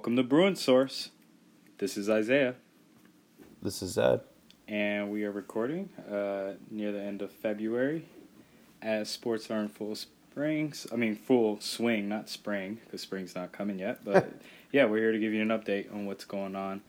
Welcome 0.00 0.16
to 0.16 0.22
Bruin 0.22 0.56
Source. 0.56 1.10
This 1.76 1.98
is 1.98 2.08
Isaiah, 2.08 2.54
This 3.60 3.82
is 3.82 3.98
Ed. 3.98 4.22
and 4.66 5.10
we 5.10 5.24
are 5.24 5.30
recording 5.30 5.90
uh, 6.10 6.52
near 6.70 6.90
the 6.90 7.02
end 7.02 7.20
of 7.20 7.30
February 7.30 8.06
as 8.80 9.10
sports 9.10 9.50
are 9.50 9.60
in 9.60 9.68
full 9.68 9.94
springs. 9.94 10.86
I 10.90 10.96
mean, 10.96 11.16
full 11.16 11.60
swing, 11.60 12.08
not 12.08 12.30
spring, 12.30 12.80
because 12.82 13.02
spring's 13.02 13.34
not 13.34 13.52
coming 13.52 13.78
yet. 13.78 14.02
But 14.06 14.32
yeah, 14.72 14.86
we're 14.86 15.00
here 15.00 15.12
to 15.12 15.18
give 15.18 15.34
you 15.34 15.42
an 15.42 15.48
update 15.48 15.92
on 15.92 16.06
what's 16.06 16.24
going 16.24 16.56
on 16.56 16.80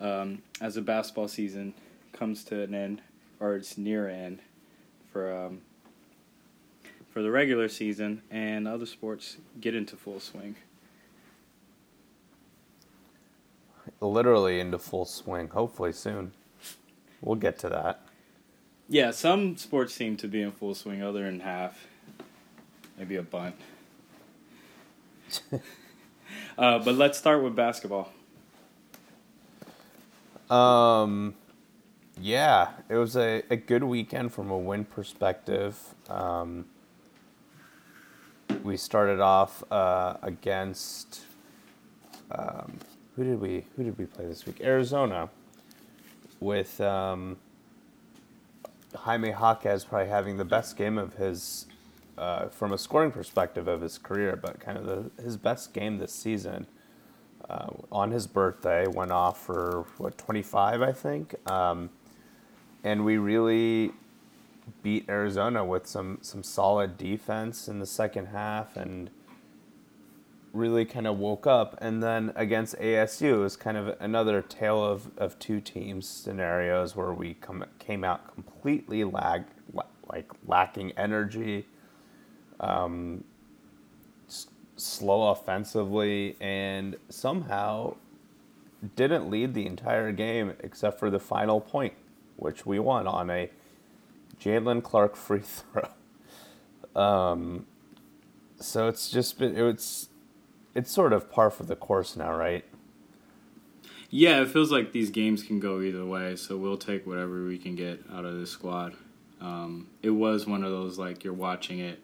um, 0.00 0.42
as 0.60 0.76
the 0.76 0.80
basketball 0.80 1.26
season 1.26 1.74
comes 2.12 2.44
to 2.44 2.62
an 2.62 2.72
end, 2.72 3.02
or 3.40 3.56
it's 3.56 3.76
near 3.78 4.08
end 4.08 4.42
for 5.12 5.36
um, 5.36 5.62
for 7.08 7.20
the 7.20 7.32
regular 7.32 7.68
season, 7.68 8.22
and 8.30 8.68
other 8.68 8.86
sports 8.86 9.38
get 9.60 9.74
into 9.74 9.96
full 9.96 10.20
swing. 10.20 10.54
Literally 14.00 14.60
into 14.60 14.78
full 14.78 15.04
swing. 15.04 15.48
Hopefully 15.48 15.92
soon. 15.92 16.32
We'll 17.20 17.36
get 17.36 17.58
to 17.60 17.68
that. 17.68 18.02
Yeah, 18.88 19.10
some 19.12 19.56
sports 19.56 19.94
seem 19.94 20.16
to 20.16 20.28
be 20.28 20.42
in 20.42 20.52
full 20.52 20.74
swing, 20.74 21.02
other 21.02 21.24
than 21.24 21.40
half. 21.40 21.86
Maybe 22.98 23.16
a 23.16 23.22
bunt. 23.22 23.54
uh, 26.58 26.78
but 26.78 26.94
let's 26.94 27.16
start 27.16 27.42
with 27.42 27.54
basketball. 27.54 28.12
Um, 30.50 31.34
yeah, 32.20 32.70
it 32.88 32.96
was 32.96 33.16
a, 33.16 33.42
a 33.48 33.56
good 33.56 33.84
weekend 33.84 34.32
from 34.32 34.50
a 34.50 34.58
win 34.58 34.84
perspective. 34.84 35.78
Um, 36.08 36.66
we 38.64 38.76
started 38.76 39.20
off 39.20 39.62
uh, 39.70 40.16
against 40.22 41.20
um, 42.32 42.78
who 43.20 43.26
did 43.26 43.38
we 43.38 43.64
who 43.76 43.84
did 43.84 43.98
we 43.98 44.06
play 44.06 44.24
this 44.24 44.46
week? 44.46 44.62
Arizona 44.62 45.28
with 46.40 46.80
um, 46.80 47.36
Jaime 48.94 49.28
Jaquez 49.28 49.84
probably 49.84 50.08
having 50.08 50.38
the 50.38 50.44
best 50.46 50.74
game 50.74 50.96
of 50.96 51.14
his 51.16 51.66
uh, 52.16 52.48
from 52.48 52.72
a 52.72 52.78
scoring 52.78 53.10
perspective 53.10 53.68
of 53.68 53.82
his 53.82 53.98
career, 53.98 54.36
but 54.40 54.58
kind 54.58 54.78
of 54.78 54.86
the, 54.86 55.22
his 55.22 55.36
best 55.36 55.74
game 55.74 55.98
this 55.98 56.14
season. 56.14 56.66
Uh, 57.48 57.68
on 57.92 58.10
his 58.10 58.26
birthday, 58.26 58.86
went 58.86 59.10
off 59.10 59.44
for 59.44 59.84
what 59.98 60.16
25, 60.16 60.80
I 60.80 60.92
think, 60.92 61.34
um, 61.50 61.90
and 62.84 63.04
we 63.04 63.18
really 63.18 63.92
beat 64.82 65.06
Arizona 65.10 65.62
with 65.62 65.86
some 65.86 66.20
some 66.22 66.42
solid 66.42 66.96
defense 66.96 67.68
in 67.68 67.80
the 67.80 67.86
second 67.86 68.26
half, 68.26 68.78
and 68.78 69.10
really 70.52 70.84
kind 70.84 71.06
of 71.06 71.18
woke 71.18 71.46
up. 71.46 71.76
And 71.80 72.02
then 72.02 72.32
against 72.36 72.76
ASU, 72.78 73.34
it 73.34 73.36
was 73.38 73.56
kind 73.56 73.76
of 73.76 73.96
another 74.00 74.42
tale 74.42 74.84
of, 74.84 75.10
of 75.16 75.38
two 75.38 75.60
teams 75.60 76.08
scenarios 76.08 76.96
where 76.96 77.12
we 77.12 77.34
come 77.34 77.64
came 77.78 78.04
out 78.04 78.34
completely 78.34 79.04
lag 79.04 79.44
like 80.12 80.30
lacking 80.46 80.92
energy, 80.92 81.66
um, 82.58 83.24
s- 84.28 84.48
slow 84.76 85.30
offensively, 85.30 86.36
and 86.40 86.96
somehow 87.08 87.94
didn't 88.96 89.30
lead 89.30 89.54
the 89.54 89.66
entire 89.66 90.12
game 90.12 90.54
except 90.60 90.98
for 90.98 91.10
the 91.10 91.20
final 91.20 91.60
point, 91.60 91.94
which 92.36 92.66
we 92.66 92.78
won 92.78 93.06
on 93.06 93.30
a 93.30 93.50
Jalen 94.40 94.82
Clark 94.82 95.16
free 95.16 95.42
throw. 95.44 95.88
Um, 97.00 97.66
so 98.58 98.88
it's 98.88 99.10
just 99.10 99.38
been 99.38 99.56
it's 99.56 100.09
it's 100.74 100.90
sort 100.90 101.12
of 101.12 101.30
par 101.30 101.50
for 101.50 101.64
the 101.64 101.76
course 101.76 102.16
now, 102.16 102.32
right? 102.32 102.64
Yeah, 104.08 104.42
it 104.42 104.48
feels 104.48 104.72
like 104.72 104.92
these 104.92 105.10
games 105.10 105.42
can 105.42 105.60
go 105.60 105.80
either 105.80 106.04
way, 106.04 106.34
so 106.36 106.56
we'll 106.56 106.76
take 106.76 107.06
whatever 107.06 107.44
we 107.44 107.58
can 107.58 107.76
get 107.76 108.02
out 108.12 108.24
of 108.24 108.38
this 108.38 108.50
squad. 108.50 108.94
Um, 109.40 109.88
it 110.02 110.10
was 110.10 110.46
one 110.46 110.64
of 110.64 110.70
those 110.70 110.98
like 110.98 111.22
you're 111.22 111.32
watching 111.32 111.78
it, 111.78 112.00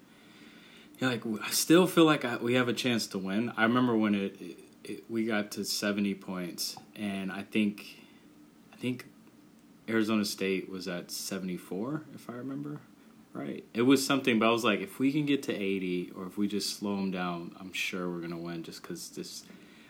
you're 0.98 1.10
like, 1.10 1.22
I 1.44 1.50
still 1.50 1.86
feel 1.86 2.04
like 2.04 2.24
I, 2.24 2.36
we 2.36 2.54
have 2.54 2.68
a 2.68 2.72
chance 2.72 3.06
to 3.08 3.18
win. 3.18 3.52
I 3.56 3.64
remember 3.64 3.96
when 3.96 4.14
it, 4.14 4.40
it, 4.40 4.58
it 4.84 5.04
we 5.10 5.26
got 5.26 5.50
to 5.52 5.64
70 5.64 6.14
points, 6.14 6.76
and 6.94 7.30
I 7.30 7.42
think, 7.42 8.00
I 8.72 8.76
think 8.76 9.06
Arizona 9.88 10.24
State 10.24 10.70
was 10.70 10.88
at 10.88 11.10
74, 11.10 12.02
if 12.14 12.30
I 12.30 12.34
remember 12.34 12.80
right. 13.36 13.64
It 13.74 13.82
was 13.82 14.04
something, 14.04 14.38
but 14.38 14.48
I 14.48 14.50
was 14.50 14.64
like, 14.64 14.80
if 14.80 14.98
we 14.98 15.12
can 15.12 15.26
get 15.26 15.42
to 15.44 15.54
80, 15.54 16.12
or 16.16 16.26
if 16.26 16.38
we 16.38 16.48
just 16.48 16.78
slow 16.78 16.96
them 16.96 17.10
down, 17.10 17.54
I'm 17.58 17.72
sure 17.72 18.10
we're 18.10 18.20
gonna 18.20 18.38
win. 18.38 18.62
Just 18.62 18.82
because 18.82 19.10
this, 19.10 19.44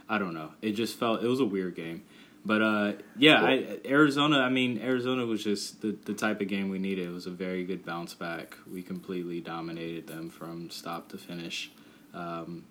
I 0.09 0.19
don't 0.19 0.35
know. 0.35 0.51
It 0.63 0.73
just 0.73 0.99
felt 0.99 1.23
it 1.23 1.29
was 1.29 1.41
a 1.41 1.45
weird 1.45 1.75
game, 1.75 2.03
but 2.45 2.63
uh, 2.63 2.93
yeah, 3.17 3.43
I, 3.43 3.79
Arizona. 3.85 4.41
I 4.41 4.49
mean, 4.49 4.79
Arizona 4.81 5.27
was 5.27 5.43
just 5.43 5.83
the 5.83 5.97
the 6.05 6.15
type 6.15 6.41
of 6.41 6.49
game 6.49 6.69
we 6.69 6.79
needed. 6.79 7.09
It 7.09 7.13
was 7.13 7.27
a 7.27 7.31
very 7.31 7.65
good 7.65 7.85
bounce 7.85 8.15
back. 8.15 8.57
We 8.71 8.83
completely 8.83 9.41
dominated 9.41 10.07
them 10.07 10.31
from 10.31 10.71
stop 10.71 11.09
to 11.11 11.19
finish. 11.19 11.71
Um, 12.15 12.65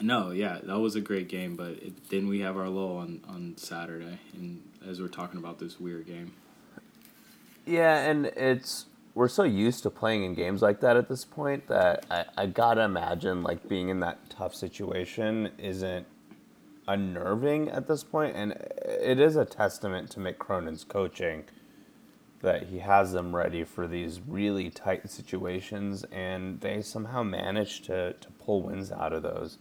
no, 0.00 0.30
yeah, 0.30 0.58
that 0.62 0.78
was 0.78 0.96
a 0.96 1.00
great 1.00 1.28
game, 1.28 1.56
but 1.56 1.70
it, 1.70 2.10
then 2.10 2.28
we 2.28 2.40
have 2.40 2.56
our 2.56 2.68
lull 2.68 2.98
on 2.98 3.20
on 3.28 3.54
Saturday, 3.56 4.18
and 4.34 4.62
as 4.86 5.00
we're 5.00 5.08
talking 5.08 5.38
about 5.38 5.58
this 5.58 5.78
weird 5.78 6.06
game. 6.06 6.32
Yeah, 7.64 7.98
and 7.98 8.26
it's 8.26 8.86
we're 9.18 9.26
so 9.26 9.42
used 9.42 9.82
to 9.82 9.90
playing 9.90 10.22
in 10.22 10.32
games 10.32 10.62
like 10.62 10.78
that 10.78 10.96
at 10.96 11.08
this 11.08 11.24
point 11.24 11.66
that 11.66 12.06
I, 12.08 12.24
I 12.36 12.46
gotta 12.46 12.82
imagine 12.82 13.42
like 13.42 13.68
being 13.68 13.88
in 13.88 13.98
that 13.98 14.30
tough 14.30 14.54
situation 14.54 15.50
isn't 15.58 16.06
unnerving 16.86 17.68
at 17.68 17.88
this 17.88 18.04
point, 18.04 18.36
and 18.36 18.52
it 18.52 19.18
is 19.18 19.34
a 19.34 19.44
testament 19.44 20.08
to 20.12 20.20
Mick 20.20 20.38
Cronin's 20.38 20.84
coaching 20.84 21.42
that 22.42 22.68
he 22.68 22.78
has 22.78 23.10
them 23.10 23.34
ready 23.34 23.64
for 23.64 23.88
these 23.88 24.20
really 24.20 24.70
tight 24.70 25.10
situations, 25.10 26.04
and 26.12 26.60
they 26.60 26.80
somehow 26.80 27.24
manage 27.24 27.82
to 27.82 28.12
to 28.12 28.30
pull 28.38 28.62
wins 28.62 28.92
out 28.92 29.12
of 29.12 29.24
those, 29.24 29.58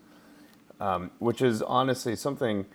um, 0.80 1.10
which 1.18 1.42
is 1.42 1.64
honestly 1.64 2.16
something. 2.16 2.68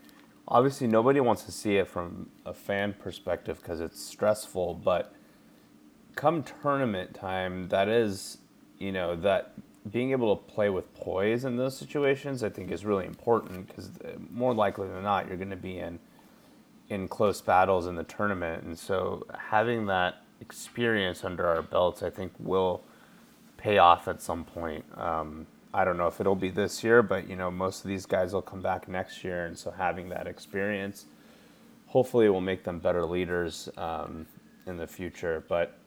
Obviously, 0.48 0.88
nobody 0.88 1.20
wants 1.20 1.44
to 1.44 1.52
see 1.52 1.76
it 1.76 1.86
from 1.86 2.28
a 2.44 2.52
fan 2.52 2.92
perspective 2.92 3.60
because 3.62 3.78
it's 3.78 4.04
stressful, 4.04 4.74
but 4.74 5.14
come 6.14 6.44
tournament 6.62 7.14
time, 7.14 7.68
that 7.68 7.88
is, 7.88 8.38
you 8.78 8.92
know, 8.92 9.16
that 9.16 9.52
being 9.90 10.12
able 10.12 10.36
to 10.36 10.42
play 10.52 10.70
with 10.70 10.92
poise 10.94 11.44
in 11.44 11.56
those 11.56 11.76
situations, 11.76 12.44
I 12.44 12.48
think, 12.48 12.70
is 12.70 12.84
really 12.84 13.06
important 13.06 13.66
because 13.66 13.90
more 14.30 14.54
likely 14.54 14.88
than 14.88 15.02
not, 15.02 15.28
you're 15.28 15.36
going 15.36 15.50
to 15.50 15.56
be 15.56 15.78
in 15.78 15.98
in 16.88 17.08
close 17.08 17.40
battles 17.40 17.86
in 17.86 17.96
the 17.96 18.04
tournament, 18.04 18.64
and 18.64 18.78
so 18.78 19.24
having 19.38 19.86
that 19.86 20.16
experience 20.40 21.24
under 21.24 21.46
our 21.46 21.62
belts, 21.62 22.02
I 22.02 22.10
think, 22.10 22.32
will 22.38 22.82
pay 23.56 23.78
off 23.78 24.08
at 24.08 24.20
some 24.20 24.44
point. 24.44 24.84
Um, 24.98 25.46
I 25.72 25.84
don't 25.86 25.96
know 25.96 26.08
if 26.08 26.20
it'll 26.20 26.34
be 26.34 26.50
this 26.50 26.84
year, 26.84 27.02
but 27.02 27.28
you 27.28 27.36
know, 27.36 27.50
most 27.50 27.82
of 27.82 27.88
these 27.88 28.04
guys 28.04 28.34
will 28.34 28.42
come 28.42 28.60
back 28.60 28.88
next 28.88 29.24
year, 29.24 29.46
and 29.46 29.56
so 29.56 29.70
having 29.70 30.10
that 30.10 30.26
experience, 30.26 31.06
hopefully, 31.86 32.28
will 32.28 32.42
make 32.42 32.62
them 32.62 32.78
better 32.78 33.06
leaders 33.06 33.70
um, 33.78 34.26
in 34.66 34.76
the 34.76 34.86
future. 34.86 35.42
But 35.48 35.78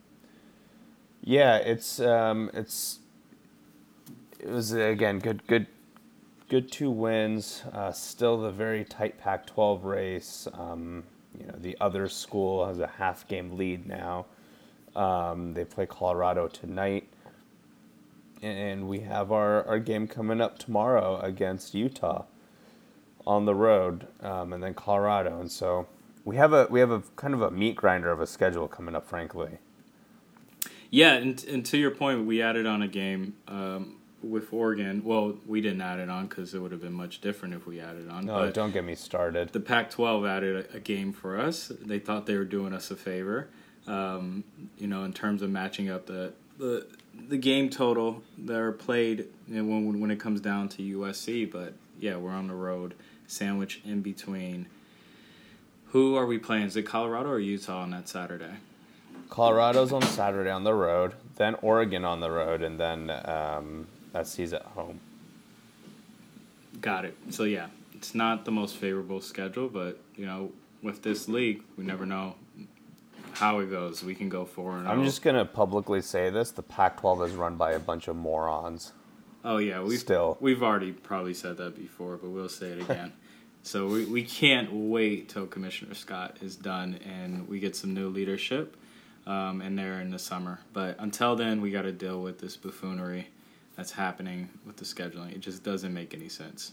yeah, 1.26 1.58
it's 1.58 2.00
um, 2.00 2.52
it's 2.54 3.00
it 4.40 4.48
was 4.48 4.72
again 4.72 5.18
good 5.18 5.46
good 5.48 5.66
good 6.50 6.72
two 6.72 6.92
wins. 6.92 7.64
Uh, 7.74 7.92
still 7.92 8.40
the 8.40 8.52
very 8.52 8.86
tight 8.86 9.18
Pac-12 9.18 9.84
race. 9.84 10.48
Um, 10.54 11.04
you 11.38 11.48
know 11.48 11.56
the 11.58 11.76
other 11.82 12.08
school 12.08 12.66
has 12.68 12.80
a 12.80 12.88
half 12.88 13.28
game 13.28 13.58
lead 13.58 13.88
now. 13.88 14.28
Um, 14.96 15.56
they 15.56 15.66
play 15.66 15.88
Colorado 15.88 16.48
tonight, 16.48 17.08
and 18.44 18.88
we 18.88 19.00
have 19.00 19.32
our, 19.32 19.68
our 19.68 19.80
game 19.80 20.08
coming 20.08 20.40
up 20.40 20.60
tomorrow 20.60 21.20
against 21.22 21.74
Utah 21.74 22.26
on 23.26 23.46
the 23.46 23.56
road, 23.56 24.08
um, 24.22 24.54
and 24.54 24.62
then 24.62 24.76
Colorado. 24.76 25.40
And 25.40 25.52
so 25.52 25.88
we 26.24 26.36
have 26.36 26.54
a 26.54 26.68
we 26.70 26.80
have 26.80 26.92
a 26.92 27.02
kind 27.16 27.34
of 27.34 27.42
a 27.42 27.50
meat 27.50 27.76
grinder 27.76 28.12
of 28.12 28.22
a 28.22 28.28
schedule 28.28 28.68
coming 28.68 28.96
up, 28.96 29.08
frankly. 29.10 29.58
Yeah, 30.90 31.14
and, 31.14 31.44
and 31.46 31.66
to 31.68 31.78
your 31.78 31.92
point, 31.92 32.26
we 32.26 32.42
added 32.42 32.66
on 32.66 32.82
a 32.82 32.88
game 32.88 33.36
um, 33.48 33.98
with 34.22 34.52
Oregon. 34.54 35.04
Well, 35.04 35.36
we 35.46 35.62
didn't 35.62 35.82
add 35.82 36.00
it 36.00 36.10
on 36.10 36.28
because 36.28 36.54
it 36.54 36.60
would 36.60 36.72
have 36.72 36.82
been 36.82 36.94
much 36.94 37.22
different 37.22 37.54
if 37.54 37.66
we 37.66 37.80
added 37.80 38.10
on. 38.10 38.26
No, 38.26 38.36
but 38.36 38.54
don't 38.54 38.72
get 38.72 38.84
me 38.84 38.96
started. 38.96 39.50
the 39.50 39.60
Pac-12 39.60 40.30
added 40.30 40.68
a, 40.72 40.78
a 40.78 40.80
game 40.80 41.14
for 41.14 41.40
us. 41.40 41.72
They 41.82 42.00
thought 42.00 42.26
they 42.26 42.38
were 42.38 42.46
doing 42.46 42.74
us 42.74 42.92
a 42.92 42.96
favor, 42.96 43.50
um, 43.88 44.44
you 44.78 44.88
know, 44.88 45.04
in 45.04 45.14
terms 45.14 45.42
of 45.42 45.50
matching 45.50 45.90
up 45.90 46.06
the 46.06 46.34
the 46.58 46.88
the 47.28 47.38
game 47.38 47.70
total 47.70 48.22
that 48.38 48.58
are 48.58 48.72
played 48.72 49.28
you 49.48 49.62
know, 49.62 49.64
when 49.64 50.00
when 50.00 50.12
it 50.12 50.20
comes 50.20 50.42
down 50.42 50.70
to 50.70 50.82
USC. 50.82 51.52
But 51.52 51.74
yeah, 52.00 52.16
we're 52.18 52.32
on 52.32 52.48
the 52.48 52.56
road, 52.56 52.94
sandwich 53.28 53.82
in 53.86 54.02
between. 54.02 54.68
Who 55.88 56.16
are 56.16 56.26
we 56.26 56.38
playing? 56.38 56.64
Is 56.64 56.76
it 56.76 56.84
Colorado 56.84 57.30
or 57.30 57.40
Utah 57.40 57.82
on 57.82 57.92
that 57.92 58.10
Saturday? 58.10 58.56
Colorado's 59.30 59.92
on 59.92 60.02
Saturday 60.02 60.50
on 60.50 60.64
the 60.64 60.74
road, 60.74 61.14
then 61.36 61.56
Oregon 61.62 62.06
on 62.06 62.20
the 62.20 62.32
road, 62.32 62.62
and 62.62 62.80
then 62.80 63.10
um, 63.26 63.88
SC's 64.24 64.54
at 64.54 64.64
home. 64.64 65.00
Got 66.82 67.06
it. 67.06 67.18
So 67.30 67.44
yeah, 67.44 67.68
it's 67.94 68.14
not 68.16 68.46
the 68.46 68.52
most 68.52 68.78
favorable 68.78 69.22
schedule, 69.22 69.70
but 69.70 70.00
you 70.16 70.26
know, 70.26 70.52
with 70.82 71.02
this 71.02 71.28
league, 71.28 71.64
we 71.78 71.84
never 71.84 72.06
know 72.06 72.36
how 73.34 73.60
it 73.60 73.70
goes. 73.70 74.04
We 74.04 74.16
can 74.16 74.30
go 74.30 74.46
four 74.46 74.78
and 74.78 74.88
I'm 74.88 75.02
oh. 75.02 75.06
just 75.06 75.22
gonna 75.22 75.46
publicly 75.46 76.02
say 76.02 76.30
this: 76.30 76.52
the 76.52 76.64
Pac-12 76.64 77.28
is 77.28 77.34
run 77.34 77.56
by 77.56 77.72
a 77.72 77.80
bunch 77.80 78.08
of 78.08 78.16
morons. 78.16 78.94
Oh 79.44 79.58
yeah, 79.58 79.82
we've 79.82 80.00
Still. 80.00 80.38
we've 80.40 80.64
already 80.64 80.92
probably 80.92 81.34
said 81.34 81.58
that 81.58 81.76
before, 81.76 82.18
but 82.18 82.30
we'll 82.30 82.50
say 82.50 82.68
it 82.68 82.82
again. 82.82 83.14
so 83.64 83.88
we 83.88 84.06
we 84.06 84.24
can't 84.24 84.72
wait 84.72 85.30
till 85.30 85.46
Commissioner 85.46 85.94
Scott 85.94 86.38
is 86.42 86.56
done 86.56 87.00
and 87.06 87.48
we 87.48 87.60
get 87.60 87.76
some 87.76 87.94
new 87.94 88.10
leadership, 88.10 88.76
um, 89.26 89.62
and 89.62 89.78
they're 89.78 90.02
in 90.02 90.12
the 90.12 90.20
summer. 90.20 90.60
But 90.74 90.98
until 91.00 91.36
then, 91.36 91.62
we 91.62 91.72
got 91.72 91.84
to 91.84 91.92
deal 91.92 92.22
with 92.22 92.40
this 92.40 92.58
buffoonery 92.58 93.28
that's 93.76 93.92
happening 93.92 94.50
with 94.66 94.78
the 94.78 94.86
scheduling. 94.86 95.34
It 95.34 95.40
just 95.40 95.64
doesn't 95.64 95.94
make 95.94 96.14
any 96.14 96.30
sense. 96.30 96.72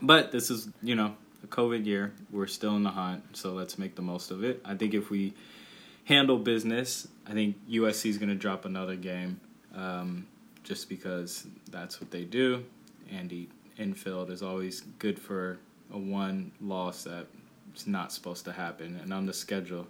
But 0.00 0.32
this 0.32 0.50
is 0.50 0.68
you 0.82 0.94
know 0.94 1.16
a 1.42 1.46
COVID 1.46 1.84
year. 1.86 2.12
We're 2.30 2.46
still 2.46 2.76
in 2.76 2.82
the 2.82 2.90
hunt, 2.90 3.36
so 3.36 3.52
let's 3.52 3.78
make 3.78 3.96
the 3.96 4.02
most 4.02 4.30
of 4.30 4.44
it. 4.44 4.60
I 4.64 4.74
think 4.74 4.94
if 4.94 5.10
we 5.10 5.34
handle 6.04 6.38
business, 6.38 7.08
I 7.26 7.32
think 7.32 7.56
USC 7.68 8.10
is 8.10 8.18
going 8.18 8.28
to 8.28 8.34
drop 8.34 8.64
another 8.64 8.96
game. 8.96 9.40
Um, 9.74 10.26
just 10.70 10.88
because 10.88 11.46
that's 11.70 12.00
what 12.00 12.10
they 12.10 12.24
do. 12.24 12.64
Andy 13.10 13.48
Enfield 13.78 14.30
is 14.30 14.42
always 14.42 14.82
good 14.98 15.18
for 15.18 15.58
a 15.92 15.98
one 15.98 16.52
loss 16.60 17.04
that's 17.04 17.86
not 17.86 18.12
supposed 18.12 18.44
to 18.44 18.52
happen. 18.52 18.98
And 19.02 19.12
on 19.12 19.26
the 19.26 19.32
schedule 19.32 19.86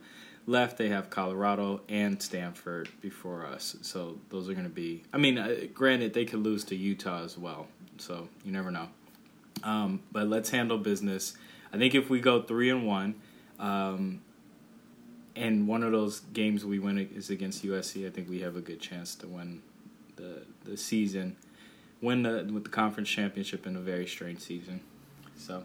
left, 0.51 0.77
they 0.77 0.89
have 0.89 1.09
Colorado 1.09 1.81
and 1.89 2.21
Stanford 2.21 2.89
before 3.01 3.47
us. 3.47 3.77
So 3.83 4.19
those 4.29 4.49
are 4.49 4.53
going 4.53 4.65
to 4.65 4.71
be. 4.71 5.05
I 5.13 5.19
mean, 5.19 5.39
uh, 5.39 5.57
granted, 5.73 6.13
they 6.13 6.25
could 6.25 6.41
lose 6.41 6.65
to 6.65 6.77
Utah 6.77 7.25
as 7.25 7.39
well. 7.39 7.69
So 7.99 8.29
you 8.45 8.53
never 8.53 8.71
know. 8.71 8.89
Um, 9.63 10.01
but 10.11 10.29
let's 10.29 10.51
handle 10.51 10.79
business. 10.79 11.37
I 11.73 11.79
think 11.79 11.95
if 11.95 12.11
we 12.11 12.21
go 12.21 12.43
three 12.43 12.71
and 12.71 12.87
one, 12.87 13.15
um, 13.59 14.23
and 15.37 15.69
one 15.69 15.83
of 15.83 15.93
those 15.93 16.21
games 16.21 16.65
we 16.65 16.79
win 16.79 16.99
is 17.15 17.31
against 17.31 17.65
USC, 17.65 18.07
I 18.07 18.11
think 18.11 18.29
we 18.29 18.41
have 18.41 18.57
a 18.57 18.61
good 18.61 18.81
chance 18.81 19.15
to 19.17 19.27
win 19.27 19.63
the 20.17 20.43
the 20.65 20.77
season, 20.77 21.37
win 22.01 22.23
the 22.23 22.49
with 22.53 22.65
the 22.65 22.71
conference 22.71 23.09
championship 23.09 23.67
in 23.67 23.77
a 23.77 23.81
very 23.81 24.07
strange 24.07 24.41
season. 24.41 24.81
So, 25.37 25.65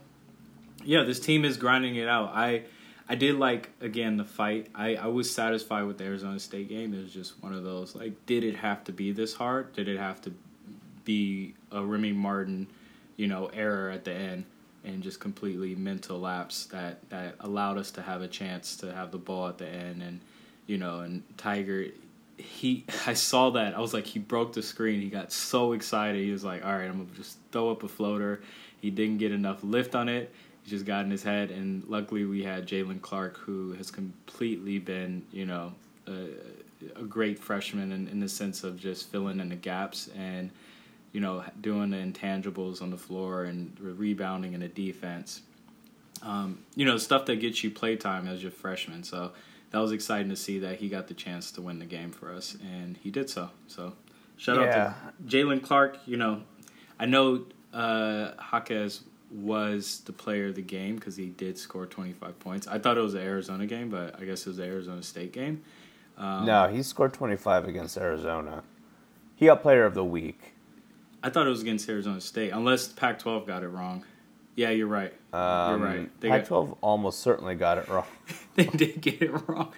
yeah, 0.84 1.02
this 1.02 1.20
team 1.20 1.44
is 1.44 1.56
grinding 1.56 1.96
it 1.96 2.08
out. 2.08 2.30
I 2.34 2.64
I 3.08 3.14
did 3.14 3.36
like 3.36 3.70
again 3.80 4.16
the 4.16 4.24
fight. 4.24 4.68
I 4.74 4.96
I 4.96 5.06
was 5.06 5.32
satisfied 5.32 5.84
with 5.84 5.98
the 5.98 6.04
Arizona 6.04 6.40
State 6.40 6.68
game. 6.68 6.92
It 6.92 7.02
was 7.02 7.12
just 7.12 7.42
one 7.42 7.52
of 7.52 7.62
those 7.64 7.94
like, 7.94 8.26
did 8.26 8.44
it 8.44 8.56
have 8.56 8.84
to 8.84 8.92
be 8.92 9.12
this 9.12 9.34
hard? 9.34 9.72
Did 9.74 9.88
it 9.88 9.98
have 9.98 10.20
to 10.22 10.32
be 11.04 11.54
a 11.70 11.82
Remy 11.82 12.12
Martin, 12.12 12.66
you 13.16 13.28
know, 13.28 13.46
error 13.46 13.90
at 13.90 14.04
the 14.04 14.12
end? 14.12 14.44
And 14.84 15.02
just 15.02 15.18
completely 15.18 15.74
mental 15.74 16.20
lapse 16.20 16.66
that, 16.66 17.08
that 17.10 17.34
allowed 17.40 17.76
us 17.76 17.90
to 17.92 18.02
have 18.02 18.22
a 18.22 18.28
chance 18.28 18.76
to 18.76 18.92
have 18.94 19.10
the 19.10 19.18
ball 19.18 19.48
at 19.48 19.58
the 19.58 19.66
end, 19.66 20.00
and 20.00 20.20
you 20.68 20.78
know, 20.78 21.00
and 21.00 21.24
Tiger, 21.36 21.86
he 22.36 22.84
I 23.06 23.14
saw 23.14 23.50
that. 23.50 23.74
I 23.74 23.80
was 23.80 23.94
like, 23.94 24.06
he 24.06 24.18
broke 24.18 24.52
the 24.52 24.62
screen. 24.62 25.00
He 25.00 25.08
got 25.08 25.32
so 25.32 25.72
excited. 25.72 26.22
He 26.22 26.30
was 26.30 26.44
like, 26.44 26.64
all 26.64 26.72
right, 26.72 26.88
I'm 26.88 27.04
gonna 27.04 27.16
just 27.16 27.38
throw 27.50 27.70
up 27.70 27.82
a 27.82 27.88
floater. 27.88 28.42
He 28.80 28.90
didn't 28.90 29.18
get 29.18 29.32
enough 29.32 29.64
lift 29.64 29.94
on 29.94 30.08
it. 30.08 30.32
Just 30.66 30.84
got 30.84 31.04
in 31.04 31.10
his 31.10 31.22
head. 31.22 31.50
And 31.50 31.84
luckily, 31.84 32.24
we 32.24 32.42
had 32.42 32.66
Jalen 32.66 33.00
Clark, 33.00 33.38
who 33.38 33.72
has 33.74 33.90
completely 33.90 34.78
been, 34.78 35.24
you 35.30 35.46
know, 35.46 35.72
a, 36.06 36.28
a 36.96 37.02
great 37.02 37.38
freshman 37.38 37.92
in, 37.92 38.08
in 38.08 38.20
the 38.20 38.28
sense 38.28 38.64
of 38.64 38.78
just 38.78 39.10
filling 39.10 39.38
in 39.40 39.48
the 39.48 39.56
gaps 39.56 40.08
and, 40.16 40.50
you 41.12 41.20
know, 41.20 41.44
doing 41.60 41.90
the 41.90 41.96
intangibles 41.96 42.82
on 42.82 42.90
the 42.90 42.96
floor 42.98 43.44
and 43.44 43.76
rebounding 43.80 44.54
in 44.54 44.60
the 44.60 44.68
defense. 44.68 45.42
Um, 46.22 46.58
you 46.74 46.84
know, 46.84 46.96
stuff 46.96 47.26
that 47.26 47.36
gets 47.36 47.62
you 47.62 47.70
playtime 47.70 48.26
as 48.26 48.42
your 48.42 48.50
freshman. 48.50 49.04
So 49.04 49.32
that 49.70 49.78
was 49.78 49.92
exciting 49.92 50.30
to 50.30 50.36
see 50.36 50.58
that 50.60 50.78
he 50.78 50.88
got 50.88 51.06
the 51.08 51.14
chance 51.14 51.52
to 51.52 51.60
win 51.62 51.78
the 51.78 51.86
game 51.86 52.10
for 52.10 52.32
us, 52.32 52.56
and 52.62 52.96
he 52.96 53.10
did 53.10 53.28
so. 53.30 53.50
So 53.68 53.92
shout 54.36 54.56
Yeah. 54.56 54.62
out 54.62 54.72
to 54.72 55.36
Jalen 55.36 55.62
Clark. 55.62 55.98
You 56.06 56.16
know, 56.16 56.42
I 56.98 57.06
know 57.06 57.44
uh, 57.72 58.32
was 59.30 60.00
the 60.04 60.12
player 60.12 60.46
of 60.48 60.54
the 60.54 60.62
game 60.62 60.96
because 60.96 61.16
he 61.16 61.26
did 61.26 61.58
score 61.58 61.86
25 61.86 62.38
points. 62.38 62.66
I 62.66 62.78
thought 62.78 62.96
it 62.96 63.00
was 63.00 63.14
the 63.14 63.20
Arizona 63.20 63.66
game, 63.66 63.88
but 63.88 64.20
I 64.20 64.24
guess 64.24 64.42
it 64.42 64.48
was 64.48 64.56
the 64.56 64.64
Arizona 64.64 65.02
State 65.02 65.32
game. 65.32 65.62
Um, 66.16 66.46
no, 66.46 66.68
he 66.68 66.82
scored 66.82 67.12
25 67.12 67.68
against 67.68 67.96
Arizona. 67.96 68.62
He 69.34 69.46
got 69.46 69.62
Player 69.62 69.84
of 69.84 69.94
the 69.94 70.04
Week. 70.04 70.54
I 71.22 71.30
thought 71.30 71.46
it 71.46 71.50
was 71.50 71.62
against 71.62 71.88
Arizona 71.88 72.20
State, 72.20 72.50
unless 72.50 72.88
Pac-12 72.88 73.46
got 73.46 73.62
it 73.62 73.68
wrong. 73.68 74.04
Yeah, 74.54 74.70
you're 74.70 74.86
right. 74.86 75.12
Um, 75.32 75.80
you're 75.80 75.88
right. 75.88 76.20
Pac-12 76.20 76.78
almost 76.80 77.20
certainly 77.20 77.54
got 77.54 77.78
it 77.78 77.88
wrong. 77.88 78.06
they 78.54 78.64
did 78.64 79.00
get 79.00 79.20
it 79.20 79.48
wrong. 79.48 79.72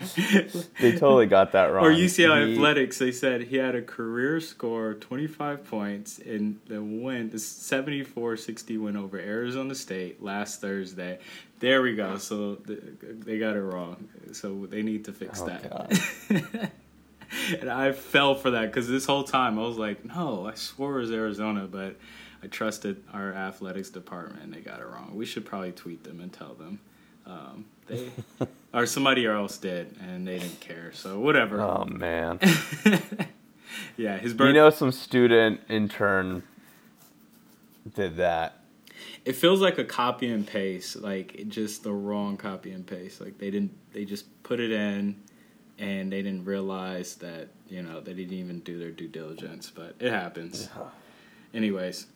They 0.80 0.92
totally 0.92 1.26
got 1.26 1.52
that 1.52 1.66
wrong. 1.72 1.84
Or 1.86 1.90
UCLA 1.90 2.46
He- 2.48 2.52
Athletics, 2.54 2.98
they 2.98 3.12
said 3.12 3.42
he 3.42 3.56
had 3.56 3.74
a 3.74 3.82
career 3.82 4.40
score 4.40 4.90
of 4.92 5.00
25 5.00 5.64
points 5.64 6.18
in 6.18 6.60
the 6.66 6.82
win, 6.82 7.30
the 7.30 7.36
74-60 7.38 8.80
win 8.80 8.96
over 8.96 9.18
Arizona 9.18 9.74
State 9.74 10.22
last 10.22 10.60
Thursday. 10.60 11.18
There 11.60 11.80
we 11.82 11.94
go. 11.96 12.18
So 12.18 12.56
th- 12.56 12.80
they 13.00 13.38
got 13.38 13.56
it 13.56 13.62
wrong. 13.62 14.08
So 14.32 14.66
they 14.66 14.82
need 14.82 15.04
to 15.06 15.12
fix 15.12 15.40
Oh, 15.40 15.46
that. 15.46 16.70
and 17.60 17.70
I 17.70 17.92
fell 17.92 18.34
for 18.34 18.50
that 18.50 18.66
because 18.66 18.88
this 18.88 19.06
whole 19.06 19.24
time 19.24 19.58
I 19.58 19.62
was 19.62 19.76
like, 19.78 20.04
no, 20.04 20.46
I 20.46 20.54
swore 20.54 20.96
it 20.98 21.00
was 21.02 21.10
Arizona, 21.12 21.66
but 21.70 21.96
I 22.42 22.46
trusted 22.48 23.02
our 23.12 23.32
athletics 23.32 23.90
department 23.90 24.42
and 24.42 24.52
they 24.52 24.60
got 24.60 24.80
it 24.80 24.86
wrong. 24.86 25.12
We 25.14 25.24
should 25.24 25.44
probably 25.46 25.72
tweet 25.72 26.04
them 26.04 26.20
and 26.20 26.32
tell 26.32 26.54
them. 26.54 26.80
Um, 27.26 27.64
they 27.86 28.10
or 28.74 28.86
somebody 28.86 29.26
else 29.26 29.58
did 29.58 29.96
and 30.00 30.26
they 30.26 30.38
didn't 30.38 30.60
care. 30.60 30.92
So 30.92 31.20
whatever. 31.20 31.60
Oh 31.60 31.84
man. 31.84 32.38
yeah, 33.96 34.18
his 34.18 34.34
birth. 34.34 34.48
you 34.48 34.52
know 34.54 34.70
some 34.70 34.92
student 34.92 35.60
intern 35.68 36.42
did 37.94 38.16
that. 38.16 38.60
it 39.24 39.36
feels 39.36 39.60
like 39.60 39.78
a 39.78 39.84
copy 39.84 40.28
and 40.30 40.46
paste, 40.46 40.96
like 40.96 41.48
just 41.48 41.82
the 41.82 41.92
wrong 41.92 42.36
copy 42.36 42.72
and 42.72 42.86
paste. 42.86 43.20
Like 43.20 43.38
they 43.38 43.50
didn't, 43.50 43.72
they 43.92 44.04
just 44.04 44.26
put 44.42 44.60
it 44.60 44.70
in, 44.72 45.20
and 45.78 46.10
they 46.12 46.22
didn't 46.22 46.44
realize 46.44 47.16
that 47.16 47.48
you 47.68 47.82
know 47.82 48.00
they 48.00 48.14
didn't 48.14 48.34
even 48.34 48.60
do 48.60 48.78
their 48.78 48.90
due 48.90 49.08
diligence. 49.08 49.70
But 49.74 49.96
it 50.00 50.10
happens. 50.10 50.68
Anyways, 51.52 52.06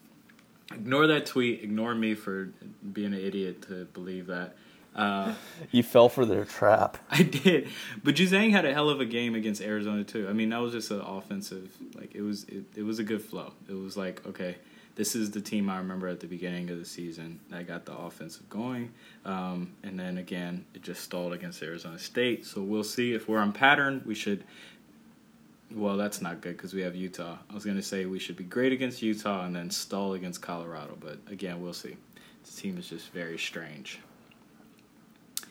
ignore 0.72 1.06
that 1.06 1.26
tweet. 1.26 1.62
Ignore 1.62 1.94
me 1.94 2.14
for 2.14 2.50
being 2.92 3.14
an 3.14 3.20
idiot 3.20 3.62
to 3.68 3.84
believe 3.86 4.26
that. 4.26 4.56
Uh, 4.98 5.32
You 5.70 5.84
fell 5.84 6.08
for 6.08 6.26
their 6.26 6.44
trap. 6.44 6.98
I 7.08 7.22
did, 7.22 7.68
but 8.02 8.16
Juzang 8.16 8.50
had 8.50 8.64
a 8.64 8.74
hell 8.74 8.90
of 8.90 9.00
a 9.00 9.04
game 9.04 9.36
against 9.36 9.62
Arizona 9.62 10.02
too. 10.02 10.28
I 10.28 10.32
mean, 10.32 10.48
that 10.50 10.58
was 10.60 10.72
just 10.72 10.90
an 10.90 11.00
offensive. 11.00 11.70
Like 11.94 12.14
it 12.16 12.22
was, 12.22 12.44
it, 12.44 12.64
it 12.74 12.82
was 12.82 12.98
a 12.98 13.04
good 13.04 13.22
flow. 13.22 13.52
It 13.68 13.74
was 13.74 13.96
like, 13.96 14.26
okay, 14.26 14.56
this 14.96 15.14
is 15.14 15.30
the 15.30 15.40
team 15.40 15.70
I 15.70 15.78
remember 15.78 16.08
at 16.08 16.18
the 16.18 16.26
beginning 16.26 16.68
of 16.70 16.80
the 16.80 16.84
season 16.84 17.38
that 17.50 17.68
got 17.68 17.84
the 17.86 17.96
offensive 17.96 18.48
going, 18.50 18.90
um, 19.24 19.72
and 19.84 19.98
then 20.00 20.18
again, 20.18 20.64
it 20.74 20.82
just 20.82 21.02
stalled 21.02 21.32
against 21.32 21.62
Arizona 21.62 22.00
State. 22.00 22.44
So 22.44 22.60
we'll 22.60 22.82
see 22.82 23.14
if 23.14 23.28
we're 23.28 23.38
on 23.38 23.52
pattern. 23.52 24.02
We 24.04 24.16
should. 24.16 24.42
Well, 25.72 25.96
that's 25.96 26.20
not 26.20 26.40
good 26.40 26.56
because 26.56 26.74
we 26.74 26.80
have 26.80 26.96
Utah. 26.96 27.36
I 27.48 27.54
was 27.54 27.64
gonna 27.64 27.82
say 27.82 28.06
we 28.06 28.18
should 28.18 28.36
be 28.36 28.42
great 28.42 28.72
against 28.72 29.00
Utah 29.00 29.44
and 29.44 29.54
then 29.54 29.70
stall 29.70 30.14
against 30.14 30.42
Colorado, 30.42 30.96
but 30.98 31.18
again, 31.30 31.62
we'll 31.62 31.72
see. 31.72 31.96
This 32.42 32.56
team 32.56 32.78
is 32.78 32.88
just 32.88 33.12
very 33.12 33.38
strange. 33.38 34.00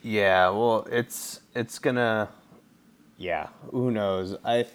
Yeah, 0.04 0.50
well, 0.50 0.88
it's 0.92 1.42
it's 1.56 1.80
gonna. 1.80 2.30
Yeah, 3.18 3.48
who 3.72 3.92
knows? 3.92 4.36
I 4.46 4.66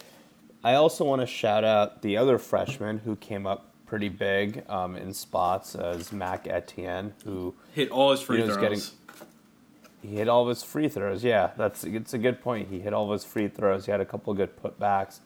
I 0.64 0.75
also 0.75 1.05
want 1.05 1.21
to 1.23 1.26
shout 1.26 1.64
out 1.64 2.02
the 2.02 2.17
other 2.17 2.38
freshman 2.38 2.99
who 2.99 3.17
came 3.17 3.47
up 3.47 3.69
pretty 3.87 4.09
big 4.09 4.64
um, 4.71 4.97
in 4.97 5.12
spots 5.12 5.75
as 5.75 6.12
Mac 6.12 6.47
Etienne, 6.49 7.12
who 7.25 7.55
Hit 7.75 7.91
all 7.91 8.11
his 8.11 8.21
free 8.23 8.43
throws. 8.43 8.57
getting- 8.57 8.81
he 10.02 10.17
hit 10.17 10.29
all 10.29 10.43
of 10.43 10.49
his 10.49 10.64
free 10.64 10.88
throws. 10.88 11.23
Yeah, 11.23 11.50
that's 11.57 11.85
it's 11.85 12.12
a 12.12 12.19
good 12.19 12.41
point. 12.43 12.69
He 12.69 12.81
hit 12.81 12.93
all 12.93 13.05
of 13.05 13.12
his 13.12 13.25
free 13.25 13.47
throws. 13.47 13.85
He 13.87 13.93
had 13.93 14.00
a 14.00 14.05
couple 14.05 14.35
good 14.35 14.50
putbacks, 14.61 15.21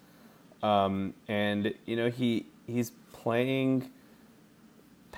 um, 0.63 1.15
and 1.29 1.73
you 1.87 1.97
know 1.97 2.11
he 2.11 2.45
he's 2.67 2.91
playing 3.13 3.91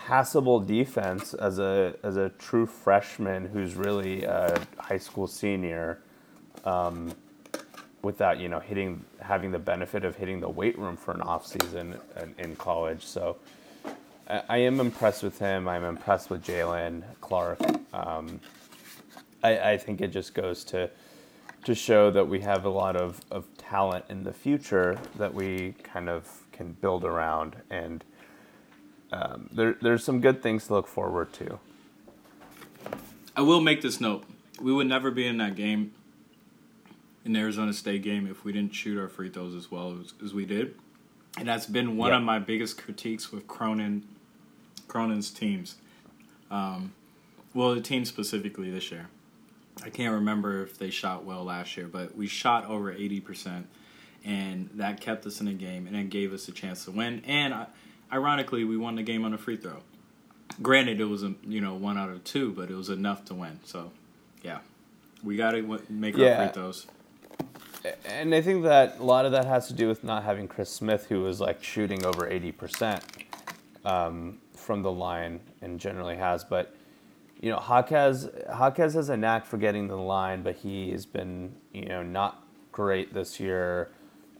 passable 0.08 0.58
defense 0.58 1.34
as 1.34 1.58
a 1.58 1.94
as 2.02 2.16
a 2.16 2.30
true 2.38 2.64
freshman 2.64 3.44
who's 3.44 3.74
really 3.74 4.24
a 4.24 4.58
high 4.78 4.96
school 4.96 5.26
senior, 5.26 6.00
um, 6.64 7.12
without 8.00 8.40
you 8.40 8.48
know 8.48 8.58
hitting 8.58 9.04
having 9.20 9.50
the 9.50 9.58
benefit 9.58 10.06
of 10.06 10.16
hitting 10.16 10.40
the 10.40 10.48
weight 10.48 10.78
room 10.78 10.96
for 10.96 11.12
an 11.12 11.20
off 11.20 11.46
season 11.46 11.94
in, 12.22 12.34
in 12.38 12.56
college. 12.56 13.04
So. 13.04 13.36
I 14.28 14.42
I 14.48 14.56
am 14.58 14.80
impressed 14.80 15.22
with 15.22 15.38
him. 15.38 15.68
I'm 15.68 15.84
impressed 15.84 16.28
with 16.30 16.42
Jalen 16.44 17.02
Clark. 17.22 17.60
Um, 17.94 18.40
I, 19.42 19.72
I 19.72 19.78
think 19.78 20.02
it 20.02 20.08
just 20.08 20.34
goes 20.34 20.64
to 20.64 20.90
to 21.64 21.74
show 21.74 22.10
that 22.10 22.26
we 22.28 22.40
have 22.40 22.64
a 22.64 22.68
lot 22.68 22.94
of, 22.96 23.20
of 23.30 23.44
talent 23.56 24.04
in 24.08 24.22
the 24.22 24.32
future 24.32 24.98
that 25.16 25.32
we 25.32 25.74
kind 25.82 26.08
of 26.08 26.22
can 26.52 26.72
build 26.72 27.04
around, 27.04 27.56
and 27.70 28.04
um, 29.12 29.48
there 29.52 29.76
there's 29.80 30.04
some 30.04 30.20
good 30.20 30.42
things 30.42 30.66
to 30.66 30.74
look 30.74 30.86
forward 30.86 31.32
to. 31.34 31.58
I 33.36 33.42
will 33.42 33.60
make 33.60 33.82
this 33.82 34.00
note: 34.00 34.24
we 34.60 34.72
would 34.72 34.86
never 34.86 35.10
be 35.10 35.26
in 35.26 35.38
that 35.38 35.54
game, 35.54 35.92
in 37.24 37.32
the 37.32 37.40
Arizona 37.40 37.72
State 37.72 38.02
game, 38.02 38.26
if 38.26 38.44
we 38.44 38.52
didn't 38.52 38.74
shoot 38.74 38.98
our 38.98 39.08
free 39.08 39.28
throws 39.30 39.54
as 39.54 39.70
well 39.70 39.96
as, 40.00 40.12
as 40.24 40.34
we 40.34 40.44
did, 40.44 40.74
and 41.38 41.46
that's 41.48 41.66
been 41.66 41.96
one 41.96 42.10
Yeah. 42.10 42.16
of 42.18 42.22
my 42.22 42.38
biggest 42.38 42.78
critiques 42.78 43.30
with 43.32 43.46
Cronin, 43.46 44.04
Cronin's 44.88 45.30
teams. 45.30 45.76
Um, 46.50 46.92
well, 47.54 47.74
the 47.74 47.80
team 47.80 48.04
specifically 48.04 48.70
this 48.70 48.90
year. 48.90 49.08
I 49.84 49.90
can't 49.90 50.12
remember 50.14 50.62
if 50.62 50.76
they 50.76 50.90
shot 50.90 51.24
well 51.24 51.44
last 51.44 51.76
year, 51.76 51.86
but 51.86 52.16
we 52.16 52.26
shot 52.26 52.66
over 52.66 52.90
eighty 52.90 53.20
percent, 53.20 53.68
and 54.24 54.68
that 54.74 55.00
kept 55.00 55.24
us 55.24 55.38
in 55.38 55.46
the 55.46 55.52
game, 55.52 55.86
and 55.86 55.94
it 55.94 56.10
gave 56.10 56.32
us 56.32 56.48
a 56.48 56.52
chance 56.52 56.84
to 56.86 56.90
win. 56.90 57.22
And 57.24 57.54
uh, 57.54 57.66
ironically, 58.12 58.64
we 58.64 58.76
won 58.76 58.96
the 58.96 59.02
game 59.02 59.24
on 59.24 59.34
a 59.34 59.38
free 59.38 59.56
throw. 59.56 59.78
Granted, 60.62 61.00
it 61.00 61.04
was 61.04 61.22
a 61.22 61.34
you 61.46 61.60
know 61.60 61.74
one 61.74 61.98
out 61.98 62.08
of 62.10 62.24
two, 62.24 62.52
but 62.52 62.70
it 62.70 62.74
was 62.74 62.88
enough 62.88 63.24
to 63.26 63.34
win. 63.34 63.60
So, 63.64 63.92
yeah, 64.42 64.58
we 65.22 65.36
got 65.36 65.52
to 65.52 65.62
w- 65.62 65.82
make 65.88 66.14
our 66.16 66.20
Yeah. 66.24 66.46
free 66.46 66.52
throws. 66.54 66.86
And 68.04 68.34
I 68.34 68.40
think 68.40 68.64
that 68.64 68.98
a 68.98 69.04
lot 69.04 69.24
of 69.24 69.32
that 69.32 69.44
has 69.44 69.68
to 69.68 69.72
do 69.72 69.86
with 69.88 70.02
not 70.02 70.24
having 70.24 70.48
Chris 70.48 70.68
Smith, 70.70 71.06
who 71.08 71.20
was 71.22 71.40
like 71.40 71.62
shooting 71.62 72.04
over 72.04 72.28
eighty 72.28 72.50
percent 72.50 73.04
um, 73.84 74.38
from 74.54 74.82
the 74.82 74.90
line, 74.90 75.40
and 75.62 75.78
generally 75.78 76.16
has. 76.16 76.42
But 76.44 76.74
you 77.40 77.50
know, 77.50 77.60
Jaquez 77.68 78.28
Jaquez 78.48 78.94
has 78.94 79.08
a 79.10 79.16
knack 79.16 79.46
for 79.46 79.58
getting 79.58 79.86
to 79.88 79.94
the 79.94 80.00
line, 80.00 80.42
but 80.42 80.56
he 80.56 80.90
has 80.90 81.06
been 81.06 81.54
you 81.72 81.84
know 81.84 82.02
not 82.02 82.42
great 82.72 83.14
this 83.14 83.38
year. 83.38 83.90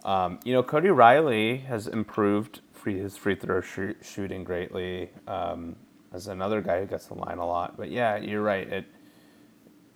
Um, 0.04 0.40
you 0.44 0.52
know, 0.52 0.62
Cody 0.62 0.88
Riley 0.90 1.58
has 1.58 1.86
improved 1.86 2.60
free, 2.88 2.98
his 2.98 3.16
free 3.16 3.34
throw 3.34 3.60
shoot, 3.60 3.96
shooting 4.02 4.44
greatly. 4.44 5.10
Um, 5.26 5.76
as 6.12 6.28
another 6.28 6.62
guy 6.62 6.80
who 6.80 6.86
gets 6.86 7.06
the 7.06 7.14
line 7.14 7.36
a 7.36 7.46
lot, 7.46 7.76
but 7.76 7.90
yeah, 7.90 8.16
you're 8.16 8.42
right. 8.42 8.66
It 8.66 8.86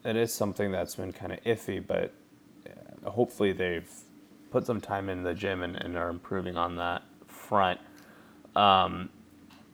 it 0.04 0.16
is 0.16 0.34
something 0.34 0.70
that's 0.70 0.96
been 0.96 1.12
kind 1.12 1.32
of 1.32 1.42
iffy, 1.44 1.84
but 1.84 2.12
uh, 2.66 3.10
hopefully 3.10 3.52
they've 3.52 3.88
put 4.50 4.66
some 4.66 4.80
time 4.80 5.08
in 5.08 5.22
the 5.22 5.32
gym 5.32 5.62
and, 5.62 5.76
and 5.76 5.96
are 5.96 6.10
improving 6.10 6.56
on 6.56 6.76
that 6.76 7.02
front. 7.28 7.80
Um, 8.54 9.08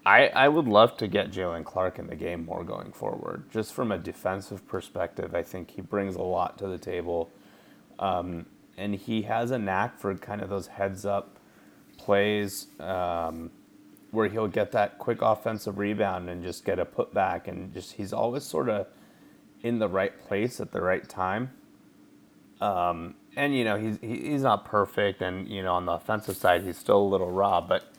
I 0.07 0.29
I 0.29 0.49
would 0.49 0.69
love 0.69 0.97
to 0.99 1.09
get 1.09 1.33
Jalen 1.33 1.65
Clark 1.65 1.99
in 1.99 2.07
the 2.07 2.17
game 2.17 2.45
more 2.45 2.63
going 2.63 2.93
forward. 2.93 3.51
Just 3.51 3.73
from 3.73 3.91
a 3.91 3.99
defensive 3.99 4.69
perspective, 4.69 5.35
I 5.35 5.43
think 5.43 5.73
he 5.73 5.81
brings 5.81 6.15
a 6.15 6.23
lot 6.23 6.57
to 6.59 6.69
the 6.69 6.79
table, 6.79 7.31
um, 7.99 8.47
and 8.77 8.95
he 8.95 9.23
has 9.23 9.51
a 9.51 9.59
knack 9.59 9.99
for 9.99 10.15
kind 10.15 10.41
of 10.41 10.51
those 10.51 10.69
heads 10.69 11.05
up 11.05 11.38
plays. 12.09 12.69
Um, 12.81 13.51
where 14.11 14.29
he'll 14.29 14.49
get 14.49 14.73
that 14.73 14.99
quick 14.99 15.21
offensive 15.21 15.79
rebound 15.79 16.31
and 16.31 16.43
just 16.43 16.65
get 16.65 16.79
a 16.79 16.85
putback 16.85 17.47
and 17.47 17.73
just 17.75 17.93
he's 17.93 18.13
always 18.13 18.43
sort 18.43 18.69
of 18.69 18.87
in 19.63 19.79
the 19.79 19.89
right 19.89 20.19
place 20.27 20.61
at 20.61 20.73
the 20.73 20.81
right 20.81 21.09
time. 21.09 21.51
Um, 22.61 23.15
and 23.37 23.55
you 23.57 23.65
know 23.65 23.77
he's 23.77 23.99
he's 24.01 24.43
not 24.43 24.65
perfect, 24.65 25.23
and 25.23 25.49
you 25.49 25.63
know 25.63 25.75
on 25.75 25.87
the 25.87 25.93
offensive 25.93 26.37
side 26.37 26.63
he's 26.65 26.77
still 26.77 26.99
a 26.99 27.11
little 27.15 27.31
raw, 27.31 27.61
but 27.61 27.93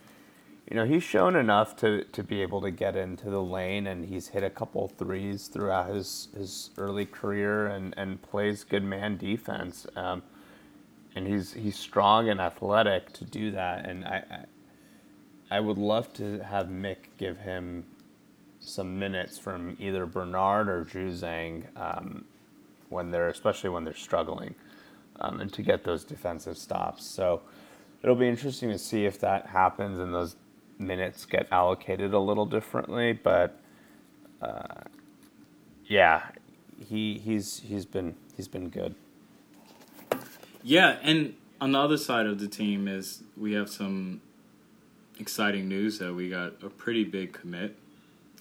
you 0.70 0.76
know 0.76 0.86
he's 0.86 1.04
shown 1.04 1.36
enough 1.36 1.78
to 1.78 2.04
to 2.04 2.24
be 2.24 2.42
able 2.42 2.60
to 2.62 2.72
get 2.72 2.98
into 2.98 3.30
the 3.30 3.42
lane, 3.42 3.88
and 3.88 4.08
he's 4.08 4.30
hit 4.30 4.44
a 4.44 4.50
couple 4.50 4.90
threes 4.90 5.48
throughout 5.48 5.94
his 5.94 6.28
his 6.36 6.72
early 6.78 7.06
career, 7.06 7.68
and 7.68 7.94
and 7.96 8.22
plays 8.22 8.66
good 8.66 8.84
man 8.84 9.16
defense. 9.16 9.88
Um, 9.96 10.24
and 11.20 11.28
he's 11.28 11.52
he's 11.52 11.78
strong 11.78 12.30
and 12.30 12.40
athletic 12.40 13.12
to 13.12 13.26
do 13.26 13.52
that, 13.52 13.86
and 13.86 14.06
I, 14.06 14.24
I 14.32 15.58
I 15.58 15.60
would 15.60 15.78
love 15.78 16.14
to 16.14 16.40
have 16.40 16.68
Mick 16.68 16.98
give 17.18 17.38
him 17.40 17.86
some 18.62 18.98
minutes 18.98 19.38
from 19.38 19.76
either 19.80 20.06
Bernard 20.06 20.70
or 20.70 20.86
Juzang 20.86 21.66
um, 21.76 22.24
when 22.88 23.12
they're, 23.12 23.28
especially 23.28 23.70
when 23.70 23.84
they're 23.84 23.94
struggling, 23.94 24.56
um, 25.20 25.42
and 25.42 25.52
to 25.54 25.62
get 25.62 25.84
those 25.84 26.06
defensive 26.06 26.58
stops. 26.58 27.06
So 27.06 27.42
it'll 28.02 28.16
be 28.16 28.30
interesting 28.30 28.70
to 28.70 28.78
see 28.78 29.06
if 29.06 29.20
that 29.20 29.48
happens 29.48 30.00
and 30.00 30.14
those 30.14 30.38
minutes 30.78 31.26
get 31.26 31.48
allocated 31.52 32.14
a 32.14 32.20
little 32.20 32.46
differently. 32.46 33.12
But 33.12 33.60
uh, 34.42 34.84
yeah, 35.86 36.28
he 36.80 37.18
he's 37.18 37.60
he's 37.60 37.86
been 37.86 38.16
he's 38.38 38.48
been 38.48 38.70
good. 38.70 38.96
Yeah, 40.64 40.98
and 41.02 41.36
on 41.62 41.72
the 41.74 41.80
other 41.80 41.98
side 41.98 42.26
of 42.26 42.40
the 42.40 42.48
team 42.48 42.88
is 42.88 43.24
we 43.38 43.54
have 43.54 43.70
some 43.70 44.22
exciting 45.20 45.68
news 45.68 46.00
that 46.00 46.14
we 46.14 46.30
got 46.30 46.54
a 46.64 46.70
pretty 46.70 47.04
big 47.04 47.34
commit 47.34 47.76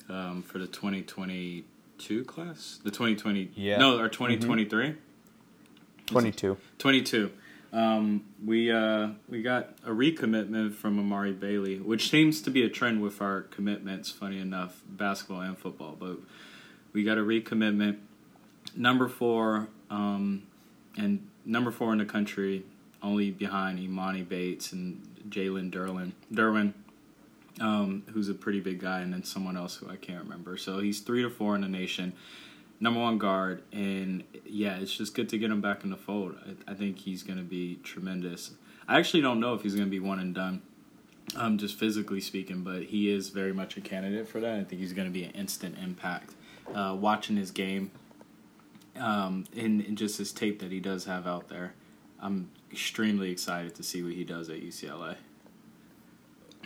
um, 0.08 0.42
for 0.42 0.58
the 0.58 0.66
2022 0.66 2.24
class. 2.24 2.78
The 2.82 2.90
2020 2.90 3.50
Yeah. 3.54 3.78
no, 3.78 3.98
our 3.98 4.08
2023. 4.08 4.94
Twenty 6.06 6.32
two. 6.32 6.56
22. 6.78 7.30
Um, 7.70 8.24
we 8.42 8.72
uh, 8.72 9.08
we 9.28 9.42
got 9.42 9.74
a 9.84 9.90
recommitment 9.90 10.72
from 10.72 10.98
Amari 10.98 11.32
Bailey, 11.32 11.78
which 11.78 12.08
seems 12.08 12.40
to 12.42 12.50
be 12.50 12.62
a 12.62 12.70
trend 12.70 13.02
with 13.02 13.20
our 13.20 13.42
commitments. 13.42 14.10
Funny 14.10 14.38
enough, 14.38 14.80
basketball 14.88 15.42
and 15.42 15.58
football, 15.58 15.94
but 16.00 16.16
we 16.94 17.04
got 17.04 17.18
a 17.18 17.20
recommitment. 17.20 17.98
Number 18.74 19.06
four, 19.06 19.68
um, 19.90 20.44
and 20.96 21.27
number 21.48 21.72
four 21.72 21.90
in 21.92 21.98
the 21.98 22.04
country, 22.04 22.62
only 23.02 23.32
behind 23.32 23.80
Emoni 23.80 24.28
Bates 24.28 24.72
and 24.72 25.02
Jalen 25.28 25.72
Duren. 25.72 26.12
Duren, 26.32 26.74
um, 27.60 28.04
who's 28.12 28.28
a 28.28 28.34
pretty 28.34 28.60
big 28.60 28.78
guy, 28.78 29.00
and 29.00 29.12
then 29.12 29.24
someone 29.24 29.56
else 29.56 29.76
who 29.76 29.90
I 29.90 29.96
can't 29.96 30.22
remember. 30.22 30.56
So 30.56 30.78
he's 30.78 31.00
three 31.00 31.22
to 31.22 31.30
four 31.30 31.56
in 31.56 31.62
the 31.62 31.68
nation 31.68 32.12
number 32.80 33.00
one 33.00 33.18
guard, 33.18 33.62
and 33.72 34.24
yeah, 34.46 34.78
it's 34.78 34.94
just 34.94 35.14
good 35.14 35.28
to 35.30 35.38
get 35.38 35.50
him 35.50 35.60
back 35.60 35.84
in 35.84 35.90
the 35.90 35.96
fold. 35.96 36.36
I, 36.46 36.72
I 36.72 36.74
think 36.74 36.98
he's 36.98 37.22
going 37.22 37.38
to 37.38 37.44
be 37.44 37.76
tremendous. 37.82 38.52
I 38.86 38.98
actually 38.98 39.22
don't 39.22 39.40
know 39.40 39.54
if 39.54 39.62
he's 39.62 39.74
going 39.74 39.86
to 39.86 39.90
be 39.90 40.00
one 40.00 40.18
and 40.18 40.34
done, 40.34 40.62
um, 41.36 41.58
just 41.58 41.78
physically 41.78 42.20
speaking, 42.20 42.62
but 42.62 42.84
he 42.84 43.10
is 43.10 43.30
very 43.30 43.52
much 43.52 43.76
a 43.76 43.80
candidate 43.80 44.28
for 44.28 44.40
that. 44.40 44.58
I 44.58 44.64
think 44.64 44.80
he's 44.80 44.92
going 44.92 45.08
to 45.08 45.12
be 45.12 45.24
an 45.24 45.32
instant 45.32 45.76
impact. 45.82 46.34
Uh, 46.74 46.96
watching 46.98 47.36
his 47.36 47.50
game, 47.50 47.90
um, 48.98 49.44
and, 49.56 49.80
and 49.80 49.96
just 49.96 50.18
his 50.18 50.32
tape 50.32 50.60
that 50.60 50.70
he 50.70 50.80
does 50.80 51.04
have 51.04 51.26
out 51.26 51.48
there, 51.48 51.74
I'm 52.20 52.50
extremely 52.70 53.30
excited 53.30 53.74
to 53.76 53.82
see 53.82 54.02
what 54.02 54.12
he 54.12 54.24
does 54.24 54.48
at 54.48 54.60
UCLA. 54.60 55.16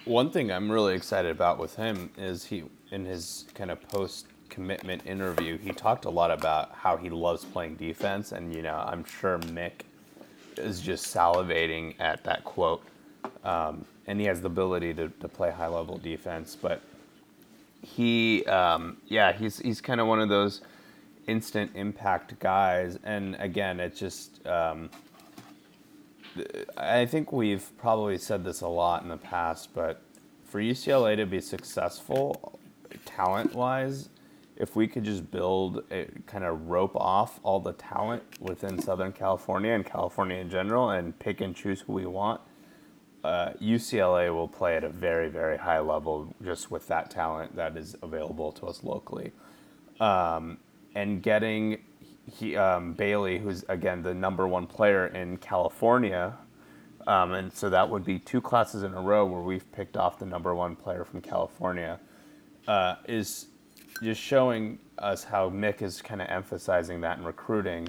One 0.05 0.31
thing 0.31 0.51
I'm 0.51 0.71
really 0.71 0.95
excited 0.95 1.31
about 1.31 1.59
with 1.59 1.77
him 1.77 2.11
is 2.17 2.45
he, 2.45 2.65
in 2.91 3.05
his 3.05 3.45
kind 3.55 3.71
of 3.71 3.81
post 3.89 4.27
commitment 4.49 5.07
interview, 5.07 5.57
he 5.59 5.71
talked 5.71 6.05
a 6.05 6.11
lot 6.11 6.31
about 6.31 6.73
how 6.73 6.97
he 6.97 7.09
loves 7.09 7.45
playing 7.45 7.77
defense, 7.77 8.33
and 8.33 8.55
you 8.55 8.63
know, 8.63 8.83
I'm 8.87 9.05
sure 9.05 9.39
Mick 9.39 9.83
is 10.57 10.81
just 10.81 11.15
salivating 11.15 11.95
at 12.01 12.25
that 12.25 12.45
quote. 12.45 12.83
Um, 13.45 13.85
and 14.07 14.21
he 14.21 14.27
has 14.27 14.41
the 14.41 14.49
ability 14.49 14.95
to, 14.95 15.09
to 15.09 15.29
play 15.29 15.51
high 15.51 15.69
level 15.69 15.97
defense, 15.97 16.57
but 16.61 16.83
he, 17.83 18.45
um, 18.47 18.97
yeah, 19.07 19.33
he's 19.33 19.59
he's 19.59 19.81
kind 19.81 20.01
of 20.01 20.07
one 20.07 20.21
of 20.21 20.29
those 20.29 20.61
instant 21.27 21.73
impact 21.75 22.39
guys. 22.39 22.99
And 23.05 23.37
again, 23.37 23.81
it's 23.81 23.99
just. 23.99 24.47
Um, 24.47 24.91
I 26.79 27.05
think 27.05 27.31
we've 27.31 27.77
probably 27.77 28.17
said 28.17 28.43
this 28.43 28.63
a 28.63 28.69
lot 28.69 29.03
in 29.03 29.11
the 29.11 29.19
past, 29.19 29.75
but 29.75 30.01
for 30.45 30.61
UCLA 30.61 31.17
to 31.17 31.27
be 31.27 31.43
successful, 31.43 32.59
talent 33.05 33.55
wise, 33.55 34.09
if 34.57 34.77
we 34.77 34.87
could 34.87 35.05
just 35.05 35.31
build 35.31 35.83
a 35.91 36.07
kind 36.27 36.45
of 36.45 36.69
rope 36.69 36.95
off 36.97 37.41
all 37.43 37.61
the 37.61 37.73
talent 37.73 38.23
within 38.41 38.81
Southern 38.81 39.13
California 39.13 39.73
and 39.73 39.85
California 39.85 40.37
in 40.37 40.51
general 40.51 40.91
and 40.91 41.19
pick 41.19 41.41
and 41.41 41.55
choose 41.55 41.81
who 41.83 41.93
we 41.93 42.07
want, 42.07 42.41
uh, 43.25 43.51
UCLA 43.61 44.33
will 44.33 44.49
play 44.49 44.77
at 44.77 44.85
a 44.85 44.89
very, 44.89 45.29
very 45.29 45.57
high 45.57 45.81
level 45.81 46.35
just 46.45 46.71
with 46.71 46.87
that 46.89 47.11
talent 47.11 47.57
that 47.57 47.77
is 47.77 47.97
available 48.03 48.53
to 48.53 48.67
us 48.67 48.83
locally. 48.83 49.33
Um, 50.01 50.59
and 50.95 51.23
getting 51.23 51.79
he, 52.31 52.57
um, 52.57 52.93
Bailey, 52.93 53.39
who's 53.39 53.65
again 53.69 54.03
the 54.03 54.15
number 54.15 54.47
one 54.47 54.67
player 54.67 55.07
in 55.09 55.37
California, 55.39 56.35
um, 57.07 57.33
and 57.33 57.53
so 57.53 57.69
that 57.71 57.89
would 57.89 58.05
be 58.05 58.19
two 58.19 58.41
classes 58.41 58.83
in 58.83 58.95
a 58.95 59.01
row 59.01 59.27
where 59.27 59.41
we've 59.41 59.71
picked 59.73 59.97
off 59.97 60.19
the 60.19 60.27
number 60.27 60.55
one 60.55 60.77
player 60.77 61.05
from 61.05 61.21
California, 61.21 61.99
uh, 62.69 62.97
is 63.07 63.47
just 64.03 64.21
showing 64.21 64.79
us 64.99 65.25
how 65.25 65.51
Mick 65.51 65.83
is 65.83 66.01
kind 66.01 66.23
of 66.23 66.29
emphasizing 66.29 67.01
that 67.01 67.19
in 67.19 67.25
recruiting, 67.25 67.89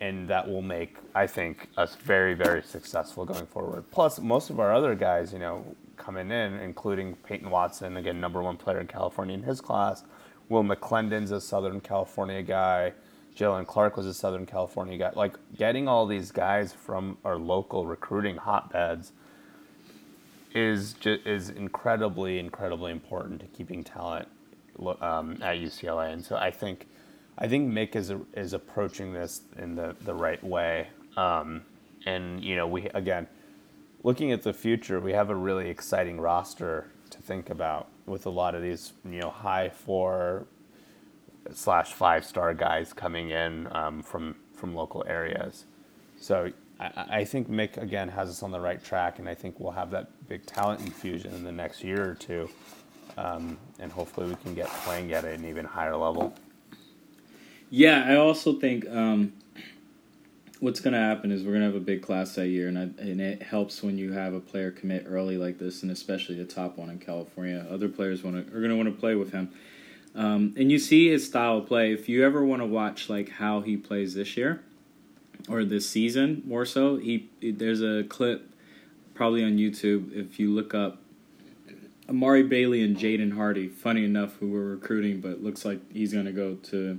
and 0.00 0.28
that 0.28 0.48
will 0.48 0.62
make 0.62 0.96
I 1.14 1.26
think 1.26 1.68
us 1.76 1.96
very 1.96 2.34
very 2.34 2.62
successful 2.62 3.24
going 3.24 3.46
forward. 3.46 3.90
Plus, 3.90 4.20
most 4.20 4.50
of 4.50 4.60
our 4.60 4.72
other 4.72 4.94
guys, 4.94 5.32
you 5.32 5.40
know, 5.40 5.64
coming 5.96 6.30
in, 6.30 6.54
including 6.60 7.16
Peyton 7.16 7.50
Watson, 7.50 7.96
again 7.96 8.20
number 8.20 8.40
one 8.40 8.56
player 8.56 8.80
in 8.80 8.86
California 8.86 9.34
in 9.34 9.42
his 9.42 9.60
class. 9.60 10.04
Will 10.48 10.64
McClendon's 10.64 11.30
a 11.30 11.40
Southern 11.40 11.80
California 11.80 12.42
guy. 12.42 12.92
Jalen 13.36 13.66
Clark 13.66 13.96
was 13.96 14.06
a 14.06 14.14
Southern 14.14 14.46
California 14.46 14.96
guy. 14.96 15.12
Like 15.14 15.36
getting 15.56 15.88
all 15.88 16.06
these 16.06 16.30
guys 16.30 16.72
from 16.72 17.18
our 17.24 17.36
local 17.36 17.86
recruiting 17.86 18.36
hotbeds 18.36 19.12
is 20.54 20.94
ju- 20.94 21.20
is 21.26 21.50
incredibly 21.50 22.38
incredibly 22.38 22.92
important 22.92 23.40
to 23.40 23.46
keeping 23.48 23.84
talent 23.84 24.28
um, 25.00 25.32
at 25.42 25.58
UCLA. 25.58 26.12
And 26.12 26.24
so 26.24 26.36
I 26.36 26.50
think 26.50 26.86
I 27.36 27.46
think 27.46 27.70
Mick 27.70 27.94
is 27.94 28.12
is 28.34 28.54
approaching 28.54 29.12
this 29.12 29.42
in 29.58 29.74
the 29.74 29.94
the 30.00 30.14
right 30.14 30.42
way. 30.42 30.88
Um, 31.16 31.62
and 32.06 32.42
you 32.42 32.56
know, 32.56 32.66
we 32.66 32.88
again 32.94 33.26
looking 34.02 34.32
at 34.32 34.42
the 34.42 34.52
future, 34.52 35.00
we 35.00 35.12
have 35.12 35.28
a 35.28 35.34
really 35.34 35.68
exciting 35.68 36.20
roster 36.20 36.86
to 37.10 37.18
think 37.20 37.50
about 37.50 37.88
with 38.06 38.26
a 38.26 38.30
lot 38.30 38.54
of 38.54 38.62
these 38.62 38.92
you 39.04 39.20
know 39.20 39.30
high 39.30 39.68
four 39.68 40.46
slash 41.52 41.92
five 41.92 42.24
star 42.24 42.54
guys 42.54 42.92
coming 42.92 43.30
in 43.30 43.68
um, 43.72 44.02
from 44.02 44.36
from 44.54 44.74
local 44.74 45.04
areas. 45.06 45.64
So 46.20 46.50
I, 46.80 47.06
I 47.10 47.24
think 47.24 47.48
Mick 47.50 47.76
again 47.76 48.08
has 48.08 48.28
us 48.28 48.42
on 48.42 48.50
the 48.50 48.60
right 48.60 48.82
track, 48.82 49.18
and 49.18 49.28
I 49.28 49.34
think 49.34 49.60
we'll 49.60 49.72
have 49.72 49.90
that 49.90 50.28
big 50.28 50.46
talent 50.46 50.80
infusion 50.80 51.34
in 51.34 51.44
the 51.44 51.52
next 51.52 51.84
year 51.84 52.10
or 52.10 52.14
two, 52.14 52.48
um, 53.16 53.58
and 53.78 53.92
hopefully 53.92 54.28
we 54.28 54.36
can 54.36 54.54
get 54.54 54.68
playing 54.68 55.12
at 55.12 55.24
an 55.24 55.44
even 55.44 55.64
higher 55.64 55.96
level. 55.96 56.34
Yeah, 57.70 58.04
I 58.06 58.16
also 58.16 58.54
think 58.54 58.88
um, 58.88 59.32
what's 60.60 60.80
going 60.80 60.94
to 60.94 61.00
happen 61.00 61.30
is 61.30 61.42
we're 61.42 61.50
going 61.52 61.60
to 61.60 61.66
have 61.66 61.76
a 61.76 61.80
big 61.80 62.02
class 62.02 62.34
that 62.36 62.48
year, 62.48 62.68
and, 62.68 62.78
I, 62.78 62.82
and 62.82 63.20
it 63.20 63.42
helps 63.42 63.82
when 63.82 63.98
you 63.98 64.12
have 64.12 64.32
a 64.32 64.40
player 64.40 64.70
commit 64.70 65.04
early 65.06 65.36
like 65.36 65.58
this, 65.58 65.82
and 65.82 65.90
especially 65.90 66.36
the 66.36 66.44
top 66.44 66.78
one 66.78 66.88
in 66.90 66.98
California. 66.98 67.66
Other 67.70 67.88
players 67.88 68.22
want 68.22 68.36
to 68.36 68.56
are 68.56 68.60
going 68.60 68.70
to 68.70 68.76
want 68.76 68.92
to 68.92 68.98
play 68.98 69.14
with 69.14 69.32
him, 69.32 69.50
um, 70.14 70.54
and 70.56 70.70
you 70.70 70.78
see 70.78 71.10
his 71.10 71.26
style 71.26 71.58
of 71.58 71.66
play. 71.66 71.92
If 71.92 72.08
you 72.08 72.24
ever 72.24 72.44
want 72.44 72.62
to 72.62 72.66
watch 72.66 73.08
like 73.08 73.30
how 73.30 73.60
he 73.60 73.76
plays 73.76 74.14
this 74.14 74.36
year 74.36 74.62
or 75.48 75.64
this 75.64 75.88
season, 75.88 76.42
more 76.46 76.64
so, 76.64 76.96
he 76.96 77.28
there's 77.42 77.82
a 77.82 78.04
clip 78.04 78.50
probably 79.14 79.44
on 79.44 79.56
YouTube 79.56 80.12
if 80.12 80.38
you 80.38 80.54
look 80.54 80.74
up 80.74 80.98
Amari 82.08 82.42
Bailey 82.42 82.82
and 82.82 82.96
Jaden 82.96 83.34
Hardy. 83.34 83.68
Funny 83.68 84.04
enough, 84.04 84.36
who 84.36 84.48
we're 84.48 84.70
recruiting, 84.70 85.20
but 85.20 85.42
looks 85.42 85.64
like 85.64 85.80
he's 85.92 86.12
going 86.12 86.26
to 86.26 86.32
go 86.32 86.54
to 86.54 86.98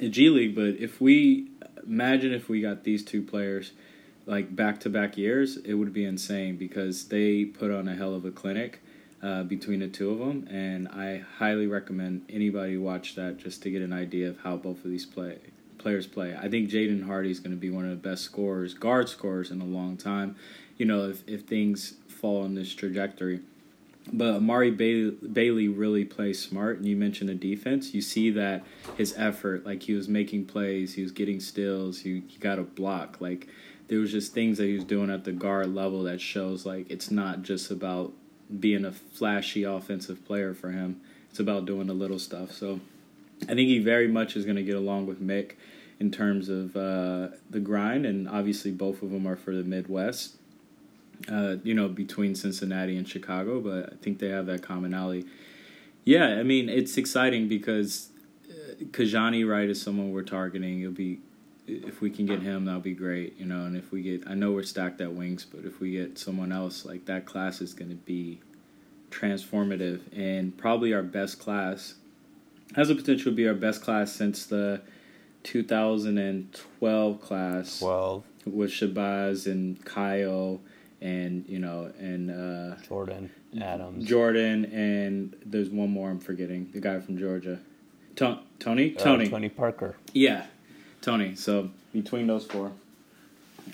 a 0.00 0.08
G 0.08 0.28
League. 0.28 0.54
But 0.54 0.80
if 0.82 1.00
we 1.00 1.48
imagine 1.86 2.32
if 2.32 2.48
we 2.48 2.60
got 2.60 2.84
these 2.84 3.04
two 3.04 3.22
players 3.22 3.72
like 4.26 4.54
back 4.54 4.80
to 4.80 4.90
back 4.90 5.16
years, 5.16 5.56
it 5.58 5.74
would 5.74 5.92
be 5.92 6.04
insane 6.04 6.56
because 6.56 7.08
they 7.08 7.44
put 7.44 7.70
on 7.70 7.88
a 7.88 7.94
hell 7.94 8.14
of 8.14 8.24
a 8.24 8.30
clinic 8.30 8.80
uh, 9.22 9.42
between 9.42 9.80
the 9.80 9.88
two 9.88 10.10
of 10.10 10.18
them, 10.18 10.46
and 10.50 10.88
I 10.88 11.24
highly 11.38 11.66
recommend 11.66 12.24
anybody 12.28 12.76
watch 12.76 13.14
that 13.14 13.38
just 13.38 13.62
to 13.62 13.70
get 13.70 13.82
an 13.82 13.92
idea 13.92 14.28
of 14.28 14.40
how 14.40 14.56
both 14.56 14.84
of 14.84 14.90
these 14.90 15.06
play 15.06 15.38
players 15.78 16.06
play. 16.06 16.36
I 16.40 16.48
think 16.48 16.70
Jaden 16.70 17.06
Hardy 17.06 17.30
is 17.30 17.40
going 17.40 17.50
to 17.50 17.56
be 17.56 17.70
one 17.70 17.84
of 17.84 17.90
the 17.90 17.96
best 17.96 18.22
scorers, 18.22 18.72
guard 18.72 19.08
scorers 19.08 19.50
in 19.50 19.60
a 19.60 19.64
long 19.64 19.96
time. 19.96 20.36
You 20.76 20.86
know, 20.86 21.08
if 21.08 21.28
if 21.28 21.42
things 21.42 21.94
fall 22.08 22.42
on 22.42 22.54
this 22.54 22.72
trajectory. 22.74 23.40
But 24.10 24.36
Amari 24.36 24.70
Bailey 24.70 25.68
really 25.68 26.04
plays 26.04 26.42
smart, 26.42 26.78
and 26.78 26.86
you 26.86 26.96
mentioned 26.96 27.30
the 27.30 27.34
defense. 27.34 27.94
You 27.94 28.00
see 28.00 28.30
that 28.30 28.64
his 28.96 29.14
effort, 29.16 29.64
like 29.64 29.84
he 29.84 29.94
was 29.94 30.08
making 30.08 30.46
plays, 30.46 30.94
he 30.94 31.02
was 31.02 31.12
getting 31.12 31.38
steals, 31.40 32.00
he, 32.00 32.22
he 32.26 32.38
got 32.38 32.58
a 32.58 32.62
block. 32.62 33.20
Like 33.20 33.48
there 33.88 33.98
was 33.98 34.10
just 34.10 34.34
things 34.34 34.58
that 34.58 34.64
he 34.64 34.74
was 34.74 34.84
doing 34.84 35.10
at 35.10 35.24
the 35.24 35.32
guard 35.32 35.74
level 35.74 36.02
that 36.04 36.20
shows 36.20 36.66
like 36.66 36.90
it's 36.90 37.10
not 37.10 37.42
just 37.42 37.70
about 37.70 38.12
being 38.58 38.84
a 38.84 38.92
flashy 38.92 39.62
offensive 39.62 40.24
player 40.24 40.52
for 40.52 40.70
him. 40.72 41.00
It's 41.30 41.40
about 41.40 41.64
doing 41.64 41.86
the 41.86 41.94
little 41.94 42.18
stuff. 42.18 42.52
So 42.52 42.80
I 43.42 43.54
think 43.54 43.60
he 43.60 43.78
very 43.78 44.08
much 44.08 44.36
is 44.36 44.44
going 44.44 44.56
to 44.56 44.62
get 44.62 44.76
along 44.76 45.06
with 45.06 45.22
Mick 45.22 45.52
in 46.00 46.10
terms 46.10 46.48
of 46.48 46.76
uh, 46.76 47.28
the 47.48 47.60
grind, 47.60 48.04
and 48.04 48.28
obviously 48.28 48.72
both 48.72 49.02
of 49.02 49.10
them 49.10 49.26
are 49.26 49.36
for 49.36 49.54
the 49.54 49.62
Midwest 49.62 50.36
uh, 51.28 51.56
you 51.62 51.74
know, 51.74 51.88
between 51.88 52.34
Cincinnati 52.34 52.96
and 52.96 53.08
Chicago, 53.08 53.60
but 53.60 53.92
I 53.92 53.96
think 53.96 54.18
they 54.18 54.28
have 54.28 54.46
that 54.46 54.62
commonality. 54.62 55.26
Yeah, 56.04 56.26
I 56.26 56.42
mean, 56.42 56.68
it's 56.68 56.96
exciting 56.96 57.48
because 57.48 58.08
uh, 58.50 58.84
Kijani 58.86 59.48
Wright 59.48 59.68
is 59.68 59.80
someone 59.80 60.12
we're 60.12 60.22
targeting. 60.22 60.80
It'll 60.80 60.92
be 60.92 61.20
if 61.66 62.00
we 62.00 62.10
can 62.10 62.26
get 62.26 62.42
him, 62.42 62.64
that'll 62.64 62.80
be 62.80 62.94
great, 62.94 63.38
you 63.38 63.46
know. 63.46 63.64
And 63.64 63.76
if 63.76 63.92
we 63.92 64.02
get, 64.02 64.24
I 64.26 64.34
know 64.34 64.52
we're 64.52 64.62
stacked 64.64 65.00
at 65.00 65.12
wings, 65.12 65.44
but 65.44 65.64
if 65.64 65.80
we 65.80 65.92
get 65.92 66.18
someone 66.18 66.52
else, 66.52 66.84
like 66.84 67.06
that 67.06 67.24
class 67.24 67.60
is 67.60 67.72
going 67.74 67.90
to 67.90 67.96
be 67.96 68.40
transformative 69.10 70.00
and 70.16 70.56
probably 70.56 70.92
our 70.92 71.02
best 71.02 71.38
class. 71.38 71.94
Has 72.74 72.88
the 72.88 72.94
potential 72.94 73.30
to 73.30 73.36
be 73.36 73.46
our 73.46 73.54
best 73.54 73.82
class 73.82 74.12
since 74.12 74.46
the 74.46 74.80
2012 75.44 77.20
class. 77.20 77.78
12. 77.78 78.24
With 78.44 78.70
Shabazz 78.70 79.46
and 79.46 79.84
Kyle 79.84 80.60
and 81.02 81.44
you 81.48 81.58
know 81.58 81.92
and 81.98 82.30
uh, 82.30 82.76
Jordan 82.86 83.30
Adams. 83.60 84.06
Jordan 84.06 84.64
and 84.66 85.36
there's 85.44 85.68
one 85.68 85.90
more 85.90 86.10
I'm 86.10 86.20
forgetting. 86.20 86.70
The 86.72 86.80
guy 86.80 87.00
from 87.00 87.18
Georgia, 87.18 87.58
Tony. 88.16 88.40
Tony. 88.58 88.96
Uh, 88.96 89.00
Tony. 89.00 89.28
Tony 89.28 89.48
Parker. 89.48 89.96
Yeah, 90.12 90.46
Tony. 91.00 91.34
So 91.34 91.70
between 91.92 92.28
those 92.28 92.46
four, 92.46 92.72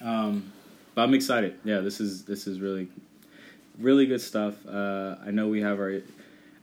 um, 0.03 0.53
but 0.95 1.03
I'm 1.03 1.15
excited. 1.15 1.59
Yeah, 1.65 1.81
this 1.81 2.01
is 2.01 2.25
this 2.25 2.47
is 2.47 2.61
really, 2.61 2.89
really 3.79 4.07
good 4.07 4.23
stuff. 4.23 4.55
Uh, 4.67 5.17
I 5.25 5.31
know 5.31 5.49
we 5.49 5.61
have 5.61 5.79
our, 5.79 6.01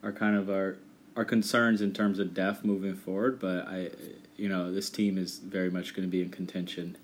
our 0.04 0.12
kind 0.12 0.36
of 0.36 0.49
our 0.49 0.78
our 1.15 1.25
concerns 1.25 1.80
in 1.80 1.93
terms 1.93 2.19
of 2.19 2.34
depth 2.34 2.65
moving 2.65 2.95
forward, 2.95 3.39
but 3.39 3.67
I, 3.67 3.91
you 4.36 4.49
know, 4.49 4.71
this 4.71 4.89
team 4.89 5.17
is 5.17 5.38
very 5.39 5.69
much 5.69 5.93
going 5.93 6.08
to 6.08 6.12
be 6.12 6.21
in 6.21 6.30
contention. 6.30 6.97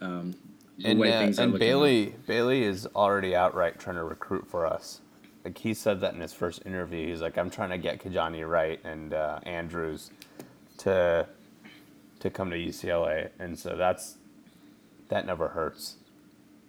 Um, 0.00 0.34
and, 0.82 1.00
uh, 1.00 1.42
and 1.42 1.58
Bailey 1.58 2.06
like. 2.06 2.26
Bailey 2.26 2.64
is 2.64 2.86
already 2.94 3.36
outright 3.36 3.78
trying 3.78 3.96
to 3.96 4.04
recruit 4.04 4.46
for 4.48 4.66
us. 4.66 5.00
Like 5.44 5.58
he 5.58 5.74
said 5.74 6.00
that 6.00 6.14
in 6.14 6.20
his 6.20 6.32
first 6.32 6.62
interview. 6.64 7.08
He's 7.08 7.20
like, 7.20 7.36
I'm 7.36 7.50
trying 7.50 7.70
to 7.70 7.78
get 7.78 8.02
Kijani 8.02 8.48
Wright 8.48 8.80
and 8.82 9.12
uh, 9.12 9.40
Andrews 9.44 10.10
to 10.78 11.26
to 12.20 12.30
come 12.30 12.50
to 12.50 12.56
UCLA, 12.56 13.28
and 13.38 13.58
so 13.58 13.76
that's 13.76 14.16
that 15.08 15.26
never 15.26 15.48
hurts. 15.48 15.96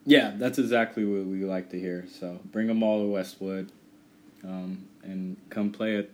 Yeah, 0.06 0.34
that's 0.36 0.60
exactly 0.60 1.06
what 1.06 1.26
we 1.26 1.46
like 1.46 1.70
to 1.70 1.80
hear. 1.80 2.06
So 2.08 2.39
bring 2.52 2.68
them 2.68 2.84
all 2.84 3.02
to 3.02 3.08
Westwood, 3.08 3.72
um, 4.44 4.88
and 5.02 5.38
come 5.50 5.72
play 5.72 5.98
at 5.98 6.10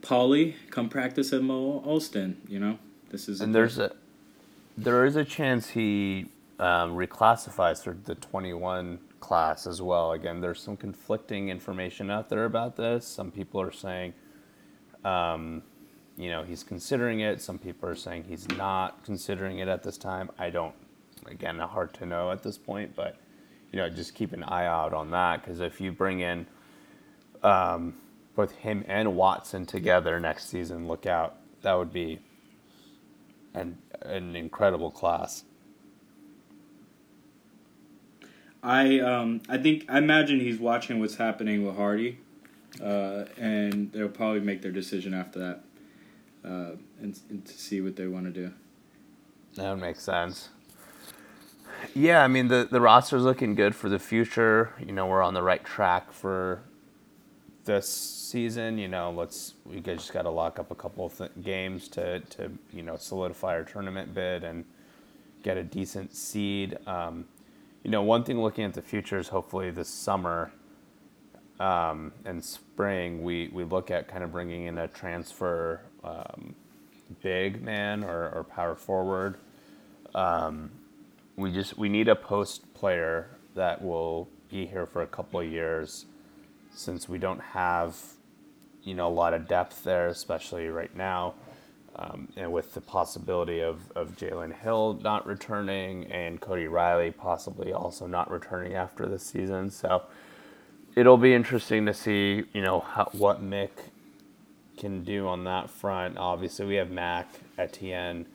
Pauley. 0.00 0.54
Come 0.70 0.88
practice 0.88 1.32
at 1.32 1.42
Mo 1.42 1.82
Ostin. 1.86 2.36
You 2.48 2.58
know, 2.58 2.78
this 3.10 3.28
is 3.28 3.42
and 3.42 3.54
there's 3.54 3.78
a 3.78 3.92
there 4.76 5.04
is 5.04 5.16
a 5.16 5.24
chance 5.24 5.70
he 5.70 6.26
um, 6.62 6.94
reclassifies 6.94 7.82
for 7.82 7.96
the 8.04 8.14
21 8.14 9.00
class 9.18 9.66
as 9.66 9.82
well. 9.82 10.12
Again, 10.12 10.40
there's 10.40 10.62
some 10.62 10.76
conflicting 10.76 11.48
information 11.48 12.08
out 12.08 12.28
there 12.28 12.44
about 12.44 12.76
this. 12.76 13.04
Some 13.04 13.32
people 13.32 13.60
are 13.60 13.72
saying, 13.72 14.14
um, 15.04 15.62
you 16.16 16.30
know, 16.30 16.44
he's 16.44 16.62
considering 16.62 17.18
it. 17.18 17.40
Some 17.42 17.58
people 17.58 17.88
are 17.88 17.96
saying 17.96 18.24
he's 18.28 18.48
not 18.50 19.04
considering 19.04 19.58
it 19.58 19.66
at 19.66 19.82
this 19.82 19.98
time. 19.98 20.30
I 20.38 20.50
don't, 20.50 20.74
again, 21.26 21.58
hard 21.58 21.94
to 21.94 22.06
know 22.06 22.30
at 22.30 22.44
this 22.44 22.58
point, 22.58 22.94
but, 22.94 23.16
you 23.72 23.80
know, 23.80 23.90
just 23.90 24.14
keep 24.14 24.32
an 24.32 24.44
eye 24.44 24.66
out 24.66 24.94
on 24.94 25.10
that 25.10 25.42
because 25.42 25.58
if 25.58 25.80
you 25.80 25.90
bring 25.90 26.20
in 26.20 26.46
um, 27.42 27.94
both 28.36 28.52
him 28.52 28.84
and 28.86 29.16
Watson 29.16 29.66
together 29.66 30.20
next 30.20 30.48
season, 30.48 30.86
look 30.86 31.06
out. 31.06 31.38
That 31.62 31.74
would 31.74 31.92
be 31.92 32.20
an, 33.52 33.78
an 34.02 34.36
incredible 34.36 34.92
class. 34.92 35.42
I 38.62 39.00
um 39.00 39.42
I 39.48 39.58
think 39.58 39.86
I 39.88 39.98
imagine 39.98 40.40
he's 40.40 40.58
watching 40.58 41.00
what's 41.00 41.16
happening 41.16 41.66
with 41.66 41.76
Hardy, 41.76 42.18
uh, 42.82 43.24
and 43.36 43.90
they'll 43.92 44.08
probably 44.08 44.40
make 44.40 44.62
their 44.62 44.70
decision 44.70 45.14
after 45.14 45.38
that, 45.40 45.64
uh, 46.44 46.76
and, 47.00 47.18
and 47.28 47.44
to 47.44 47.52
see 47.52 47.80
what 47.80 47.96
they 47.96 48.06
want 48.06 48.26
to 48.26 48.30
do. 48.30 48.52
That 49.54 49.70
would 49.70 49.80
make 49.80 49.96
sense. 49.96 50.50
Yeah, 51.94 52.22
I 52.22 52.28
mean 52.28 52.48
the 52.48 52.68
the 52.70 52.80
roster's 52.80 53.22
looking 53.24 53.54
good 53.56 53.74
for 53.74 53.88
the 53.88 53.98
future. 53.98 54.72
You 54.78 54.92
know, 54.92 55.06
we're 55.06 55.22
on 55.22 55.34
the 55.34 55.42
right 55.42 55.64
track 55.64 56.12
for 56.12 56.62
this 57.64 57.88
season. 57.88 58.78
You 58.78 58.88
know, 58.88 59.10
let's 59.10 59.54
we 59.64 59.80
just 59.80 60.12
got 60.12 60.22
to 60.22 60.30
lock 60.30 60.60
up 60.60 60.70
a 60.70 60.76
couple 60.76 61.06
of 61.06 61.18
th- 61.18 61.32
games 61.42 61.88
to 61.88 62.20
to 62.20 62.52
you 62.72 62.82
know 62.82 62.96
solidify 62.96 63.54
our 63.54 63.64
tournament 63.64 64.14
bid 64.14 64.44
and 64.44 64.64
get 65.42 65.56
a 65.56 65.64
decent 65.64 66.14
seed. 66.14 66.78
Um, 66.86 67.26
you 67.82 67.90
know, 67.90 68.02
one 68.02 68.24
thing 68.24 68.40
looking 68.40 68.64
at 68.64 68.74
the 68.74 68.82
future 68.82 69.18
is 69.18 69.28
hopefully 69.28 69.70
this 69.70 69.88
summer 69.88 70.52
um, 71.58 72.12
and 72.24 72.44
spring, 72.44 73.22
we, 73.22 73.48
we 73.52 73.64
look 73.64 73.90
at 73.90 74.08
kind 74.08 74.24
of 74.24 74.32
bringing 74.32 74.66
in 74.66 74.78
a 74.78 74.88
transfer 74.88 75.80
um, 76.04 76.54
big 77.22 77.62
man 77.62 78.04
or, 78.04 78.30
or 78.30 78.44
power 78.44 78.74
forward. 78.74 79.36
Um, 80.14 80.70
we 81.36 81.50
just 81.50 81.78
we 81.78 81.88
need 81.88 82.08
a 82.08 82.14
post 82.16 82.72
player 82.74 83.30
that 83.54 83.82
will 83.82 84.28
be 84.50 84.66
here 84.66 84.86
for 84.86 85.02
a 85.02 85.06
couple 85.06 85.40
of 85.40 85.46
years, 85.46 86.06
since 86.74 87.08
we 87.08 87.18
don't 87.18 87.40
have, 87.40 87.96
you 88.82 88.94
know, 88.94 89.08
a 89.08 89.10
lot 89.10 89.34
of 89.34 89.48
depth 89.48 89.84
there, 89.84 90.08
especially 90.08 90.68
right 90.68 90.94
now. 90.94 91.34
Um, 91.94 92.28
and 92.36 92.50
with 92.50 92.72
the 92.72 92.80
possibility 92.80 93.60
of, 93.60 93.92
of 93.94 94.16
Jalen 94.16 94.54
Hill 94.54 94.98
not 95.02 95.26
returning 95.26 96.10
and 96.10 96.40
Cody 96.40 96.66
Riley 96.66 97.10
possibly 97.10 97.74
also 97.74 98.06
not 98.06 98.30
returning 98.30 98.74
after 98.74 99.04
the 99.04 99.18
season. 99.18 99.70
So 99.70 100.04
it'll 100.96 101.18
be 101.18 101.34
interesting 101.34 101.84
to 101.86 101.94
see, 101.94 102.44
you 102.52 102.62
know, 102.62 102.80
how, 102.80 103.10
what 103.12 103.42
Mick 103.42 103.70
can 104.76 105.04
do 105.04 105.26
on 105.26 105.44
that 105.44 105.70
front. 105.70 106.18
Obviously, 106.18 106.66
we 106.66 106.74
have 106.76 106.90
Mac 106.90 107.28
Etienne, 107.58 108.26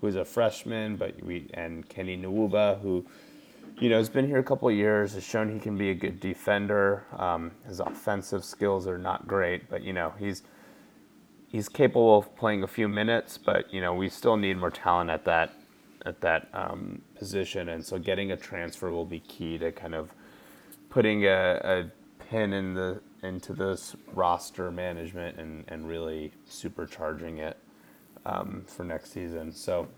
who's 0.00 0.16
a 0.16 0.24
freshman, 0.24 0.96
but 0.96 1.22
we 1.22 1.48
and 1.54 1.88
Kenny 1.88 2.16
Nwuba, 2.16 2.80
who 2.80 3.04
you 3.78 3.88
know 3.88 3.98
has 3.98 4.08
been 4.08 4.26
here 4.26 4.38
a 4.38 4.44
couple 4.44 4.70
years, 4.70 5.14
has 5.14 5.24
shown 5.24 5.52
he 5.52 5.58
can 5.58 5.76
be 5.76 5.90
a 5.90 5.94
good 5.94 6.20
defender. 6.20 7.04
Um, 7.16 7.50
his 7.66 7.80
offensive 7.80 8.44
skills 8.44 8.86
are 8.86 8.98
not 8.98 9.26
great, 9.26 9.68
but 9.68 9.82
you 9.82 9.92
know 9.92 10.12
he's 10.18 10.42
he's 11.56 11.70
capable 11.70 12.18
of 12.18 12.36
playing 12.36 12.62
a 12.62 12.66
few 12.66 12.86
minutes. 12.88 13.38
But 13.38 13.72
you 13.72 13.80
know 13.80 13.94
we 13.94 14.08
still 14.08 14.36
need 14.36 14.58
more 14.58 14.70
talent 14.70 15.10
at 15.10 15.24
that 15.24 15.52
at 16.04 16.20
that 16.20 16.48
um, 16.52 17.02
position, 17.16 17.68
and 17.68 17.84
so 17.84 17.98
getting 17.98 18.30
a 18.30 18.36
transfer 18.36 18.90
will 18.90 19.06
be 19.06 19.20
key 19.20 19.58
to 19.58 19.72
kind 19.72 19.94
of 19.94 20.12
putting 20.90 21.24
a, 21.24 21.60
a 21.64 21.90
pin 22.30 22.52
in 22.52 22.74
the 22.74 23.00
into 23.22 23.52
this 23.54 23.96
roster 24.12 24.70
management 24.70 25.38
and, 25.38 25.64
and 25.68 25.88
really 25.88 26.32
supercharging 26.48 27.38
it 27.38 27.56
um, 28.24 28.64
for 28.66 28.84
next 28.84 29.12
season. 29.12 29.50
So 29.52 29.88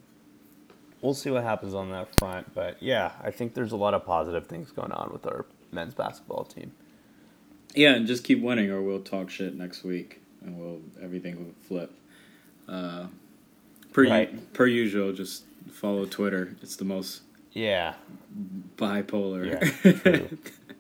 we'll 1.03 1.15
see 1.15 1.31
what 1.31 1.43
happens 1.43 1.75
on 1.75 1.91
that 1.91 2.15
front. 2.19 2.55
But 2.55 2.83
yeah, 2.83 3.13
I 3.23 3.31
think 3.31 3.55
there's 3.55 3.73
a 3.73 3.77
lot 3.77 3.95
of 3.95 4.07
positive 4.07 4.47
things 4.47 4.71
going 4.71 4.93
on 4.93 5.11
with 5.13 5.27
our 5.27 5.45
men's 5.73 5.95
basketball 5.95 6.45
team. 6.45 6.73
Yeah, 7.75 7.95
and 7.95 8.07
just 8.07 8.25
keep 8.25 8.41
winning, 8.41 8.71
or 8.71 8.81
we'll 8.81 9.03
talk 9.03 9.29
shit 9.29 9.55
next 9.55 9.85
week, 9.85 10.23
and 10.43 10.59
we'll 10.59 10.81
everything 11.03 11.37
will 11.37 11.55
flip. 11.67 11.93
Uh, 12.69 13.07
per 13.93 14.05
right. 14.05 14.53
per 14.53 14.67
usual, 14.67 15.13
just 15.13 15.45
follow 15.71 16.05
Twitter. 16.07 16.57
It's 16.63 16.77
the 16.77 16.85
most 16.85 17.23
yeah 17.53 17.95
bipolar. 18.77 19.47
Yeah, 19.47 20.29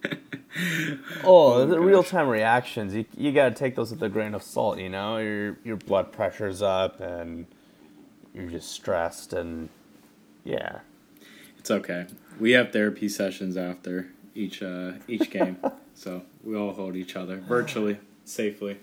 oh, 1.24 1.66
the 1.66 1.80
real 1.80 2.02
time 2.02 2.28
reactions. 2.28 2.94
You 2.94 3.04
you 3.16 3.32
got 3.32 3.50
to 3.50 3.54
take 3.54 3.74
those 3.74 3.90
with 3.90 4.02
a 4.02 4.08
grain 4.08 4.34
of 4.34 4.42
salt. 4.42 4.78
You 4.78 4.88
know, 4.88 5.18
your 5.18 5.58
your 5.64 5.76
blood 5.76 6.12
pressure's 6.12 6.62
up 6.62 7.00
and 7.00 7.46
you're 8.34 8.50
just 8.50 8.70
stressed 8.70 9.32
and 9.32 9.68
yeah. 10.44 10.80
It's 11.58 11.70
okay. 11.70 12.06
We 12.38 12.52
have 12.52 12.72
therapy 12.72 13.08
sessions 13.08 13.56
after 13.56 14.08
each 14.34 14.62
uh, 14.62 14.92
each 15.06 15.30
game, 15.30 15.58
so 15.94 16.22
we 16.44 16.56
all 16.56 16.72
hold 16.72 16.96
each 16.96 17.16
other 17.16 17.38
virtually 17.38 17.98
safely. 18.24 18.78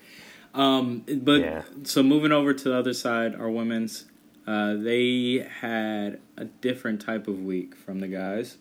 Um, 0.55 1.03
but 1.07 1.41
yeah. 1.41 1.63
so 1.83 2.01
moving 2.01 2.31
over 2.31 2.53
to 2.53 2.63
the 2.69 2.75
other 2.75 2.93
side, 2.93 3.35
our 3.35 3.49
women's, 3.49 4.05
uh, 4.47 4.75
they 4.75 5.47
had 5.59 6.19
a 6.37 6.45
different 6.45 7.01
type 7.01 7.27
of 7.27 7.43
week 7.43 7.75
from 7.75 7.99
the 7.99 8.07
guys. 8.07 8.57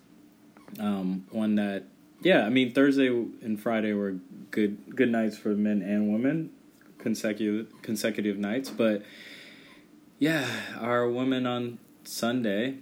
Um, 0.80 1.26
one 1.30 1.54
that 1.54 1.84
yeah, 2.24 2.46
I 2.46 2.48
mean 2.48 2.72
Thursday 2.72 3.08
and 3.08 3.60
Friday 3.60 3.92
were 3.92 4.16
good 4.50 4.96
good 4.96 5.10
nights 5.10 5.36
for 5.36 5.50
men 5.50 5.82
and 5.82 6.10
women, 6.10 6.50
consecutive 6.98 7.70
consecutive 7.82 8.38
nights. 8.38 8.70
But 8.70 9.02
yeah, 10.18 10.48
our 10.80 11.08
women 11.08 11.46
on 11.46 11.78
Sunday 12.02 12.78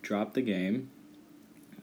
dropped 0.00 0.34
the 0.34 0.42
game, 0.42 0.90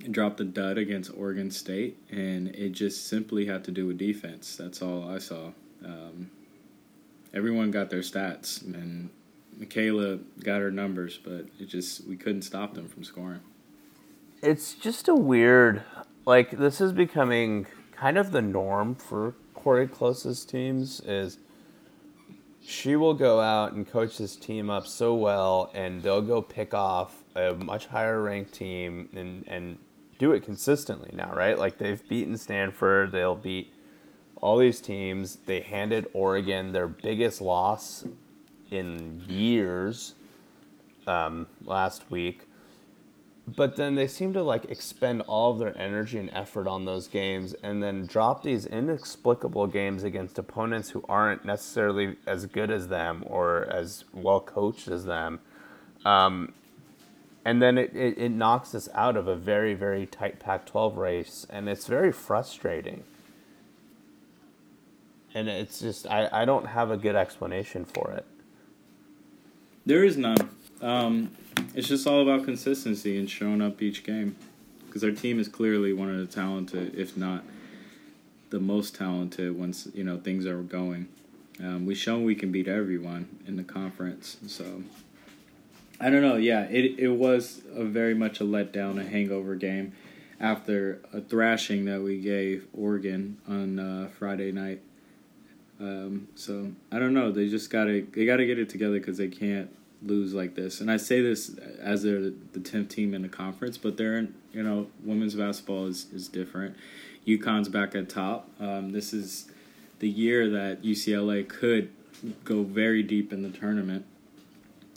dropped 0.09 0.37
the 0.37 0.45
dud 0.45 0.77
against 0.77 1.11
Oregon 1.15 1.51
State, 1.51 1.97
and 2.09 2.47
it 2.47 2.69
just 2.69 3.07
simply 3.07 3.45
had 3.45 3.65
to 3.65 3.71
do 3.71 3.87
with 3.87 3.97
defense. 3.97 4.55
That's 4.55 4.81
all 4.81 5.07
I 5.09 5.19
saw. 5.19 5.51
Um, 5.83 6.31
everyone 7.35 7.69
got 7.69 7.89
their 7.89 7.99
stats, 7.99 8.63
and 8.63 9.09
Michaela 9.57 10.17
got 10.43 10.61
her 10.61 10.71
numbers, 10.71 11.19
but 11.23 11.45
it 11.59 11.67
just 11.67 12.07
we 12.07 12.15
couldn't 12.15 12.43
stop 12.43 12.73
them 12.73 12.87
from 12.87 13.03
scoring. 13.03 13.41
It's 14.41 14.73
just 14.73 15.07
a 15.07 15.15
weird 15.15 15.83
like 16.25 16.51
this 16.51 16.81
is 16.81 16.91
becoming 16.91 17.67
kind 17.91 18.17
of 18.17 18.31
the 18.31 18.41
norm 18.41 18.95
for 18.95 19.35
Cori 19.53 19.87
Close's 19.87 20.45
teams 20.45 20.99
is 21.01 21.39
she 22.61 22.95
will 22.95 23.13
go 23.13 23.39
out 23.39 23.73
and 23.73 23.87
coach 23.87 24.17
this 24.17 24.35
team 24.35 24.69
up 24.69 24.87
so 24.87 25.13
well 25.13 25.71
and 25.73 26.01
they'll 26.01 26.21
go 26.21 26.41
pick 26.41 26.73
off 26.73 27.23
a 27.35 27.53
much 27.53 27.85
higher 27.87 28.21
ranked 28.21 28.53
team 28.53 29.07
and, 29.15 29.43
and 29.47 29.77
do 30.17 30.31
it 30.31 30.43
consistently 30.43 31.11
now, 31.13 31.31
right? 31.33 31.59
Like 31.59 31.77
they've 31.77 32.07
beaten 32.07 32.37
Stanford, 32.37 33.11
they'll 33.11 33.35
beat 33.35 33.71
all 34.41 34.57
these 34.57 34.81
teams. 34.81 35.37
They 35.45 35.61
handed 35.61 36.07
Oregon 36.13 36.71
their 36.71 36.87
biggest 36.87 37.41
loss 37.41 38.05
in 38.71 39.23
years 39.27 40.15
um, 41.07 41.47
last 41.65 42.09
week 42.09 42.47
but 43.47 43.75
then 43.75 43.95
they 43.95 44.07
seem 44.07 44.33
to 44.33 44.41
like 44.41 44.65
expend 44.65 45.21
all 45.23 45.51
of 45.51 45.59
their 45.59 45.77
energy 45.77 46.17
and 46.17 46.29
effort 46.33 46.67
on 46.67 46.85
those 46.85 47.07
games 47.07 47.53
and 47.61 47.81
then 47.81 48.05
drop 48.05 48.43
these 48.43 48.65
inexplicable 48.65 49.67
games 49.67 50.03
against 50.03 50.39
opponents 50.39 50.89
who 50.89 51.03
aren't 51.07 51.45
necessarily 51.45 52.15
as 52.25 52.45
good 52.47 52.71
as 52.71 52.87
them 52.87 53.23
or 53.27 53.65
as 53.65 54.03
well 54.13 54.39
coached 54.39 54.87
as 54.87 55.05
them 55.05 55.39
um, 56.05 56.53
and 57.43 57.61
then 57.61 57.77
it, 57.77 57.95
it, 57.95 58.17
it 58.17 58.29
knocks 58.29 58.73
us 58.73 58.89
out 58.95 59.15
of 59.15 59.27
a 59.27 59.35
very 59.35 59.75
very 59.75 60.05
tight 60.07 60.39
pac 60.39 60.65
12 60.65 60.97
race 60.97 61.45
and 61.49 61.69
it's 61.69 61.85
very 61.85 62.11
frustrating 62.11 63.03
and 65.35 65.47
it's 65.47 65.79
just 65.79 66.07
I, 66.07 66.27
I 66.31 66.45
don't 66.45 66.65
have 66.65 66.89
a 66.89 66.97
good 66.97 67.15
explanation 67.15 67.85
for 67.85 68.11
it 68.11 68.25
there 69.85 70.03
is 70.03 70.17
none 70.17 70.49
um, 70.81 71.31
it's 71.73 71.87
just 71.87 72.05
all 72.07 72.21
about 72.21 72.45
consistency 72.45 73.17
and 73.17 73.29
showing 73.29 73.61
up 73.61 73.81
each 73.81 74.03
game. 74.03 74.35
Because 74.85 75.03
our 75.03 75.11
team 75.11 75.39
is 75.39 75.47
clearly 75.47 75.93
one 75.93 76.09
of 76.09 76.17
the 76.17 76.25
talented, 76.25 76.95
if 76.95 77.17
not 77.17 77.43
the 78.49 78.59
most 78.59 78.95
talented, 78.95 79.57
once 79.57 79.87
you 79.93 80.03
know 80.03 80.17
things 80.17 80.45
are 80.45 80.61
going. 80.61 81.07
Um, 81.59 81.85
we've 81.85 81.97
shown 81.97 82.23
we 82.23 82.35
can 82.35 82.51
beat 82.51 82.67
everyone 82.67 83.27
in 83.45 83.57
the 83.57 83.63
conference, 83.63 84.37
so 84.47 84.83
I 85.99 86.09
don't 86.09 86.21
know. 86.21 86.37
Yeah, 86.37 86.61
it 86.63 86.97
it 86.97 87.09
was 87.09 87.61
a 87.73 87.83
very 87.83 88.13
much 88.13 88.39
a 88.39 88.45
letdown, 88.45 88.99
a 88.99 89.03
hangover 89.03 89.55
game 89.55 89.93
after 90.39 91.01
a 91.11 91.19
thrashing 91.19 91.85
that 91.85 92.01
we 92.01 92.19
gave 92.19 92.67
Oregon 92.73 93.37
on 93.47 93.79
uh, 93.79 94.09
Friday 94.17 94.51
night. 94.53 94.81
Um, 95.79 96.27
so 96.35 96.71
I 96.91 96.99
don't 96.99 97.13
know. 97.13 97.31
They 97.31 97.49
just 97.49 97.69
gotta 97.69 98.05
they 98.13 98.25
gotta 98.25 98.45
get 98.45 98.59
it 98.59 98.69
together 98.69 98.99
because 98.99 99.17
they 99.17 99.27
can't 99.27 99.69
lose 100.01 100.33
like 100.33 100.55
this. 100.55 100.81
And 100.81 100.91
I 100.91 100.97
say 100.97 101.21
this 101.21 101.57
as 101.79 102.03
they're 102.03 102.31
the 102.53 102.59
tenth 102.59 102.89
team 102.89 103.13
in 103.13 103.21
the 103.21 103.29
conference, 103.29 103.77
but 103.77 103.97
they're 103.97 104.17
in, 104.17 104.33
you 104.53 104.63
know 104.63 104.87
women's 105.03 105.35
basketball 105.35 105.87
is 105.87 106.07
is 106.13 106.27
different. 106.27 106.75
UConn's 107.27 107.69
back 107.69 107.95
at 107.95 108.07
top. 108.07 108.49
Um, 108.59 108.91
this 108.91 109.13
is 109.13 109.49
the 109.99 110.09
year 110.09 110.49
that 110.49 110.83
UCLA 110.83 111.47
could 111.47 111.91
go 112.43 112.63
very 112.63 113.03
deep 113.03 113.33
in 113.33 113.41
the 113.41 113.49
tournament. 113.49 114.05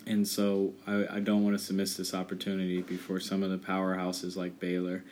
And 0.06 0.26
so 0.26 0.72
I, 0.86 1.06
I 1.16 1.20
don't 1.20 1.42
want 1.44 1.54
us 1.54 1.66
to 1.68 1.74
miss 1.74 1.96
this 1.96 2.14
opportunity 2.14 2.82
before 2.82 3.20
some 3.20 3.42
of 3.42 3.50
the 3.50 3.58
powerhouses 3.58 4.36
like 4.36 4.58
Baylor 4.58 5.04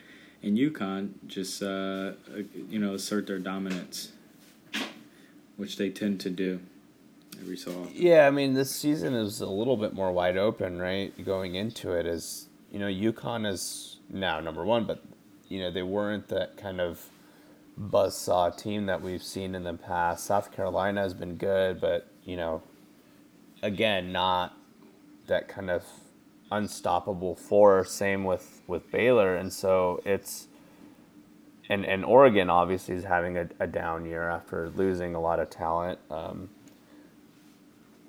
and 0.43 0.57
UConn 0.57 1.11
just 1.27 1.61
uh, 1.61 2.13
you 2.69 2.79
know 2.79 2.93
assert 2.93 3.27
their 3.27 3.39
dominance, 3.39 4.11
which 5.57 5.77
they 5.77 5.89
tend 5.89 6.19
to 6.21 6.29
do 6.29 6.59
every 7.41 7.57
so 7.57 7.71
often. 7.71 7.91
Yeah, 7.93 8.27
I 8.27 8.29
mean, 8.29 8.53
this 8.53 8.71
season 8.71 9.13
is 9.13 9.41
a 9.41 9.47
little 9.47 9.77
bit 9.77 9.93
more 9.93 10.11
wide 10.11 10.37
open, 10.37 10.79
right? 10.79 11.13
Going 11.25 11.55
into 11.55 11.91
it, 11.91 12.05
as 12.05 12.47
you 12.71 12.79
know, 12.79 12.87
UConn 12.87 13.45
is 13.45 13.97
now 14.09 14.39
number 14.39 14.63
one, 14.63 14.85
but 14.85 15.03
you 15.49 15.59
know 15.59 15.71
they 15.71 15.83
weren't 15.83 16.29
that 16.29 16.57
kind 16.57 16.79
of 16.79 17.07
buzzsaw 17.79 18.55
team 18.55 18.85
that 18.87 19.01
we've 19.01 19.23
seen 19.23 19.53
in 19.55 19.63
the 19.63 19.73
past. 19.73 20.25
South 20.25 20.51
Carolina 20.51 21.01
has 21.01 21.13
been 21.13 21.35
good, 21.35 21.81
but 21.81 22.07
you 22.23 22.37
know, 22.37 22.61
again, 23.61 24.11
not 24.11 24.55
that 25.27 25.47
kind 25.47 25.69
of 25.69 25.83
unstoppable 26.51 27.35
force. 27.35 27.91
Same 27.91 28.23
with 28.23 28.61
with 28.67 28.89
Baylor, 28.91 29.35
and 29.35 29.51
so 29.51 30.01
it's. 30.05 30.47
And, 31.69 31.85
and 31.85 32.05
Oregon 32.05 32.49
obviously 32.49 32.95
is 32.95 33.03
having 33.03 33.37
a, 33.37 33.49
a 33.59 33.67
down 33.67 34.05
year 34.05 34.29
after 34.29 34.69
losing 34.69 35.15
a 35.15 35.19
lot 35.19 35.39
of 35.39 35.49
talent. 35.49 35.99
Um, 36.09 36.49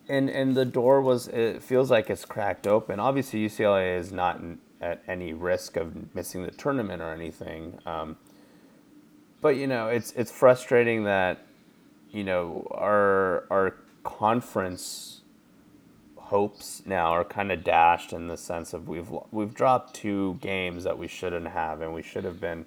and 0.09 0.31
and 0.31 0.57
the 0.57 0.65
door 0.65 1.03
was 1.03 1.29
it 1.29 1.63
feels 1.63 1.91
like 1.91 2.09
it's 2.11 2.25
cracked 2.25 2.67
open. 2.67 2.99
Obviously, 2.99 3.45
UCLA 3.47 3.99
is 3.99 4.11
not 4.11 4.41
in, 4.41 4.59
at 4.81 5.03
any 5.07 5.33
risk 5.33 5.77
of 5.77 6.15
missing 6.15 6.45
the 6.45 6.51
tournament 6.51 7.03
or 7.03 7.13
anything. 7.13 7.79
Um, 7.85 8.17
but 9.41 9.57
you 9.57 9.67
know, 9.67 9.89
it's 9.89 10.13
it's 10.13 10.31
frustrating 10.31 11.05
that 11.05 11.45
you 12.11 12.25
know 12.25 12.67
our 12.71 13.45
our 13.51 13.77
conference 14.03 15.21
hopes 16.17 16.83
now 16.85 17.11
are 17.11 17.25
kind 17.25 17.51
of 17.51 17.65
dashed 17.65 18.13
in 18.13 18.29
the 18.29 18.37
sense 18.37 18.73
of 18.73 18.89
we've 18.89 19.11
we've 19.31 19.55
dropped 19.55 19.95
two 19.95 20.39
games 20.41 20.85
that 20.85 20.99
we 20.99 21.07
shouldn't 21.07 21.49
have, 21.49 21.81
and 21.83 21.93
we 21.93 22.03
should 22.03 22.25
have 22.25 22.41
been 22.41 22.65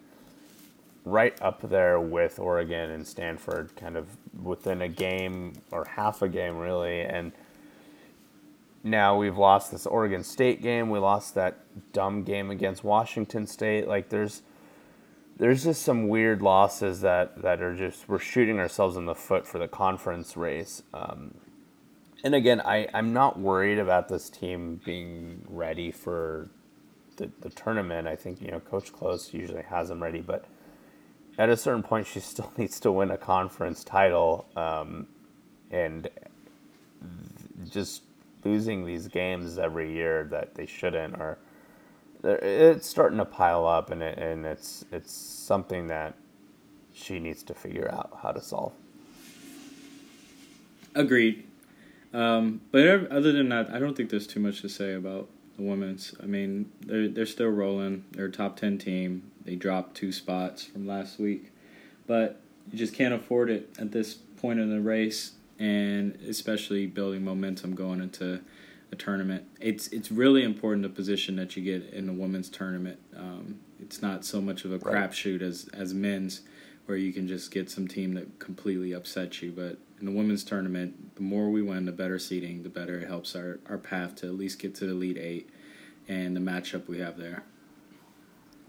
right 1.06 1.40
up 1.42 1.62
there 1.70 2.00
with 2.00 2.40
Oregon 2.40 2.92
and 2.92 3.08
Stanford, 3.08 3.76
kind 3.76 3.98
of 3.98 4.08
within 4.42 4.82
a 4.82 4.88
game 4.88 5.54
or 5.72 5.86
half 5.86 6.22
a 6.22 6.30
game, 6.30 6.58
really. 6.58 7.02
And 7.02 7.32
now 8.84 9.18
we've 9.18 9.38
lost 9.38 9.72
this 9.72 9.86
Oregon 9.86 10.24
State 10.24 10.62
game. 10.62 10.90
We 10.90 11.00
lost 11.00 11.36
that 11.36 11.60
dumb 11.94 12.24
game 12.24 12.52
against 12.52 12.84
Washington 12.84 13.48
State. 13.48 13.88
Like 13.88 14.10
there's 14.10 14.44
there's 15.38 15.64
just 15.64 15.82
some 15.84 16.08
weird 16.08 16.42
losses 16.42 17.02
that 17.02 17.42
that 17.42 17.62
are 17.62 17.76
just 17.76 18.08
we're 18.10 18.20
shooting 18.20 18.60
ourselves 18.60 18.98
in 18.98 19.06
the 19.06 19.16
foot 19.16 19.48
for 19.48 19.60
the 19.60 19.68
conference 19.68 20.38
race. 20.38 20.84
Um, 20.94 21.36
And 22.24 22.36
again, 22.36 22.62
I, 22.62 22.88
I'm 22.94 23.14
not 23.14 23.40
worried 23.40 23.80
about 23.80 24.08
this 24.08 24.30
team 24.30 24.80
being 24.86 25.44
ready 25.50 25.92
for 25.92 26.50
the, 27.18 27.32
the 27.42 27.50
tournament. 27.50 28.08
I 28.08 28.16
think, 28.16 28.42
you 28.42 28.52
know, 28.52 28.60
Coach 28.60 28.94
Close 28.94 29.34
usually 29.34 29.64
has 29.64 29.90
them 29.90 30.04
ready, 30.04 30.22
but 30.22 30.46
at 31.42 31.50
a 31.50 31.58
certain 31.58 31.84
point, 31.84 32.06
she 32.06 32.20
still 32.20 32.52
needs 32.58 32.80
to 32.82 32.92
win 32.92 33.12
a 33.12 33.18
conference 33.18 33.84
title. 33.84 34.46
Um, 34.56 35.08
and 35.72 36.10
just 37.70 38.04
losing 38.44 38.86
these 38.86 39.08
games 39.08 39.58
every 39.58 39.94
year 39.94 40.28
that 40.32 40.56
they 40.56 40.66
shouldn't 40.66 41.16
or 41.16 41.38
it's 42.24 42.88
starting 42.88 43.18
to 43.18 43.26
pile 43.26 43.66
up 43.66 43.90
and 43.90 44.04
it, 44.04 44.18
and 44.18 44.46
it's 44.46 44.86
it's 44.92 45.12
something 45.12 45.88
that 45.88 46.16
she 46.94 47.20
needs 47.20 47.42
to 47.42 47.54
figure 47.54 47.90
out 47.92 48.20
how 48.22 48.32
to 48.32 48.42
solve. 48.42 48.74
Agreed. 50.94 51.48
Um, 52.14 52.62
but 52.72 53.10
other 53.10 53.32
than 53.32 53.50
that, 53.50 53.72
I 53.72 53.80
don't 53.80 53.96
think 53.96 54.10
there's 54.10 54.28
too 54.28 54.42
much 54.42 54.62
to 54.62 54.70
say 54.70 54.94
about 54.94 55.30
women's. 55.62 56.14
I 56.22 56.26
mean, 56.26 56.72
they're 56.82 57.08
they're 57.08 57.26
still 57.26 57.50
rolling. 57.50 58.06
They're 58.12 58.26
a 58.26 58.32
top 58.32 58.58
ten 58.58 58.78
team. 58.78 59.32
They 59.44 59.56
dropped 59.56 59.96
two 59.96 60.12
spots 60.12 60.64
from 60.64 60.88
last 60.88 61.20
week, 61.20 61.52
but 62.08 62.42
you 62.72 62.78
just 62.78 62.94
can't 62.94 63.14
afford 63.14 63.50
it 63.50 63.70
at 63.80 63.92
this 63.92 64.14
point 64.14 64.60
in 64.60 64.70
the 64.70 64.82
race, 64.82 65.32
and 65.60 66.16
especially 66.28 66.88
building 66.88 67.24
momentum 67.24 67.76
going 67.76 68.02
into 68.02 68.42
a 68.92 68.96
tournament. 68.96 69.46
It's 69.60 69.88
it's 69.88 70.12
really 70.12 70.44
important 70.44 70.84
the 70.84 70.90
position 70.90 71.36
that 71.38 71.56
you 71.56 71.64
get 71.64 71.94
in 71.94 72.10
a 72.10 72.14
women's 72.14 72.50
tournament. 72.50 73.00
Um, 73.16 73.60
it's 73.80 74.02
not 74.02 74.26
so 74.26 74.42
much 74.42 74.66
of 74.66 74.72
a 74.72 74.80
crapshoot 74.80 75.42
as 75.42 75.70
as 75.74 75.94
men's, 75.94 76.42
where 76.92 76.98
you 76.98 77.14
can 77.14 77.26
just 77.26 77.52
get 77.52 77.70
some 77.70 77.88
team 77.88 78.16
that 78.16 78.38
completely 78.38 78.92
upsets 78.92 79.42
you. 79.42 79.50
But 79.50 79.78
in 80.02 80.06
the 80.06 80.12
women's 80.12 80.44
tournament, 80.44 81.16
the 81.16 81.22
more 81.22 81.50
we 81.50 81.62
win, 81.62 81.86
the 81.86 81.94
better 81.94 82.20
seeding, 82.20 82.64
the 82.64 82.70
better 82.70 83.00
it 83.00 83.08
helps 83.08 83.34
our, 83.34 83.60
our 83.70 83.78
path 83.78 84.16
to 84.16 84.28
at 84.28 84.34
least 84.34 84.60
get 84.60 84.76
to 84.76 84.86
the 84.86 84.92
Elite 84.92 85.18
Eight 85.18 85.50
and 86.10 86.36
the 86.36 86.42
matchup 86.42 86.90
we 86.90 87.00
have 87.00 87.18
there. 87.18 87.44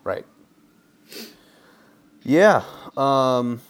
Right. 0.04 0.24
Yeah. 2.22 2.62
Um, 2.96 3.60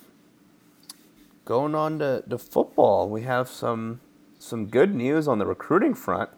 going 1.46 1.74
on 1.74 1.98
to, 2.00 2.22
to 2.28 2.36
football, 2.36 3.08
we 3.08 3.22
have 3.22 3.48
some 3.48 4.02
some 4.38 4.66
good 4.66 4.94
news 4.94 5.26
on 5.26 5.38
the 5.38 5.46
recruiting 5.46 5.94
front. 5.94 6.28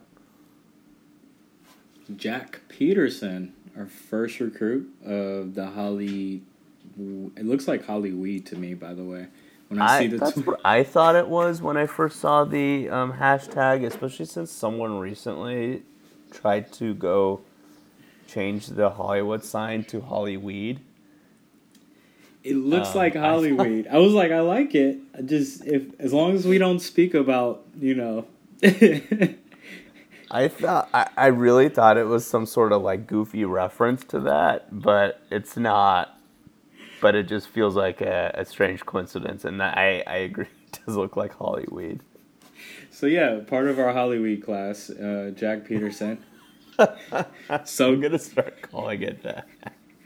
Jack 2.14 2.60
Peterson, 2.68 3.54
our 3.76 3.86
first 3.86 4.38
recruit 4.38 4.88
of 5.04 5.56
the 5.56 5.70
Holly. 5.70 6.42
It 6.96 7.44
looks 7.44 7.66
like 7.66 7.86
Holly 7.86 8.12
Weed 8.12 8.46
to 8.46 8.56
me, 8.56 8.74
by 8.74 8.94
the 8.94 9.04
way. 9.04 9.26
When 9.68 9.80
I, 9.80 9.96
I 9.96 10.00
see 10.00 10.06
the 10.08 10.18
that's 10.18 10.32
tw- 10.40 10.46
what 10.46 10.60
I 10.64 10.84
thought 10.84 11.16
it 11.16 11.28
was 11.28 11.60
when 11.60 11.76
I 11.76 11.86
first 11.86 12.20
saw 12.20 12.44
the 12.44 12.88
um, 12.88 13.14
hashtag, 13.14 13.84
especially 13.84 14.26
since 14.26 14.50
someone 14.50 14.98
recently 14.98 15.82
tried 16.30 16.72
to 16.74 16.94
go 16.94 17.40
change 18.28 18.66
the 18.68 18.90
Hollywood 18.90 19.44
sign 19.44 19.84
to 19.84 20.00
Hollyweed. 20.00 20.80
It 22.42 22.56
looks 22.56 22.90
um, 22.90 22.96
like 22.96 23.14
Hollyweed. 23.14 23.86
I, 23.88 23.98
was 23.98 24.12
like, 24.12 24.30
I 24.30 24.40
like 24.40 24.74
it. 24.74 24.98
I 25.16 25.22
just 25.22 25.64
if 25.64 25.84
as 25.98 26.12
long 26.12 26.34
as 26.34 26.46
we 26.46 26.58
don't 26.58 26.80
speak 26.80 27.14
about 27.14 27.64
you 27.78 27.94
know. 27.94 28.26
I 30.30 30.48
thought 30.48 30.88
I, 30.92 31.08
I 31.16 31.26
really 31.26 31.68
thought 31.68 31.96
it 31.96 32.06
was 32.06 32.26
some 32.26 32.44
sort 32.44 32.72
of 32.72 32.82
like 32.82 33.06
goofy 33.06 33.44
reference 33.44 34.04
to 34.06 34.20
that, 34.20 34.66
but 34.70 35.22
it's 35.30 35.56
not 35.56 36.13
but 37.04 37.14
it 37.14 37.28
just 37.28 37.48
feels 37.48 37.76
like 37.76 38.00
a, 38.00 38.30
a 38.32 38.46
strange 38.46 38.86
coincidence, 38.86 39.44
and 39.44 39.62
I 39.62 40.02
I 40.06 40.16
agree. 40.28 40.46
It 40.72 40.80
does 40.86 40.96
look 40.96 41.16
like 41.16 41.34
Hollyweed. 41.34 42.00
So 42.90 43.04
yeah, 43.06 43.40
part 43.46 43.68
of 43.68 43.78
our 43.78 43.92
Hollyweed 43.92 44.42
class, 44.42 44.88
uh, 44.88 45.30
Jack 45.36 45.66
Peterson. 45.66 46.24
so 47.64 47.92
I'm 47.92 48.00
gonna 48.00 48.18
start 48.18 48.62
calling 48.62 49.02
it 49.02 49.22
that. 49.22 49.46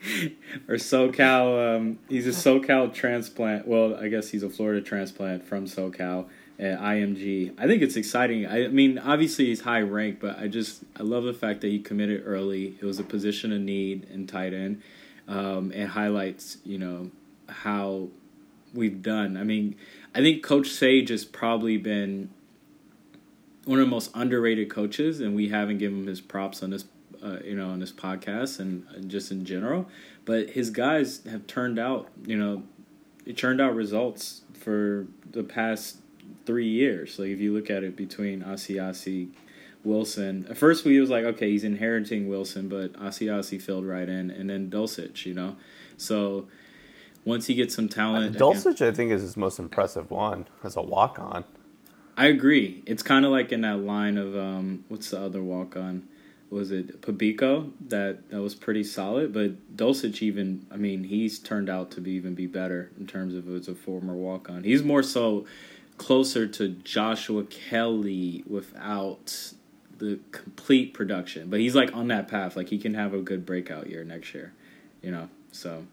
or 0.69 0.75
SoCal. 0.75 1.77
Um, 1.77 2.01
he's 2.09 2.27
a 2.27 2.31
SoCal 2.31 2.93
transplant. 2.93 3.69
Well, 3.69 3.95
I 3.95 4.09
guess 4.09 4.31
he's 4.31 4.43
a 4.43 4.51
Florida 4.51 4.83
transplant 4.83 5.47
from 5.47 5.67
SoCal 5.67 6.27
at 6.59 6.81
IMG. 6.81 7.55
I 7.57 7.69
think 7.69 7.81
it's 7.81 7.97
exciting. 7.97 8.45
I 8.45 8.67
mean, 8.67 8.99
obviously 8.99 9.47
he's 9.47 9.61
high 9.61 9.83
ranked, 9.83 10.21
but 10.21 10.37
I 10.37 10.49
just 10.49 10.83
I 10.99 11.05
love 11.05 11.23
the 11.23 11.33
fact 11.33 11.61
that 11.61 11.69
he 11.69 11.79
committed 11.79 12.25
early. 12.27 12.77
It 12.81 12.85
was 12.85 12.99
a 12.99 13.05
position 13.05 13.53
of 13.53 13.61
need 13.61 14.09
in 14.13 14.27
tight 14.27 14.53
end 14.53 14.83
um, 15.29 15.71
it 15.73 15.89
highlights 15.89 16.59
you 16.65 16.79
know 16.79 17.11
how 17.49 18.09
we've 18.75 19.03
done. 19.03 19.37
I 19.37 19.45
mean, 19.45 19.77
I 20.15 20.21
think 20.21 20.43
Coach 20.43 20.69
Sage 20.69 21.11
has 21.11 21.25
probably 21.25 21.77
been 21.77 22.31
one 23.65 23.79
of 23.79 23.87
the 23.87 23.91
most 23.91 24.11
underrated 24.15 24.71
coaches, 24.71 25.21
and 25.21 25.37
we 25.37 25.49
haven't 25.49 25.79
given 25.79 26.01
him 26.01 26.07
his 26.07 26.21
props 26.21 26.63
on 26.63 26.71
this, 26.71 26.85
uh, 27.23 27.39
you 27.45 27.55
know, 27.55 27.69
on 27.69 27.81
this 27.81 27.93
podcast 27.93 28.59
and, 28.59 28.87
and 28.95 29.11
just 29.11 29.31
in 29.31 29.45
general. 29.45 29.87
But 30.25 30.51
his 30.51 30.71
guys 30.71 31.23
have 31.31 31.47
turned 31.47 31.79
out, 31.79 32.09
you 32.25 32.37
know, 32.37 32.63
it 33.27 33.37
turned 33.37 33.61
out 33.61 33.75
results 33.75 34.43
for 34.55 35.07
the 35.31 35.43
past 35.43 35.99
three 36.47 36.69
years. 36.69 37.19
Like 37.19 37.29
if 37.29 37.41
you 37.41 37.53
look 37.53 37.69
at 37.69 37.85
it 37.85 37.95
between 37.95 38.43
Asiasi, 38.43 39.29
Wilson. 39.85 40.47
At 40.51 40.59
first, 40.59 40.85
we 40.85 41.01
was 41.01 41.11
like, 41.11 41.25
okay, 41.25 41.51
he's 41.51 41.65
inheriting 41.65 42.29
Wilson, 42.29 42.69
but 42.69 42.93
Asiasi 42.95 43.61
filled 43.61 43.87
right 43.87 44.09
in, 44.09 44.31
and 44.31 44.51
then 44.51 44.71
Dulcich, 44.71 45.25
you 45.25 45.35
know. 45.35 45.57
So 45.97 46.49
once 47.25 47.47
he 47.47 47.55
gets 47.55 47.75
some 47.75 47.89
talent, 47.89 48.37
uh, 48.37 48.39
Dulcich, 48.39 48.81
I 48.87 48.93
think, 48.93 49.13
is 49.13 49.23
his 49.23 49.37
most 49.37 49.59
impressive 49.59 50.11
one 50.11 50.47
as 50.65 50.77
a 50.77 50.83
walk 50.83 51.19
on. 51.19 51.45
I 52.17 52.27
agree. 52.27 52.83
It's 52.85 53.03
kind 53.03 53.25
of 53.25 53.31
like 53.31 53.53
in 53.53 53.61
that 53.61 53.79
line 53.79 54.19
of 54.19 54.37
um, 54.37 54.85
what's 54.89 55.11
the 55.11 55.21
other 55.21 55.43
walk 55.43 55.77
on? 55.77 56.09
Was 56.51 56.71
it 56.73 57.03
Pabico 57.03 57.71
that 57.89 58.31
that 58.31 58.41
was 58.41 58.55
pretty 58.55 58.83
solid? 58.83 59.33
But 59.33 59.77
Dulcich 59.77 60.23
even, 60.23 60.67
I 60.71 60.77
mean, 60.77 61.05
he's 61.05 61.39
turned 61.39 61.69
out 61.69 61.91
to 61.93 62.01
be 62.01 62.13
even 62.13 62.35
be 62.35 62.47
better 62.47 62.91
in 62.99 63.07
terms 63.07 63.35
of 63.35 63.49
as 63.55 63.69
a 63.69 63.75
former 63.75 64.15
walk 64.15 64.49
on. 64.49 64.65
He's 64.65 64.83
more 64.83 65.03
so 65.03 65.45
closer 65.99 66.47
to 66.47 66.69
Joshua 66.69 67.45
Kelly 67.45 68.43
without 68.47 69.53
the 69.99 70.21
complete 70.33 70.95
production, 70.95 71.51
but 71.51 71.61
he's 71.61 71.75
like 71.75 71.95
on 71.95 72.09
that 72.09 72.29
path. 72.29 72.57
Like 72.57 72.69
he 72.69 72.79
can 72.79 72.95
have 72.95 73.15
a 73.15 73.21
good 73.21 73.45
breakout 73.45 73.89
year 73.89 74.05
next 74.05 74.35
year, 74.35 74.53
you 75.03 75.11
know. 75.11 75.29
So 75.53 75.85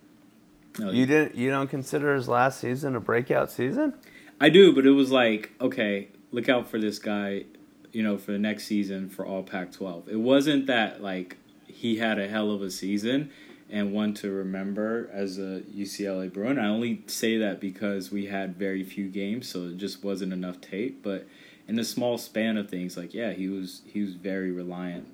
you 0.80 1.06
didn't 1.06 1.36
you 1.36 1.50
don't 1.50 1.70
consider 1.70 2.16
his 2.16 2.28
last 2.28 2.60
season 2.60 2.96
a 2.96 3.00
breakout 3.00 3.52
season? 3.52 3.94
I 4.40 4.50
do, 4.50 4.74
but 4.74 4.86
it 4.86 4.92
was 4.92 5.12
like 5.12 5.52
okay, 5.60 6.10
look 6.32 6.50
out 6.50 6.70
for 6.70 6.80
this 6.80 7.00
guy, 7.00 7.46
you 7.92 8.04
know, 8.04 8.18
for 8.18 8.32
the 8.32 8.40
next 8.40 8.66
season 8.66 9.10
for 9.10 9.26
all 9.26 9.44
Pac-12. 9.44 10.08
It 10.08 10.18
wasn't 10.18 10.68
that 10.68 11.02
like 11.02 11.38
he 11.68 11.98
had 11.98 12.20
a 12.20 12.28
hell 12.28 12.52
of 12.52 12.62
a 12.62 12.72
season 12.72 13.32
and 13.70 13.92
one 13.92 14.14
to 14.14 14.32
remember 14.32 15.10
as 15.12 15.38
a 15.38 15.62
UCLA 15.76 16.32
Bruin. 16.32 16.60
I 16.60 16.68
only 16.68 17.04
say 17.08 17.38
that 17.38 17.60
because 17.60 18.12
we 18.12 18.28
had 18.28 18.56
very 18.56 18.84
few 18.84 19.08
games, 19.08 19.50
so 19.50 19.64
it 19.64 19.78
just 19.78 20.04
wasn't 20.04 20.34
enough 20.34 20.62
tape, 20.62 21.02
but 21.04 21.28
in 21.68 21.76
the 21.76 21.84
small 21.84 22.18
span 22.18 22.58
of 22.58 22.70
things, 22.70 22.98
like 22.98 23.14
yeah, 23.14 23.32
he 23.32 23.48
was 23.48 23.82
he 23.86 24.02
was 24.02 24.14
very 24.14 24.52
reliant, 24.52 25.08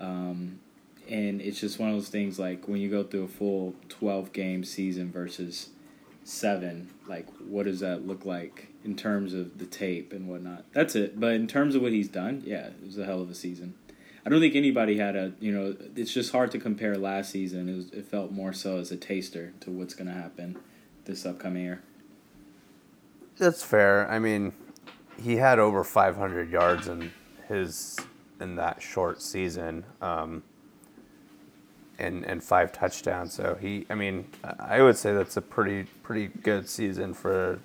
um, 0.00 0.60
and 1.08 1.40
it's 1.40 1.60
just 1.60 1.78
one 1.78 1.90
of 1.90 1.94
those 1.94 2.08
things 2.08 2.38
like 2.38 2.66
when 2.68 2.80
you 2.80 2.88
go 2.90 3.02
through 3.02 3.24
a 3.24 3.28
full 3.28 3.74
twelve 3.88 4.32
game 4.32 4.64
season 4.64 5.10
versus 5.12 5.70
seven, 6.24 6.90
like 7.06 7.26
what 7.46 7.66
does 7.66 7.80
that 7.80 8.06
look 8.06 8.24
like 8.24 8.68
in 8.84 8.96
terms 8.96 9.34
of 9.34 9.58
the 9.58 9.66
tape 9.66 10.12
and 10.12 10.28
whatnot? 10.28 10.64
That's 10.72 10.94
it. 10.94 11.20
But 11.20 11.34
in 11.34 11.46
terms 11.46 11.74
of 11.74 11.82
what 11.82 11.92
he's 11.92 12.08
done, 12.08 12.42
yeah, 12.46 12.68
it 12.68 12.84
was 12.84 12.98
a 12.98 13.04
hell 13.04 13.20
of 13.20 13.30
a 13.30 13.34
season. 13.34 13.74
I 14.24 14.28
don't 14.28 14.40
think 14.40 14.54
anybody 14.54 14.98
had 14.98 15.16
a 15.16 15.32
you 15.40 15.52
know. 15.52 15.76
It's 15.96 16.12
just 16.12 16.32
hard 16.32 16.50
to 16.52 16.58
compare 16.58 16.96
last 16.96 17.30
season. 17.30 17.68
It, 17.68 17.76
was, 17.76 17.90
it 17.92 18.06
felt 18.06 18.30
more 18.30 18.52
so 18.52 18.78
as 18.78 18.90
a 18.90 18.96
taster 18.96 19.52
to 19.60 19.70
what's 19.70 19.94
going 19.94 20.08
to 20.08 20.14
happen 20.14 20.58
this 21.04 21.24
upcoming 21.24 21.62
year. 21.62 21.82
That's 23.38 23.62
fair. 23.62 24.08
I 24.10 24.18
mean, 24.18 24.52
he 25.22 25.36
had 25.36 25.58
over 25.58 25.84
500 25.84 26.50
yards 26.50 26.88
in 26.88 27.12
his 27.48 27.98
in 28.40 28.56
that 28.56 28.80
short 28.80 29.20
season, 29.20 29.84
um, 30.00 30.42
and 31.98 32.24
and 32.24 32.42
five 32.42 32.72
touchdowns. 32.72 33.32
So 33.32 33.56
he, 33.60 33.86
I 33.90 33.94
mean, 33.94 34.26
I 34.58 34.82
would 34.82 34.96
say 34.96 35.12
that's 35.12 35.36
a 35.36 35.42
pretty 35.42 35.84
pretty 36.02 36.28
good 36.42 36.68
season 36.68 37.14
for 37.14 37.58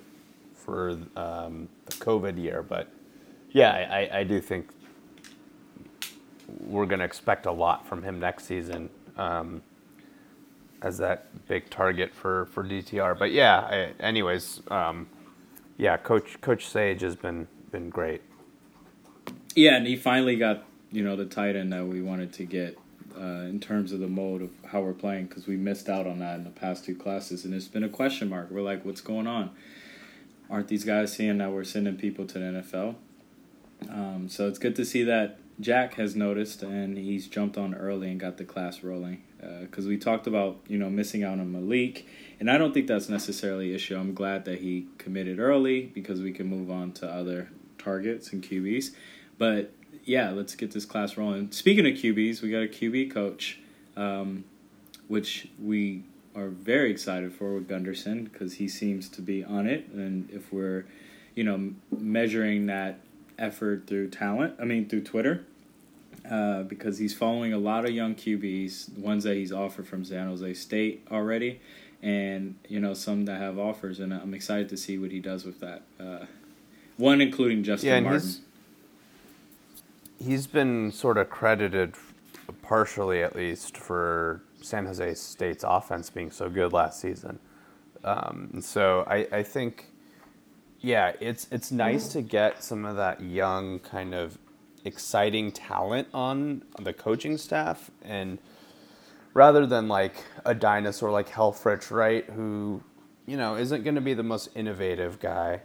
for 0.54 0.98
um, 1.16 1.68
the 1.86 1.92
COVID 1.92 2.36
year. 2.40 2.62
But 2.62 2.88
yeah, 3.52 3.70
I, 3.90 4.18
I 4.20 4.24
do 4.24 4.40
think 4.40 4.68
we're 6.60 6.86
going 6.86 6.98
to 6.98 7.04
expect 7.04 7.46
a 7.46 7.52
lot 7.52 7.86
from 7.86 8.02
him 8.02 8.20
next 8.20 8.44
season. 8.44 8.90
Um, 9.16 9.62
as 10.82 10.98
that 10.98 11.48
big 11.48 11.68
target 11.70 12.14
for, 12.14 12.46
for 12.46 12.62
DTR, 12.62 13.18
but 13.18 13.32
yeah. 13.32 13.60
I, 13.60 14.02
anyways, 14.02 14.60
um, 14.70 15.08
yeah, 15.76 15.96
Coach 15.96 16.40
Coach 16.40 16.68
Sage 16.68 17.02
has 17.02 17.16
been 17.16 17.48
been 17.70 17.90
great. 17.90 18.22
Yeah, 19.54 19.76
and 19.76 19.86
he 19.86 19.96
finally 19.96 20.36
got 20.36 20.64
you 20.90 21.02
know 21.02 21.16
the 21.16 21.26
tight 21.26 21.56
end 21.56 21.72
that 21.72 21.86
we 21.86 22.00
wanted 22.02 22.32
to 22.34 22.44
get 22.44 22.78
uh, 23.18 23.44
in 23.44 23.60
terms 23.60 23.92
of 23.92 24.00
the 24.00 24.08
mode 24.08 24.42
of 24.42 24.50
how 24.66 24.80
we're 24.80 24.92
playing 24.92 25.26
because 25.26 25.46
we 25.46 25.56
missed 25.56 25.88
out 25.88 26.06
on 26.06 26.18
that 26.20 26.36
in 26.36 26.44
the 26.44 26.50
past 26.50 26.84
two 26.84 26.94
classes, 26.94 27.44
and 27.44 27.54
it's 27.54 27.68
been 27.68 27.84
a 27.84 27.88
question 27.88 28.28
mark. 28.28 28.50
We're 28.50 28.62
like, 28.62 28.84
what's 28.84 29.00
going 29.00 29.26
on? 29.26 29.50
Aren't 30.48 30.68
these 30.68 30.84
guys 30.84 31.12
seeing 31.12 31.38
that 31.38 31.50
we're 31.50 31.64
sending 31.64 31.96
people 31.96 32.26
to 32.26 32.38
the 32.38 32.44
NFL? 32.44 32.94
Um, 33.90 34.28
so 34.28 34.48
it's 34.48 34.58
good 34.58 34.76
to 34.76 34.84
see 34.84 35.02
that 35.04 35.38
Jack 35.60 35.94
has 35.94 36.14
noticed 36.14 36.62
and 36.62 36.96
he's 36.96 37.26
jumped 37.26 37.56
on 37.56 37.74
early 37.74 38.10
and 38.10 38.20
got 38.20 38.36
the 38.36 38.44
class 38.44 38.82
rolling. 38.82 39.22
Because 39.60 39.86
uh, 39.86 39.88
we 39.88 39.96
talked 39.98 40.26
about 40.26 40.58
you 40.68 40.78
know 40.78 40.90
missing 40.90 41.22
out 41.24 41.38
on 41.38 41.52
Malik, 41.52 42.06
and 42.38 42.50
I 42.50 42.58
don't 42.58 42.74
think 42.74 42.86
that's 42.86 43.08
necessarily 43.08 43.70
an 43.70 43.76
issue. 43.76 43.96
I'm 43.96 44.14
glad 44.14 44.44
that 44.44 44.60
he 44.60 44.86
committed 44.98 45.38
early 45.38 45.82
because 45.82 46.20
we 46.20 46.32
can 46.32 46.46
move 46.46 46.70
on 46.70 46.92
to 46.92 47.08
other 47.08 47.50
targets 47.78 48.32
and 48.32 48.42
QBs. 48.42 48.90
But 49.38 49.72
yeah, 50.04 50.30
let's 50.30 50.54
get 50.54 50.72
this 50.72 50.84
class 50.84 51.16
rolling. 51.16 51.50
Speaking 51.52 51.86
of 51.86 51.94
QBs, 51.94 52.42
we 52.42 52.50
got 52.50 52.62
a 52.62 52.68
QB 52.68 53.12
coach, 53.12 53.60
um, 53.96 54.44
which 55.08 55.48
we 55.62 56.04
are 56.34 56.48
very 56.48 56.90
excited 56.90 57.32
for 57.32 57.54
with 57.54 57.68
Gunderson 57.68 58.24
because 58.24 58.54
he 58.54 58.68
seems 58.68 59.08
to 59.10 59.22
be 59.22 59.42
on 59.42 59.66
it. 59.66 59.88
And 59.88 60.30
if 60.30 60.52
we're, 60.52 60.84
you 61.34 61.44
know, 61.44 61.72
measuring 61.90 62.66
that 62.66 63.00
effort 63.38 63.86
through 63.86 64.10
talent, 64.10 64.54
I 64.60 64.64
mean 64.64 64.88
through 64.88 65.02
Twitter, 65.02 65.46
uh, 66.30 66.64
because 66.64 66.98
he's 66.98 67.14
following 67.14 67.52
a 67.52 67.58
lot 67.58 67.84
of 67.84 67.92
young 67.92 68.14
QBs, 68.14 68.98
ones 68.98 69.24
that 69.24 69.36
he's 69.36 69.52
offered 69.52 69.86
from 69.86 70.04
San 70.04 70.26
Jose 70.26 70.54
State 70.54 71.06
already, 71.10 71.60
and 72.02 72.56
you 72.68 72.80
know 72.80 72.94
some 72.94 73.24
that 73.24 73.40
have 73.40 73.58
offers, 73.58 74.00
and 74.00 74.12
I'm 74.12 74.34
excited 74.34 74.68
to 74.70 74.76
see 74.76 74.98
what 74.98 75.10
he 75.10 75.20
does 75.20 75.44
with 75.44 75.60
that. 75.60 75.82
Uh, 75.98 76.26
one 76.96 77.20
including 77.20 77.62
Justin 77.62 77.88
yeah, 77.88 78.00
Martin. 78.00 78.20
He's, 78.20 78.40
he's 80.26 80.46
been 80.46 80.92
sort 80.92 81.18
of 81.18 81.28
credited, 81.30 81.94
partially 82.62 83.22
at 83.22 83.36
least, 83.36 83.76
for 83.76 84.42
San 84.62 84.86
Jose 84.86 85.14
State's 85.14 85.64
offense 85.66 86.10
being 86.10 86.30
so 86.30 86.48
good 86.48 86.72
last 86.72 87.00
season. 87.00 87.38
Um, 88.04 88.50
and 88.52 88.64
so 88.64 89.04
I, 89.08 89.26
I 89.32 89.42
think, 89.42 89.86
yeah, 90.80 91.12
it's 91.20 91.48
it's 91.50 91.72
nice 91.72 92.08
to 92.08 92.22
get 92.22 92.62
some 92.62 92.84
of 92.84 92.96
that 92.96 93.20
young 93.20 93.80
kind 93.80 94.14
of 94.14 94.38
exciting 94.84 95.50
talent 95.50 96.06
on 96.14 96.62
the 96.80 96.92
coaching 96.92 97.36
staff 97.36 97.90
and 98.02 98.38
rather 99.36 99.66
than 99.66 99.86
like 99.86 100.14
a 100.46 100.54
dinosaur 100.54 101.10
like 101.10 101.28
Helfrich, 101.28 101.90
right, 101.90 102.24
who, 102.30 102.82
you 103.26 103.36
know, 103.36 103.54
isn't 103.54 103.84
going 103.84 103.94
to 103.94 104.00
be 104.00 104.14
the 104.14 104.22
most 104.22 104.48
innovative 104.54 105.20
guy 105.20 105.60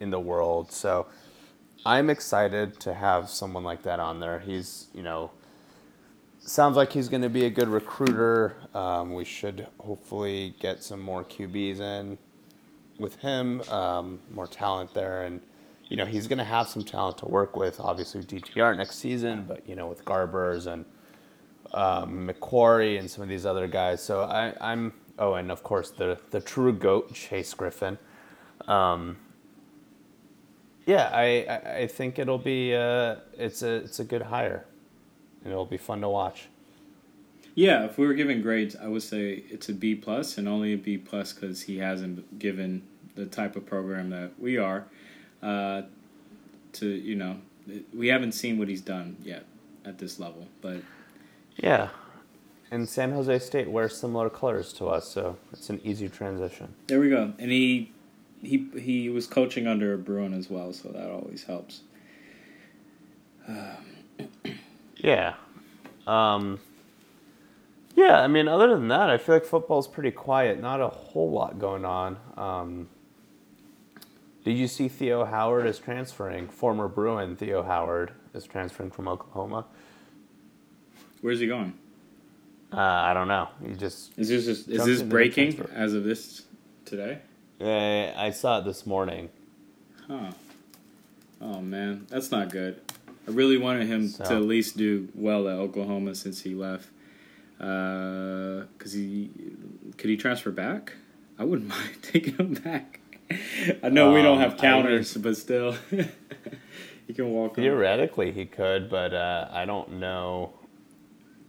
in 0.00 0.08
the 0.08 0.18
world. 0.18 0.72
So 0.72 1.06
I'm 1.84 2.08
excited 2.08 2.80
to 2.80 2.94
have 2.94 3.28
someone 3.28 3.64
like 3.64 3.82
that 3.82 4.00
on 4.00 4.18
there. 4.18 4.38
He's, 4.38 4.86
you 4.94 5.02
know, 5.02 5.30
sounds 6.38 6.74
like 6.74 6.90
he's 6.90 7.10
going 7.10 7.20
to 7.20 7.28
be 7.28 7.44
a 7.44 7.50
good 7.50 7.68
recruiter. 7.68 8.56
Um, 8.74 9.12
we 9.12 9.26
should 9.26 9.66
hopefully 9.78 10.54
get 10.58 10.82
some 10.82 11.00
more 11.00 11.22
QBs 11.22 11.80
in 11.80 12.16
with 12.98 13.16
him, 13.16 13.60
um, 13.68 14.20
more 14.32 14.46
talent 14.46 14.94
there, 14.94 15.24
and 15.24 15.42
you 15.88 15.98
know 15.98 16.06
he's 16.06 16.26
going 16.26 16.38
to 16.38 16.44
have 16.44 16.66
some 16.66 16.84
talent 16.84 17.18
to 17.18 17.26
work 17.26 17.56
with. 17.56 17.78
Obviously, 17.78 18.22
DTR 18.22 18.74
next 18.74 18.96
season, 18.96 19.44
but 19.46 19.68
you 19.68 19.74
know 19.74 19.86
with 19.86 20.02
Garbers 20.06 20.66
and 20.66 20.86
um, 21.72 22.28
McQuarrie 22.28 22.98
and 22.98 23.10
some 23.10 23.22
of 23.22 23.28
these 23.28 23.46
other 23.46 23.66
guys. 23.66 24.02
So 24.02 24.22
I, 24.22 24.54
am 24.60 24.92
oh, 25.18 25.34
and 25.34 25.50
of 25.50 25.62
course 25.62 25.90
the 25.90 26.18
the 26.30 26.40
true 26.40 26.72
goat 26.72 27.14
Chase 27.14 27.52
Griffin. 27.54 27.98
Um, 28.66 29.16
yeah, 30.86 31.10
I, 31.12 31.82
I 31.82 31.86
think 31.86 32.18
it'll 32.18 32.38
be 32.38 32.74
uh, 32.74 33.16
it's 33.38 33.62
a 33.62 33.76
it's 33.76 34.00
a 34.00 34.04
good 34.04 34.22
hire 34.22 34.64
and 35.42 35.52
it'll 35.52 35.66
be 35.66 35.76
fun 35.76 36.00
to 36.00 36.08
watch. 36.08 36.48
Yeah, 37.54 37.84
if 37.84 37.98
we 37.98 38.06
were 38.06 38.14
giving 38.14 38.42
grades, 38.42 38.76
I 38.76 38.86
would 38.86 39.02
say 39.02 39.44
it's 39.50 39.68
a 39.68 39.74
B 39.74 39.94
plus, 39.94 40.38
and 40.38 40.48
only 40.48 40.72
a 40.72 40.76
B 40.76 40.96
plus 40.96 41.32
because 41.32 41.62
he 41.62 41.78
hasn't 41.78 42.38
given 42.38 42.82
the 43.16 43.26
type 43.26 43.56
of 43.56 43.66
program 43.66 44.10
that 44.10 44.32
we 44.38 44.56
are. 44.56 44.86
Uh, 45.42 45.82
to 46.74 46.86
you 46.86 47.16
know, 47.16 47.38
we 47.92 48.08
haven't 48.08 48.32
seen 48.32 48.58
what 48.58 48.68
he's 48.68 48.80
done 48.80 49.16
yet 49.22 49.44
at 49.84 49.98
this 49.98 50.20
level, 50.20 50.46
but 50.60 50.80
yeah. 51.56 51.88
And 52.70 52.88
San 52.88 53.12
Jose 53.12 53.38
State 53.40 53.68
wears 53.68 53.96
similar 53.96 54.30
colors 54.30 54.72
to 54.74 54.86
us, 54.86 55.08
so 55.08 55.36
it's 55.52 55.70
an 55.70 55.80
easy 55.82 56.08
transition. 56.08 56.74
There 56.86 57.00
we 57.00 57.10
go. 57.10 57.32
And 57.38 57.50
he 57.50 57.92
he 58.42 58.68
he 58.78 59.08
was 59.08 59.26
coaching 59.26 59.66
under 59.66 59.92
a 59.92 59.98
Bruin 59.98 60.32
as 60.32 60.48
well, 60.48 60.72
so 60.72 60.88
that 60.90 61.10
always 61.10 61.44
helps. 61.44 61.80
Uh, 63.48 63.76
yeah. 64.96 65.34
Um, 66.06 66.60
yeah, 67.94 68.20
I 68.20 68.28
mean, 68.28 68.48
other 68.48 68.68
than 68.68 68.88
that, 68.88 69.10
I 69.10 69.18
feel 69.18 69.34
like 69.34 69.44
football's 69.44 69.88
pretty 69.88 70.10
quiet. 70.10 70.60
Not 70.60 70.80
a 70.80 70.88
whole 70.88 71.30
lot 71.30 71.58
going 71.58 71.84
on. 71.84 72.16
Um, 72.36 72.88
did 74.44 74.56
you 74.56 74.68
see 74.68 74.88
Theo 74.88 75.24
Howard 75.24 75.66
is 75.66 75.78
transferring? 75.78 76.48
Former 76.48 76.88
Bruin 76.88 77.36
Theo 77.36 77.62
Howard 77.62 78.12
is 78.32 78.44
transferring 78.44 78.90
from 78.90 79.08
Oklahoma. 79.08 79.66
Where's 81.20 81.40
he 81.40 81.46
going? 81.46 81.74
Uh, 82.72 82.78
I 82.78 83.14
don't 83.14 83.28
know. 83.28 83.48
He 83.66 83.74
just 83.74 84.16
is 84.16 84.28
this 84.28 84.44
just, 84.44 84.68
is 84.68 84.84
this 84.84 85.02
breaking 85.02 85.60
as 85.74 85.92
of 85.92 86.04
this 86.04 86.44
today? 86.84 87.18
Yeah, 87.58 88.14
I 88.16 88.30
saw 88.30 88.60
it 88.60 88.64
this 88.64 88.86
morning. 88.86 89.28
Huh. 90.06 90.30
Oh 91.40 91.60
man, 91.60 92.06
that's 92.08 92.30
not 92.30 92.50
good. 92.50 92.80
I 93.26 93.32
really 93.32 93.58
wanted 93.58 93.86
him 93.86 94.08
so. 94.08 94.24
to 94.24 94.34
at 94.36 94.42
least 94.42 94.76
do 94.76 95.08
well 95.14 95.48
at 95.48 95.56
Oklahoma 95.56 96.14
since 96.14 96.42
he 96.42 96.54
left. 96.54 96.88
Because 97.58 98.94
uh, 98.94 98.96
he 98.96 99.30
could 99.98 100.10
he 100.10 100.16
transfer 100.16 100.50
back? 100.50 100.94
I 101.38 101.44
wouldn't 101.44 101.68
mind 101.70 102.02
taking 102.02 102.36
him 102.36 102.54
back. 102.54 103.00
I 103.82 103.88
know 103.88 104.08
um, 104.08 104.14
we 104.14 104.22
don't 104.22 104.42
um, 104.42 104.50
have 104.50 104.58
counters, 104.58 105.16
but 105.16 105.36
still, 105.36 105.72
he 107.06 107.12
can 107.12 107.30
walk. 107.30 107.56
Theoretically, 107.56 108.28
on. 108.28 108.34
he 108.34 108.46
could, 108.46 108.88
but 108.88 109.12
uh, 109.12 109.48
I 109.50 109.66
don't 109.66 110.00
know 110.00 110.54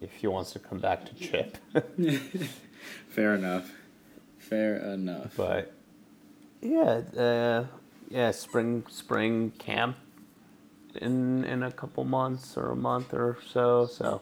if 0.01 0.13
he 0.15 0.27
wants 0.27 0.51
to 0.51 0.59
come 0.59 0.79
back 0.79 1.05
to 1.05 1.15
Chip. 1.15 1.57
Fair 3.09 3.35
enough. 3.35 3.71
Fair 4.39 4.77
enough. 4.77 5.33
But 5.37 5.73
yeah, 6.61 7.01
uh, 7.17 7.65
yeah, 8.09 8.31
spring 8.31 8.83
spring 8.89 9.51
camp 9.59 9.97
in 10.95 11.45
in 11.45 11.63
a 11.63 11.71
couple 11.71 12.03
months 12.03 12.57
or 12.57 12.71
a 12.71 12.75
month 12.75 13.13
or 13.13 13.37
so. 13.47 13.85
So 13.85 14.21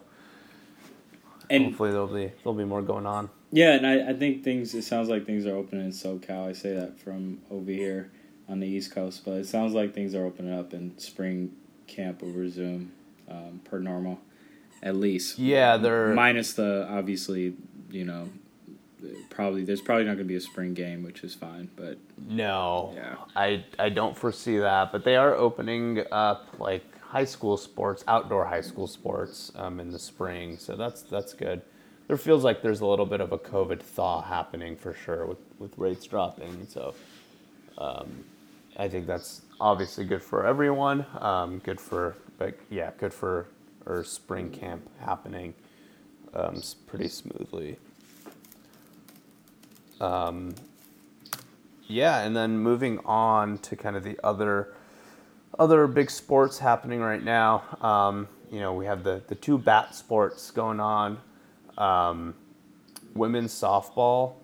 and 1.50 1.65
hopefully 1.65 1.92
there'll 1.92 2.08
be 2.08 2.32
there'll 2.44 2.58
be 2.58 2.65
more 2.65 2.82
going 2.82 3.06
on. 3.06 3.30
Yeah, 3.52 3.74
and 3.74 3.88
I, 3.88 4.10
I 4.10 4.13
think 4.13 4.44
things. 4.44 4.76
It 4.76 4.84
sounds 4.84 5.10
like 5.10 5.26
things 5.26 5.46
are 5.46 5.56
opening 5.56 5.86
in 5.86 5.92
SoCal. 5.92 6.48
I 6.48 6.54
say 6.54 6.74
that 6.76 7.00
from 7.00 7.39
over 7.50 7.72
here 7.72 8.12
on 8.48 8.60
the 8.60 8.68
East 8.68 8.94
Coast, 8.94 9.24
but 9.26 9.34
it 9.34 9.48
sounds 9.48 9.74
like 9.74 9.94
things 9.94 10.13
are 10.13 10.26
opening 10.26 10.54
up 10.54 10.74
and 10.74 11.00
spring 11.00 11.52
camp 11.88 12.22
will 12.22 12.32
resume 12.32 12.92
um, 13.30 13.62
per 13.63 13.80
normal, 13.80 14.20
at 14.82 14.96
least. 14.96 15.39
Yeah, 15.39 15.78
they're 15.78 16.13
minus 16.13 16.54
the 16.54 16.88
obviously 16.89 17.56
you 17.92 18.06
know 18.06 18.30
probably 19.30 19.63
there's 19.63 19.82
probably 19.82 20.04
not 20.04 20.15
going 20.15 20.26
to 20.26 20.26
be 20.26 20.36
a 20.36 20.42
spring 20.42 20.74
game, 20.74 21.04
which 21.04 21.24
is 21.24 21.34
fine. 21.34 21.70
But 21.76 21.98
no, 22.28 22.94
yeah, 22.96 23.15
I 23.36 23.63
I 23.78 23.89
don't 23.89 24.18
foresee 24.18 24.58
that. 24.58 24.92
But 24.92 25.04
they 25.04 25.15
are 25.15 25.36
opening 25.36 26.04
up 26.12 26.48
like 26.60 26.84
high 27.02 27.26
school 27.26 27.58
sports, 27.58 28.04
outdoor 28.08 28.46
high 28.46 28.62
school 28.62 28.88
sports, 28.88 29.52
um, 29.56 29.80
in 29.80 29.92
the 29.92 30.00
spring. 30.00 30.58
So 30.58 30.76
that's 30.76 31.02
that's 31.04 31.34
good. 31.34 31.62
There 32.08 32.18
feels 32.18 32.44
like 32.44 32.62
there's 32.62 32.82
a 32.82 32.86
little 32.86 33.06
bit 33.06 33.22
of 33.22 33.32
a 33.32 33.38
COVID 33.38 33.82
thaw 33.82 34.22
happening 34.22 34.76
for 34.76 34.94
sure 34.94 35.25
with 35.25 35.40
with 35.58 35.77
rates 35.77 36.06
dropping. 36.06 36.67
So 36.67 36.94
um, 37.77 38.25
I 38.77 38.88
think 38.88 39.08
that's 39.08 39.42
obviously 39.60 40.06
good 40.06 40.21
for 40.21 40.46
everyone. 40.46 41.06
Um, 41.19 41.60
good 41.60 41.80
for 41.80 42.15
but 42.38 42.58
yeah, 42.69 42.92
good 42.98 43.13
for 43.13 43.48
our 43.90 44.04
spring 44.04 44.50
camp 44.52 44.87
happening 45.00 45.54
um, 46.33 46.62
pretty 46.87 47.08
smoothly. 47.08 47.77
Um, 50.00 50.56
yeah, 51.87 52.21
and 52.21 52.35
then 52.35 52.58
moving 52.58 53.00
on 53.00 53.58
to 53.60 53.75
kind 53.75 53.96
of 53.96 54.04
the 54.04 54.17
other 54.23 54.73
other 55.58 55.87
big 55.87 56.10
sports 56.10 56.60
happening 56.60 57.02
right 57.02 57.23
now. 57.23 57.63
Um, 57.81 58.27
you 58.52 58.60
know, 58.60 58.73
we 58.73 58.85
have 58.85 59.04
the 59.04 59.21
the 59.27 59.35
two 59.35 59.58
bat 59.58 59.96
sports 59.96 60.52
going 60.52 60.79
on. 60.79 61.19
Um, 61.77 62.35
women's 63.15 63.54
softball 63.54 64.35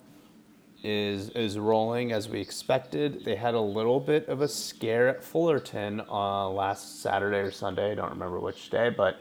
is 0.84 1.30
is 1.30 1.58
rolling 1.58 2.12
as 2.12 2.30
we 2.30 2.40
expected. 2.40 3.24
They 3.24 3.36
had 3.36 3.54
a 3.54 3.62
little 3.62 4.00
bit 4.00 4.28
of 4.28 4.42
a 4.42 4.48
scare 4.48 5.08
at 5.08 5.24
Fullerton 5.24 6.02
uh, 6.10 6.50
last 6.50 7.02
Saturday 7.02 7.38
or 7.38 7.52
Sunday. 7.52 7.92
I 7.92 7.96
don't 7.96 8.12
remember 8.12 8.40
which 8.40 8.70
day, 8.70 8.90
but 8.90 9.20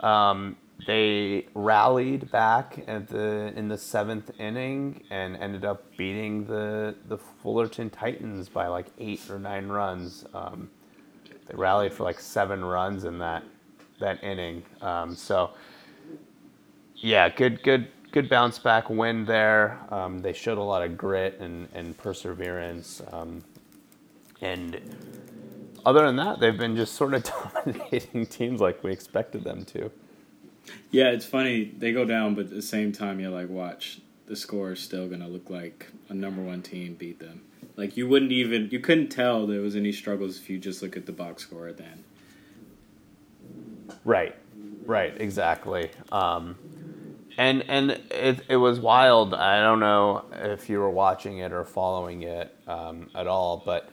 um, 0.00 0.56
they 0.86 1.46
rallied 1.54 2.30
back 2.30 2.82
at 2.86 3.08
the 3.08 3.52
in 3.56 3.68
the 3.68 3.78
seventh 3.78 4.30
inning 4.38 5.04
and 5.10 5.36
ended 5.36 5.64
up 5.64 5.84
beating 5.96 6.46
the 6.46 6.94
the 7.08 7.18
Fullerton 7.18 7.90
Titans 7.90 8.48
by 8.48 8.66
like 8.66 8.86
eight 8.98 9.20
or 9.30 9.38
nine 9.38 9.68
runs. 9.68 10.24
Um, 10.34 10.70
they 11.46 11.54
rallied 11.54 11.92
for 11.92 12.04
like 12.04 12.20
seven 12.20 12.64
runs 12.64 13.04
in 13.04 13.18
that 13.18 13.44
that 13.98 14.22
inning. 14.24 14.62
Um, 14.80 15.14
so 15.14 15.50
yeah, 16.96 17.28
good 17.28 17.62
good 17.62 17.88
good 18.12 18.28
bounce 18.28 18.58
back 18.58 18.90
win 18.90 19.24
there. 19.24 19.78
Um, 19.90 20.20
they 20.20 20.32
showed 20.32 20.58
a 20.58 20.62
lot 20.62 20.82
of 20.82 20.96
grit 20.96 21.38
and 21.40 21.68
and 21.74 21.96
perseverance. 21.96 23.02
Um, 23.12 23.42
and 24.40 24.80
other 25.84 26.06
than 26.06 26.16
that, 26.16 26.40
they've 26.40 26.56
been 26.56 26.76
just 26.76 26.94
sort 26.94 27.14
of 27.14 27.24
dominating 27.64 28.26
teams 28.26 28.60
like 28.60 28.82
we 28.82 28.92
expected 28.92 29.44
them 29.44 29.64
to. 29.66 29.90
Yeah, 30.90 31.10
it's 31.10 31.26
funny. 31.26 31.72
They 31.76 31.92
go 31.92 32.04
down, 32.04 32.34
but 32.34 32.46
at 32.46 32.50
the 32.50 32.62
same 32.62 32.92
time, 32.92 33.20
you're 33.20 33.30
like, 33.30 33.48
watch, 33.48 34.00
the 34.26 34.36
score 34.36 34.72
is 34.72 34.80
still 34.80 35.08
going 35.08 35.20
to 35.20 35.26
look 35.26 35.50
like 35.50 35.88
a 36.08 36.14
number 36.14 36.42
one 36.42 36.62
team 36.62 36.94
beat 36.94 37.18
them. 37.18 37.42
Like, 37.76 37.96
you 37.96 38.08
wouldn't 38.08 38.32
even, 38.32 38.68
you 38.70 38.80
couldn't 38.80 39.08
tell 39.08 39.46
there 39.46 39.60
was 39.60 39.76
any 39.76 39.92
struggles 39.92 40.38
if 40.38 40.50
you 40.50 40.58
just 40.58 40.82
look 40.82 40.96
at 40.96 41.06
the 41.06 41.12
box 41.12 41.42
score 41.42 41.68
at 41.68 41.76
the 41.76 41.84
end. 41.84 42.04
Right, 44.04 44.36
right, 44.84 45.18
exactly. 45.20 45.90
Um, 46.12 46.56
and 47.38 47.64
and 47.68 47.92
it, 48.10 48.40
it 48.48 48.56
was 48.56 48.80
wild. 48.80 49.34
I 49.34 49.60
don't 49.60 49.80
know 49.80 50.24
if 50.32 50.68
you 50.68 50.78
were 50.78 50.90
watching 50.90 51.38
it 51.38 51.52
or 51.52 51.64
following 51.64 52.22
it 52.22 52.54
um, 52.66 53.08
at 53.14 53.26
all, 53.26 53.62
but 53.64 53.88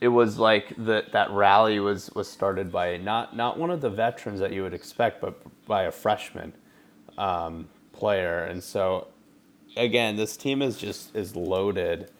it 0.00 0.08
was 0.08 0.38
like 0.38 0.74
that 0.76 1.12
that 1.12 1.30
rally 1.30 1.80
was 1.80 2.10
was 2.14 2.28
started 2.28 2.70
by 2.70 2.96
not 2.98 3.34
not 3.36 3.58
one 3.58 3.70
of 3.70 3.80
the 3.80 3.90
veterans 3.90 4.40
that 4.40 4.52
you 4.52 4.62
would 4.62 4.74
expect, 4.74 5.20
but 5.20 5.40
by 5.66 5.84
a 5.84 5.92
freshman 5.92 6.52
um, 7.16 7.68
player. 7.92 8.44
And 8.44 8.62
so, 8.62 9.08
again, 9.76 10.16
this 10.16 10.36
team 10.36 10.62
is 10.62 10.78
just 10.78 11.14
is 11.16 11.34
loaded 11.34 12.10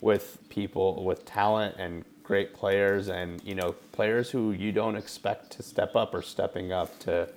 with 0.00 0.38
people 0.48 1.04
with 1.04 1.24
talent 1.24 1.76
and 1.78 2.04
great 2.24 2.54
players, 2.54 3.08
and 3.08 3.42
you 3.44 3.54
know 3.54 3.72
players 3.92 4.30
who 4.30 4.52
you 4.52 4.72
don't 4.72 4.96
expect 4.96 5.52
to 5.52 5.62
step 5.62 5.94
up 5.94 6.14
or 6.14 6.22
stepping 6.22 6.72
up 6.72 6.98
to 7.00 7.28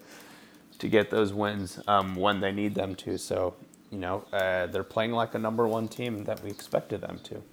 to 0.79 0.87
get 0.89 1.11
those 1.11 1.31
wins 1.31 1.79
um, 1.87 2.15
when 2.15 2.39
they 2.39 2.51
need 2.51 2.75
them 2.75 2.95
to. 2.95 3.17
So. 3.17 3.55
You 3.91 3.99
know, 3.99 4.23
uh, 4.31 4.67
they're 4.67 4.85
playing 4.85 5.11
like 5.11 5.35
a 5.35 5.37
number 5.37 5.67
one 5.67 5.89
team 5.89 6.23
that 6.23 6.41
we 6.41 6.49
expected 6.49 7.01
them 7.01 7.19
to. 7.25 7.43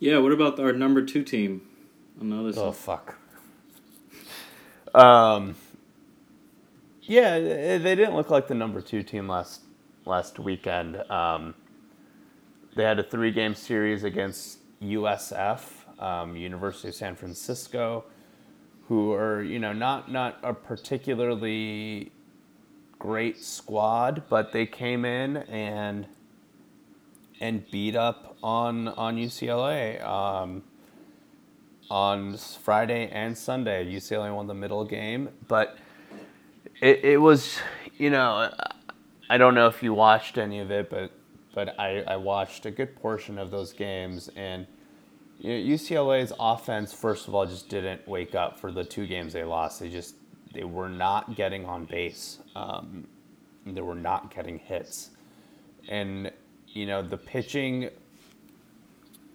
Yeah, 0.00 0.16
what 0.18 0.32
about 0.32 0.58
our 0.58 0.72
number 0.72 1.04
two 1.04 1.22
team 1.22 1.60
on 2.18 2.30
the 2.30 2.36
other 2.40 2.52
Oh 2.56 2.72
fuck. 2.72 3.18
Um. 4.94 5.56
Yeah, 7.02 7.38
they 7.38 7.78
they 7.78 7.94
didn't 7.94 8.16
look 8.16 8.30
like 8.30 8.48
the 8.48 8.54
number 8.54 8.80
two 8.80 9.02
team 9.02 9.28
last 9.28 9.60
last 10.06 10.38
weekend. 10.38 10.96
Um, 11.10 11.54
they 12.74 12.84
had 12.84 12.98
a 12.98 13.02
three 13.02 13.30
game 13.30 13.54
series 13.54 14.02
against 14.02 14.58
USF, 14.82 15.60
um, 16.02 16.34
University 16.34 16.88
of 16.88 16.94
San 16.94 17.14
Francisco, 17.14 18.04
who 18.88 19.12
are 19.12 19.42
you 19.42 19.58
know 19.58 19.74
not 19.74 20.10
not 20.10 20.38
a 20.42 20.54
particularly 20.54 22.10
great 22.98 23.36
squad, 23.38 24.22
but 24.30 24.52
they 24.52 24.64
came 24.64 25.04
in 25.04 25.36
and 25.36 26.06
and 27.40 27.68
beat 27.70 27.96
up 27.96 28.36
on 28.42 28.88
on 28.88 29.16
UCLA. 29.16 30.02
Um, 30.04 30.62
on 31.90 32.36
Friday 32.36 33.08
and 33.10 33.36
Sunday. 33.36 33.84
UCLA 33.92 34.34
won 34.34 34.46
the 34.46 34.54
middle 34.54 34.84
game, 34.84 35.28
but 35.48 35.76
it, 36.80 37.04
it 37.04 37.16
was, 37.20 37.58
you 37.98 38.10
know, 38.10 38.50
I 39.28 39.38
don't 39.38 39.54
know 39.54 39.66
if 39.66 39.82
you 39.82 39.92
watched 39.92 40.38
any 40.38 40.60
of 40.60 40.70
it, 40.70 40.88
but 40.88 41.12
but 41.52 41.78
I, 41.80 42.02
I 42.02 42.16
watched 42.16 42.64
a 42.64 42.70
good 42.70 42.94
portion 42.94 43.36
of 43.36 43.50
those 43.50 43.72
games, 43.72 44.30
and 44.36 44.68
UCLA's 45.42 46.32
offense, 46.38 46.92
first 46.92 47.26
of 47.26 47.34
all, 47.34 47.44
just 47.44 47.68
didn't 47.68 48.06
wake 48.06 48.36
up 48.36 48.60
for 48.60 48.70
the 48.70 48.84
two 48.84 49.04
games 49.04 49.32
they 49.32 49.42
lost. 49.42 49.80
They 49.80 49.88
just 49.88 50.14
they 50.54 50.62
were 50.62 50.88
not 50.88 51.34
getting 51.34 51.66
on 51.66 51.86
base. 51.86 52.38
Um, 52.54 53.08
they 53.66 53.80
were 53.80 53.96
not 53.96 54.32
getting 54.32 54.60
hits, 54.60 55.10
and 55.88 56.30
you 56.72 56.86
know 56.86 57.02
the 57.02 57.16
pitching 57.16 57.90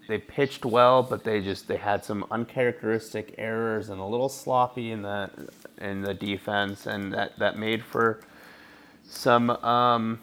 they 0.08 0.20
pitched 0.20 0.66
well, 0.66 1.02
but 1.02 1.24
they 1.24 1.42
just 1.42 1.68
they 1.68 1.78
had 1.78 2.06
some 2.06 2.26
uncharacteristic 2.30 3.36
errors 3.38 3.90
and 3.90 4.00
a 4.00 4.06
little 4.06 4.30
sloppy 4.30 4.92
in 4.92 5.02
the 5.02 5.30
in 5.80 6.02
the 6.02 6.14
defense, 6.14 6.86
and 6.86 7.14
that 7.14 7.38
that 7.40 7.58
made 7.58 7.84
for 7.84 8.20
some 9.04 9.50
um, 9.50 10.20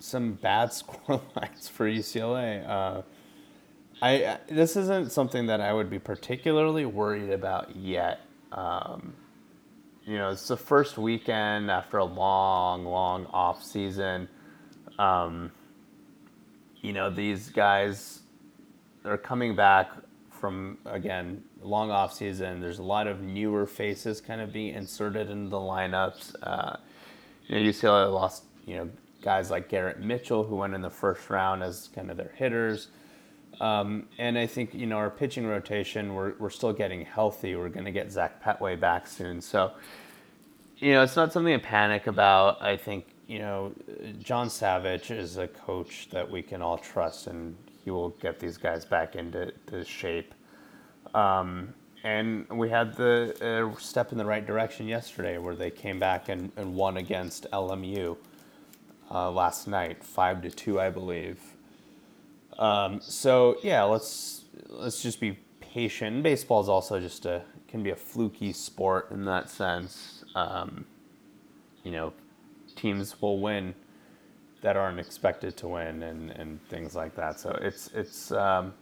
some 0.00 0.32
bad 0.34 0.72
score 0.72 1.20
lines 1.34 1.68
for 1.68 1.88
UCLA. 1.88 2.68
Uh, 2.68 3.02
I 4.02 4.38
this 4.48 4.76
isn't 4.76 5.12
something 5.12 5.46
that 5.46 5.60
I 5.60 5.72
would 5.72 5.88
be 5.88 5.98
particularly 5.98 6.84
worried 6.84 7.30
about 7.30 7.74
yet. 7.74 8.20
Um, 8.52 9.14
you 10.04 10.18
know, 10.18 10.30
it's 10.30 10.46
the 10.46 10.56
first 10.56 10.98
weekend 10.98 11.70
after 11.70 11.98
a 11.98 12.04
long, 12.04 12.84
long 12.84 13.26
off 13.26 13.64
season. 13.64 14.28
Um, 14.98 15.52
you 16.80 16.92
know, 16.92 17.10
these 17.10 17.50
guys 17.50 18.20
are 19.04 19.18
coming 19.18 19.54
back 19.54 19.90
from 20.30 20.78
again 20.84 21.42
long 21.62 21.90
off 21.90 22.12
season. 22.12 22.60
There's 22.60 22.78
a 22.78 22.84
lot 22.84 23.06
of 23.06 23.20
newer 23.22 23.66
faces 23.66 24.20
kind 24.20 24.40
of 24.40 24.52
being 24.52 24.74
inserted 24.74 25.30
into 25.30 25.48
the 25.48 25.56
lineups. 25.56 26.34
Uh, 26.42 26.76
you 27.46 27.56
know, 27.56 27.70
UCLA 27.70 28.12
lost 28.12 28.44
you 28.66 28.76
know 28.76 28.90
guys 29.22 29.50
like 29.50 29.68
Garrett 29.68 30.00
Mitchell 30.00 30.44
who 30.44 30.56
went 30.56 30.74
in 30.74 30.82
the 30.82 30.90
first 30.90 31.28
round 31.30 31.62
as 31.62 31.88
kind 31.94 32.10
of 32.10 32.16
their 32.16 32.32
hitters. 32.36 32.88
Um, 33.60 34.06
and 34.18 34.38
I 34.38 34.46
think 34.46 34.74
you 34.74 34.86
know 34.86 34.96
our 34.96 35.10
pitching 35.10 35.46
rotation 35.46 36.14
we're 36.14 36.34
we're 36.38 36.50
still 36.50 36.72
getting 36.72 37.04
healthy. 37.04 37.56
We're 37.56 37.70
going 37.70 37.86
to 37.86 37.92
get 37.92 38.12
Zach 38.12 38.42
Pettway 38.42 38.78
back 38.78 39.06
soon, 39.06 39.40
so 39.40 39.72
you 40.76 40.92
know 40.92 41.02
it's 41.02 41.16
not 41.16 41.32
something 41.32 41.58
to 41.58 41.64
panic 41.64 42.06
about. 42.06 42.60
I 42.62 42.76
think 42.76 43.06
you 43.26 43.38
know 43.38 43.72
John 44.18 44.50
Savage 44.50 45.10
is 45.10 45.36
a 45.36 45.48
coach 45.48 46.08
that 46.10 46.30
we 46.30 46.42
can 46.42 46.62
all 46.62 46.78
trust, 46.78 47.26
and 47.26 47.56
he 47.84 47.90
will 47.90 48.10
get 48.10 48.38
these 48.38 48.56
guys 48.56 48.84
back 48.84 49.16
into 49.16 49.52
to 49.66 49.84
shape. 49.84 50.34
Um, 51.14 51.74
and 52.04 52.48
we 52.50 52.70
had 52.70 52.94
the 52.94 53.72
uh, 53.74 53.78
step 53.80 54.12
in 54.12 54.18
the 54.18 54.24
right 54.24 54.46
direction 54.46 54.86
yesterday, 54.86 55.38
where 55.38 55.56
they 55.56 55.70
came 55.70 55.98
back 55.98 56.28
and, 56.28 56.52
and 56.56 56.74
won 56.74 56.98
against 56.98 57.50
LMU 57.50 58.16
uh, 59.10 59.30
last 59.30 59.66
night, 59.66 60.04
five 60.04 60.42
to 60.42 60.50
two, 60.50 60.80
I 60.80 60.90
believe. 60.90 61.40
Um, 62.58 63.00
so 63.00 63.58
yeah, 63.62 63.82
let's 63.82 64.44
let's 64.68 65.02
just 65.02 65.20
be 65.20 65.38
patient. 65.60 66.22
Baseball 66.22 66.60
is 66.60 66.68
also 66.68 67.00
just 67.00 67.26
a 67.26 67.42
can 67.68 67.82
be 67.82 67.90
a 67.90 67.96
fluky 67.96 68.52
sport 68.52 69.10
in 69.10 69.24
that 69.24 69.50
sense. 69.50 70.24
Um, 70.34 70.86
you 71.82 71.90
know, 71.90 72.12
teams 72.76 73.20
will 73.20 73.40
win 73.40 73.74
that 74.62 74.76
aren't 74.76 74.98
expected 74.98 75.56
to 75.58 75.68
win 75.68 76.02
and, 76.02 76.30
and 76.30 76.62
things 76.68 76.94
like 76.94 77.14
that. 77.16 77.38
So 77.40 77.50
it's 77.60 77.90
it's 77.94 78.32
um, 78.32 78.74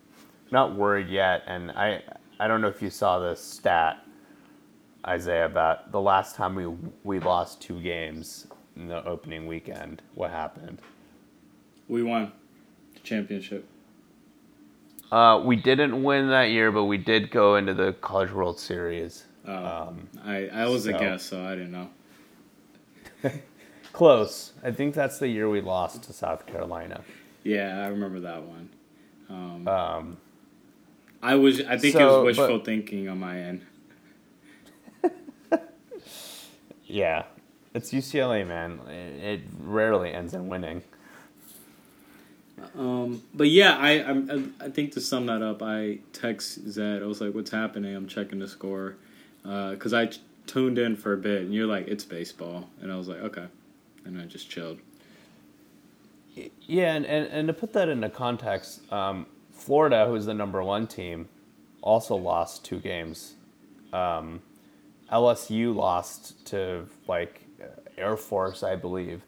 not 0.51 0.75
worried 0.75 1.09
yet. 1.09 1.43
And 1.47 1.71
I 1.73 2.03
I 2.39 2.49
don't 2.49 2.61
know 2.61 2.69
if 2.69 2.83
you 2.83 2.91
saw 2.91 3.19
this 3.19 3.43
stat, 3.43 4.05
Isaiah, 5.07 5.47
about 5.47 5.93
the 5.93 6.01
last 6.01 6.37
time 6.37 6.55
we 6.55 6.67
we 7.03 7.21
lost 7.21 7.61
two 7.61 7.81
games 7.81 8.47
in 8.77 8.89
the 8.89 9.05
opening 9.07 9.47
weekend. 9.47 10.03
What 10.15 10.31
happened? 10.31 10.81
We 11.89 12.03
won 12.03 12.33
the 12.95 13.01
championship. 13.01 13.69
Uh, 15.13 15.41
we 15.45 15.55
didn't 15.55 16.03
win 16.03 16.29
that 16.31 16.51
year, 16.51 16.73
but 16.73 16.85
we 16.87 16.99
did 16.99 17.31
go 17.31 17.57
into 17.57 17.75
the 17.75 17.93
College 18.01 18.33
World 18.33 18.59
Series. 18.59 19.25
Oh, 19.47 19.53
Um, 19.55 20.09
I, 20.25 20.49
I 20.49 20.67
was 20.67 20.87
a 20.87 20.93
guest, 20.93 21.27
so 21.27 21.41
I 21.45 21.55
didn't 21.55 21.73
know. 21.73 21.91
Close. 23.95 24.53
I 24.63 24.71
think 24.73 24.95
that's 24.95 25.19
the 25.19 25.29
year 25.29 25.49
we 25.49 25.61
lost 25.63 26.03
to 26.03 26.13
South 26.13 26.47
Carolina. 26.47 27.01
Yeah, 27.45 27.83
I 27.85 27.89
remember 27.89 28.21
that 28.21 28.43
one. 28.43 28.69
Um, 29.31 29.67
Um, 29.69 30.17
I 31.23 31.37
was. 31.37 31.61
I 31.63 31.79
think 31.79 31.95
it 31.95 32.05
was 32.05 32.25
wishful 32.27 32.59
but- 32.59 32.65
thinking 32.67 33.09
on 33.09 33.19
my 33.19 33.39
end. 33.41 33.63
yeah, 36.87 37.25
it's 37.73 37.93
UCLA, 37.93 38.47
man. 38.47 38.81
It, 38.89 39.25
it 39.25 39.41
rarely 39.63 40.13
ends 40.13 40.35
in 40.35 40.49
winning. 40.49 40.83
Um, 42.77 43.23
but 43.33 43.49
yeah, 43.49 43.77
I, 43.77 44.01
I 44.03 44.43
I 44.61 44.69
think 44.71 44.93
to 44.93 45.01
sum 45.01 45.27
that 45.27 45.41
up, 45.43 45.63
I 45.63 45.99
text 46.13 46.69
Zed. 46.69 47.03
I 47.03 47.07
was 47.07 47.21
like, 47.21 47.35
"What's 47.35 47.51
happening?" 47.51 47.95
I'm 47.95 48.09
checking 48.09 48.39
the 48.41 48.49
score 48.49 48.97
because 49.43 49.93
I 49.95 50.07
t- 50.07 50.21
tuned 50.47 50.79
in 50.79 50.97
for 50.97 51.13
a 51.13 51.17
bit, 51.17 51.43
and 51.43 51.55
you're 51.55 51.67
like, 51.67 51.87
"It's 51.89 52.05
baseball," 52.05 52.69
and 52.81 52.91
I 52.93 52.97
was 52.97 53.09
like, 53.09 53.19
"Okay," 53.21 53.47
and 54.05 54.21
I 54.21 54.25
just 54.25 54.51
chilled. 54.51 54.79
Yeah, 56.67 56.95
and, 56.95 57.07
and, 57.07 57.27
and 57.27 57.49
to 57.49 57.55
put 57.55 57.73
that 57.75 57.89
into 57.89 58.09
context, 58.09 58.81
um, 58.93 59.27
Florida, 59.53 60.07
who's 60.07 60.27
the 60.27 60.35
number 60.35 60.63
one 60.63 60.87
team, 60.87 61.29
also 61.81 62.17
lost 62.17 62.65
two 62.65 62.81
games. 62.81 63.35
Um, 63.93 64.43
LSU 65.13 65.75
lost 65.75 66.45
to 66.47 66.89
like 67.07 67.47
Air 67.97 68.17
Force, 68.17 68.63
I 68.63 68.77
believe. 68.77 69.23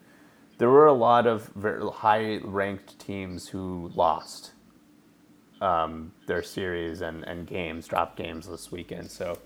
There 0.59 0.71
were 0.71 0.87
a 0.87 0.93
lot 0.93 1.27
of 1.27 1.51
high-ranked 1.95 2.99
teams 2.99 3.49
who 3.49 3.93
lost 3.95 4.53
um, 5.61 6.13
their 6.27 6.43
series 6.43 7.03
and, 7.03 7.25
and 7.25 7.47
games, 7.47 7.87
drop 7.87 8.17
games 8.17 8.49
this 8.49 8.73
weekend. 8.73 9.11
So 9.11 9.39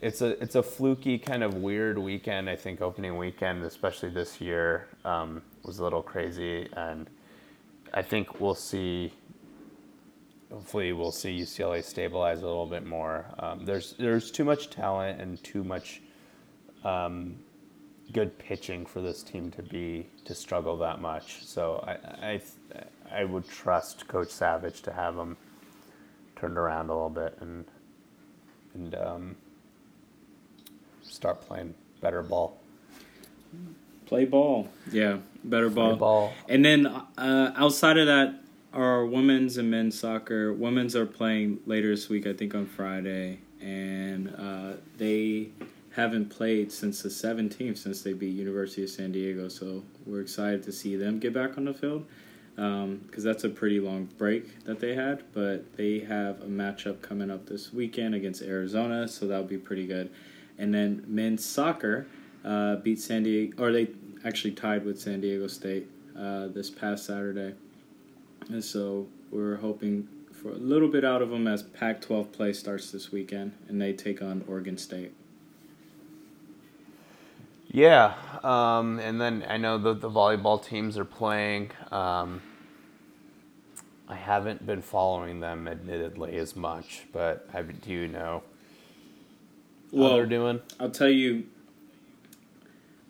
it's 0.00 0.20
a 0.20 0.40
it's 0.42 0.54
a 0.54 0.62
fluky 0.62 1.18
kind 1.18 1.42
of 1.42 1.54
weird 1.54 1.98
weekend. 1.98 2.50
I 2.50 2.56
think 2.56 2.82
opening 2.82 3.16
weekend, 3.16 3.62
especially 3.64 4.10
this 4.10 4.40
year, 4.40 4.88
um, 5.04 5.42
was 5.62 5.78
a 5.78 5.84
little 5.84 6.02
crazy, 6.02 6.68
and 6.76 7.08
I 7.94 8.02
think 8.02 8.40
we'll 8.40 8.54
see 8.54 9.12
hopefully 10.50 10.92
we'll 10.92 11.12
see 11.12 11.36
UCLA 11.38 11.82
stabilize 11.82 12.42
a 12.42 12.46
little 12.46 12.66
bit 12.66 12.84
more. 12.84 13.26
Um, 13.38 13.64
there's 13.64 13.94
there's 13.98 14.30
too 14.30 14.44
much 14.44 14.70
talent 14.70 15.20
and 15.20 15.42
too 15.42 15.64
much 15.64 16.02
um, 16.84 17.36
good 18.12 18.38
pitching 18.38 18.86
for 18.86 19.00
this 19.00 19.22
team 19.22 19.50
to 19.52 19.62
be 19.62 20.06
to 20.24 20.34
struggle 20.34 20.76
that 20.78 21.00
much. 21.00 21.44
So 21.44 21.82
I 21.86 22.32
I 22.32 23.20
I 23.20 23.24
would 23.24 23.48
trust 23.48 24.06
Coach 24.08 24.28
Savage 24.28 24.82
to 24.82 24.92
have 24.92 25.16
them 25.16 25.38
turned 26.36 26.58
around 26.58 26.90
a 26.90 26.92
little 26.92 27.08
bit 27.08 27.36
and 27.40 27.64
and 28.74 28.94
um, 28.94 29.36
start 31.16 31.40
playing 31.40 31.74
better 32.00 32.22
ball. 32.22 32.60
Play 34.04 34.24
ball. 34.26 34.68
Yeah, 34.92 35.18
better 35.42 35.68
ball. 35.68 35.96
ball. 35.96 36.32
And 36.48 36.64
then 36.64 36.86
uh, 36.86 37.52
outside 37.56 37.98
of 37.98 38.06
that, 38.06 38.40
our 38.72 39.04
women's 39.04 39.56
and 39.56 39.70
men's 39.70 39.98
soccer. 39.98 40.52
Women's 40.52 40.94
are 40.94 41.06
playing 41.06 41.58
later 41.66 41.88
this 41.88 42.08
week, 42.08 42.26
I 42.26 42.34
think 42.34 42.54
on 42.54 42.66
Friday, 42.66 43.40
and 43.60 44.32
uh, 44.38 44.74
they 44.98 45.48
haven't 45.94 46.28
played 46.28 46.70
since 46.70 47.02
the 47.02 47.08
17th, 47.08 47.78
since 47.78 48.02
they 48.02 48.12
beat 48.12 48.34
University 48.34 48.84
of 48.84 48.90
San 48.90 49.12
Diego. 49.12 49.48
So 49.48 49.82
we're 50.04 50.20
excited 50.20 50.62
to 50.64 50.72
see 50.72 50.94
them 50.94 51.18
get 51.18 51.32
back 51.32 51.56
on 51.56 51.64
the 51.64 51.74
field 51.74 52.06
because 52.54 52.84
um, 52.84 53.00
that's 53.14 53.44
a 53.44 53.48
pretty 53.48 53.80
long 53.80 54.08
break 54.18 54.64
that 54.64 54.78
they 54.78 54.94
had. 54.94 55.24
But 55.32 55.76
they 55.76 56.00
have 56.00 56.42
a 56.42 56.46
matchup 56.46 57.00
coming 57.00 57.30
up 57.30 57.46
this 57.46 57.72
weekend 57.72 58.14
against 58.14 58.42
Arizona, 58.42 59.08
so 59.08 59.26
that'll 59.26 59.44
be 59.44 59.58
pretty 59.58 59.86
good. 59.86 60.10
And 60.58 60.72
then 60.74 61.04
men's 61.06 61.44
soccer 61.44 62.06
uh, 62.44 62.76
beat 62.76 63.00
San 63.00 63.24
Diego, 63.24 63.62
or 63.62 63.72
they 63.72 63.88
actually 64.24 64.52
tied 64.52 64.84
with 64.84 65.00
San 65.00 65.20
Diego 65.20 65.46
State 65.46 65.88
uh, 66.18 66.48
this 66.48 66.70
past 66.70 67.04
Saturday. 67.04 67.54
And 68.48 68.64
so 68.64 69.06
we're 69.30 69.56
hoping 69.56 70.08
for 70.32 70.50
a 70.50 70.56
little 70.56 70.88
bit 70.88 71.04
out 71.04 71.22
of 71.22 71.30
them 71.30 71.46
as 71.46 71.62
Pac 71.62 72.00
12 72.00 72.32
play 72.32 72.52
starts 72.52 72.90
this 72.90 73.10
weekend 73.10 73.52
and 73.68 73.80
they 73.80 73.92
take 73.92 74.22
on 74.22 74.44
Oregon 74.46 74.78
State. 74.78 75.12
Yeah, 77.68 78.14
um, 78.42 78.98
and 79.00 79.20
then 79.20 79.44
I 79.48 79.56
know 79.56 79.76
the, 79.76 79.92
the 79.92 80.08
volleyball 80.08 80.64
teams 80.64 80.96
are 80.96 81.04
playing. 81.04 81.72
Um, 81.90 82.40
I 84.08 84.14
haven't 84.14 84.64
been 84.64 84.82
following 84.82 85.40
them, 85.40 85.66
admittedly, 85.66 86.36
as 86.36 86.54
much, 86.54 87.02
but 87.12 87.48
I 87.52 87.62
do 87.62 88.06
know 88.06 88.44
well, 89.92 90.14
they're 90.14 90.26
doing. 90.26 90.60
I'll 90.80 90.90
tell 90.90 91.08
you, 91.08 91.44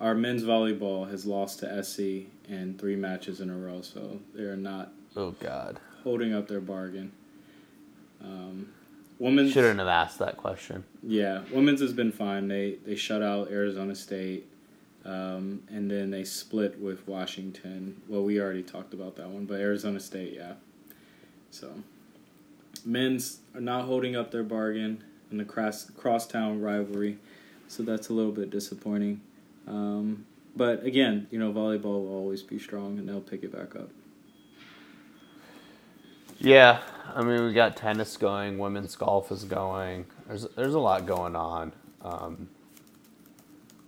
our 0.00 0.14
men's 0.14 0.42
volleyball 0.42 1.10
has 1.10 1.26
lost 1.26 1.60
to 1.60 1.82
SC 1.82 2.28
in 2.48 2.76
three 2.78 2.96
matches 2.96 3.40
in 3.40 3.50
a 3.50 3.56
row, 3.56 3.80
so 3.80 4.20
they're 4.34 4.56
not. 4.56 4.92
Oh 5.16 5.32
God. 5.32 5.80
Holding 6.04 6.34
up 6.34 6.48
their 6.48 6.60
bargain. 6.60 7.12
Um, 8.22 8.72
women's 9.18 9.52
shouldn't 9.52 9.78
have 9.78 9.88
asked 9.88 10.18
that 10.18 10.36
question. 10.36 10.84
Yeah, 11.02 11.42
women's 11.52 11.80
has 11.80 11.92
been 11.92 12.12
fine. 12.12 12.48
They 12.48 12.76
they 12.84 12.96
shut 12.96 13.22
out 13.22 13.50
Arizona 13.50 13.94
State, 13.94 14.46
um, 15.04 15.62
and 15.68 15.90
then 15.90 16.10
they 16.10 16.24
split 16.24 16.78
with 16.80 17.06
Washington. 17.08 18.00
Well, 18.08 18.22
we 18.22 18.40
already 18.40 18.62
talked 18.62 18.94
about 18.94 19.16
that 19.16 19.28
one, 19.28 19.46
but 19.46 19.60
Arizona 19.60 20.00
State, 20.00 20.34
yeah. 20.34 20.54
So, 21.50 21.72
men's 22.84 23.38
are 23.54 23.60
not 23.60 23.84
holding 23.84 24.14
up 24.14 24.30
their 24.30 24.44
bargain 24.44 25.02
in 25.30 25.38
the 25.38 25.44
cross 25.44 25.90
crosstown 25.96 26.60
rivalry, 26.60 27.18
so 27.68 27.82
that's 27.82 28.08
a 28.08 28.12
little 28.12 28.32
bit 28.32 28.50
disappointing. 28.50 29.20
Um, 29.66 30.26
but 30.54 30.84
again, 30.84 31.26
you 31.30 31.38
know, 31.38 31.52
volleyball 31.52 32.04
will 32.04 32.14
always 32.14 32.42
be 32.42 32.58
strong, 32.58 32.98
and 32.98 33.08
they'll 33.08 33.20
pick 33.20 33.42
it 33.42 33.52
back 33.52 33.76
up. 33.76 33.90
Yeah, 36.38 36.80
I 37.14 37.22
mean, 37.22 37.44
we 37.44 37.52
got 37.52 37.76
tennis 37.76 38.16
going, 38.16 38.58
women's 38.58 38.94
golf 38.94 39.32
is 39.32 39.44
going. 39.44 40.06
There's 40.26 40.46
there's 40.56 40.74
a 40.74 40.78
lot 40.78 41.06
going 41.06 41.34
on. 41.34 41.72
Um, 42.02 42.48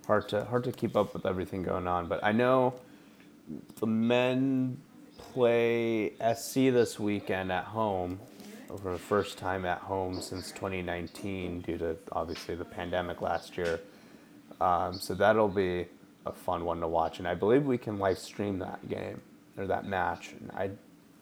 hard 0.07 0.28
to 0.30 0.45
hard 0.45 0.64
to 0.64 0.72
keep 0.72 0.97
up 0.97 1.14
with 1.14 1.26
everything 1.26 1.62
going 1.62 1.86
on, 1.86 2.07
but 2.07 2.22
I 2.24 2.32
know 2.32 2.74
the 3.76 3.86
men 3.86 4.78
play 5.18 6.12
SC 6.34 6.55
this 6.55 6.99
weekend 6.99 7.53
at 7.53 7.64
home 7.64 8.18
for 8.76 8.92
the 8.92 8.98
first 8.98 9.38
time 9.38 9.64
at 9.64 9.78
home 9.78 10.20
since 10.20 10.52
2019 10.52 11.62
due 11.62 11.78
to 11.78 11.96
obviously 12.12 12.54
the 12.54 12.64
pandemic 12.64 13.22
last 13.22 13.56
year. 13.56 13.80
Um, 14.60 14.94
so 14.94 15.14
that'll 15.14 15.48
be 15.48 15.86
a 16.26 16.32
fun 16.32 16.64
one 16.64 16.80
to 16.80 16.88
watch, 16.88 17.18
and 17.18 17.26
I 17.26 17.34
believe 17.34 17.64
we 17.64 17.78
can 17.78 17.98
live 17.98 18.18
stream 18.18 18.58
that 18.58 18.86
game 18.88 19.20
or 19.56 19.66
that 19.66 19.86
match. 19.86 20.32
And 20.32 20.50
I 20.52 20.70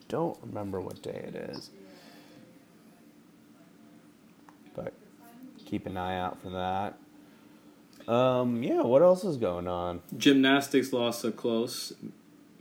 don't 0.09 0.37
remember 0.43 0.81
what 0.81 1.01
day 1.01 1.25
it 1.27 1.35
is. 1.35 1.69
But 4.75 4.93
keep 5.65 5.85
an 5.85 5.97
eye 5.97 6.19
out 6.19 6.41
for 6.41 6.49
that. 6.49 8.11
Um, 8.11 8.63
yeah, 8.63 8.81
what 8.81 9.01
else 9.01 9.23
is 9.23 9.37
going 9.37 9.67
on? 9.67 10.01
Gymnastics 10.17 10.93
lost 10.93 11.21
so 11.21 11.31
close 11.31 11.93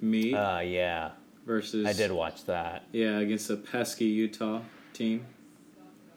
Me? 0.00 0.34
Uh, 0.34 0.60
yeah. 0.60 1.12
Versus. 1.46 1.86
I 1.86 1.92
did 1.92 2.10
watch 2.10 2.44
that. 2.46 2.84
Yeah, 2.92 3.18
against 3.18 3.48
a 3.50 3.56
pesky 3.56 4.06
Utah 4.06 4.60
team. 4.96 5.26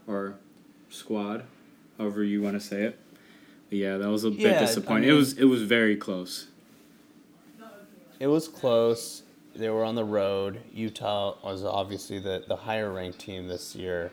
Or 0.08 0.36
squad, 0.90 1.44
however 1.98 2.24
you 2.24 2.42
want 2.42 2.60
to 2.60 2.60
say 2.60 2.84
it. 2.84 3.00
But 3.70 3.78
yeah, 3.78 3.98
that 3.98 4.10
was 4.10 4.24
a 4.24 4.32
bit 4.32 4.60
disappointing. 4.60 5.04
I 5.04 5.08
mean, 5.08 5.10
it 5.12 5.20
was 5.20 5.34
it 5.34 5.46
was 5.46 5.62
very 5.64 5.96
close. 5.96 6.48
It 8.20 8.28
was 8.28 8.48
close 8.48 9.24
they 9.60 9.70
were 9.70 9.84
on 9.84 9.96
the 9.96 10.04
road. 10.04 10.62
Utah 10.74 11.36
was 11.44 11.64
obviously 11.64 12.20
the, 12.20 12.44
the 12.48 12.56
higher 12.56 12.92
ranked 12.92 13.20
team 13.20 13.48
this 13.48 13.76
year. 13.76 14.12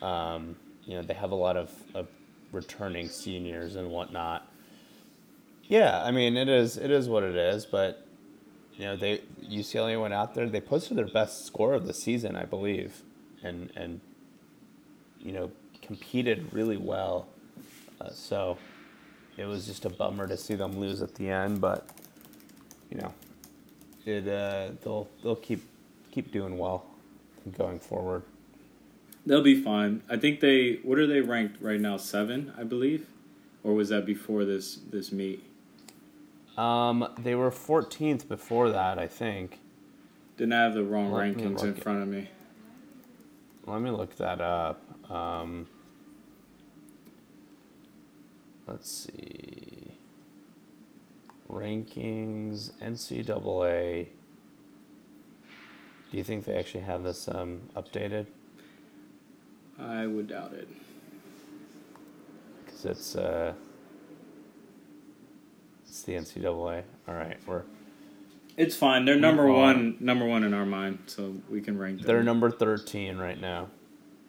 Um, 0.00 0.56
you 0.84 0.94
know, 0.94 1.02
they 1.02 1.14
have 1.14 1.32
a 1.32 1.36
lot 1.36 1.56
of, 1.56 1.70
of 1.94 2.06
returning 2.52 3.08
seniors 3.08 3.76
and 3.76 3.90
whatnot. 3.90 4.48
Yeah, 5.64 6.02
I 6.04 6.12
mean 6.12 6.36
it 6.36 6.48
is 6.48 6.76
it 6.76 6.92
is 6.92 7.08
what 7.08 7.24
it 7.24 7.34
is, 7.34 7.66
but 7.66 8.06
you 8.76 8.84
know 8.84 8.96
they 8.96 9.18
UCLA 9.42 10.00
went 10.00 10.14
out 10.14 10.34
there. 10.34 10.48
They 10.48 10.60
posted 10.60 10.96
their 10.96 11.08
best 11.08 11.44
score 11.44 11.74
of 11.74 11.88
the 11.88 11.92
season, 11.92 12.36
I 12.36 12.44
believe, 12.44 13.02
and 13.46 13.70
and 13.76 14.00
you 15.20 15.32
know 15.32 15.50
competed 15.82 16.52
really 16.52 16.76
well. 16.76 17.28
Uh, 18.00 18.10
so 18.10 18.58
it 19.36 19.44
was 19.46 19.66
just 19.66 19.84
a 19.84 19.90
bummer 19.90 20.26
to 20.26 20.36
see 20.36 20.54
them 20.54 20.78
lose 20.78 21.02
at 21.02 21.14
the 21.14 21.28
end, 21.28 21.60
but 21.60 21.88
you 22.90 22.98
know 22.98 23.12
it 24.04 24.28
uh, 24.28 24.70
they'll 24.82 25.08
they'll 25.22 25.36
keep 25.36 25.62
keep 26.10 26.32
doing 26.32 26.58
well 26.58 26.86
going 27.56 27.78
forward. 27.78 28.22
They'll 29.24 29.42
be 29.42 29.60
fine. 29.60 30.02
I 30.08 30.16
think 30.16 30.40
they 30.40 30.78
what 30.82 30.98
are 30.98 31.06
they 31.06 31.20
ranked 31.20 31.60
right 31.60 31.80
now? 31.80 31.96
Seven, 31.96 32.52
I 32.58 32.64
believe, 32.64 33.06
or 33.64 33.74
was 33.74 33.88
that 33.88 34.06
before 34.06 34.44
this 34.44 34.76
this 34.90 35.12
meet? 35.12 35.42
Um, 36.56 37.06
they 37.18 37.34
were 37.34 37.50
14th 37.50 38.28
before 38.28 38.70
that, 38.70 38.98
I 38.98 39.06
think. 39.06 39.60
Didn't 40.38 40.54
I 40.54 40.62
have 40.62 40.72
the 40.72 40.84
wrong 40.84 41.10
rankings 41.10 41.62
in 41.62 41.74
front 41.74 42.02
of 42.02 42.08
me. 42.08 42.30
Let 43.66 43.80
me 43.80 43.90
look 43.90 44.16
that 44.16 44.40
up. 44.40 44.80
Um, 45.10 45.66
let's 48.66 48.90
see 48.90 49.76
rankings, 51.50 52.72
NCAA. 52.82 54.08
Do 56.10 56.16
you 56.16 56.24
think 56.24 56.44
they 56.44 56.56
actually 56.56 56.84
have 56.84 57.02
this 57.02 57.28
um, 57.28 57.62
updated? 57.74 58.26
I 59.78 60.06
would 60.06 60.28
doubt 60.28 60.52
it. 60.52 60.68
Because 62.64 62.84
it's 62.84 63.16
uh, 63.16 63.52
it's 65.86 66.02
the 66.02 66.14
NCAA. 66.14 66.82
All 67.08 67.14
right, 67.14 67.38
we're. 67.46 67.62
It's 68.56 68.74
fine. 68.74 69.04
They're 69.04 69.18
number 69.18 69.50
one, 69.50 69.96
number 70.00 70.24
one 70.24 70.42
in 70.42 70.54
our 70.54 70.64
mind, 70.64 70.98
so 71.06 71.36
we 71.50 71.60
can 71.60 71.78
rank 71.78 71.98
them. 71.98 72.06
They're 72.06 72.22
number 72.22 72.50
thirteen 72.50 73.18
right 73.18 73.40
now. 73.40 73.68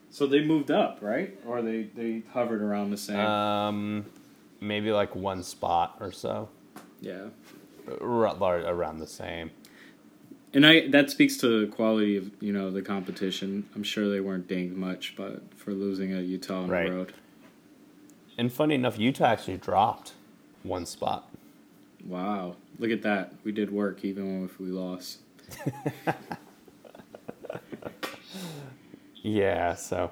So 0.09 0.27
they 0.27 0.43
moved 0.43 0.71
up, 0.71 0.99
right? 1.01 1.37
Or 1.45 1.61
they 1.61 1.83
they 1.95 2.23
hovered 2.33 2.61
around 2.61 2.91
the 2.91 2.97
same. 2.97 3.19
Um, 3.19 4.05
maybe 4.59 4.91
like 4.91 5.15
one 5.15 5.43
spot 5.43 5.97
or 5.99 6.11
so. 6.11 6.49
Yeah. 6.99 7.27
Around 8.01 8.99
the 8.99 9.07
same. 9.07 9.51
And 10.53 10.65
I 10.65 10.87
that 10.89 11.09
speaks 11.09 11.37
to 11.37 11.65
the 11.65 11.71
quality 11.71 12.17
of 12.17 12.31
you 12.41 12.51
know 12.51 12.71
the 12.71 12.81
competition. 12.81 13.69
I'm 13.75 13.83
sure 13.83 14.09
they 14.09 14.19
weren't 14.19 14.47
dinged 14.47 14.75
much, 14.75 15.15
but 15.15 15.53
for 15.55 15.71
losing 15.71 16.13
at 16.13 16.23
Utah 16.23 16.63
on 16.63 16.69
right. 16.69 16.89
the 16.89 16.95
road. 16.95 17.13
And 18.37 18.51
funny 18.51 18.75
enough, 18.75 18.99
Utah 18.99 19.25
actually 19.25 19.57
dropped 19.57 20.13
one 20.63 20.85
spot. 20.85 21.29
Wow! 22.05 22.55
Look 22.79 22.91
at 22.91 23.01
that. 23.03 23.33
We 23.43 23.51
did 23.51 23.71
work 23.71 24.03
even 24.05 24.45
if 24.45 24.59
we 24.59 24.67
lost. 24.67 25.19
yeah. 29.21 29.75
So. 29.75 30.11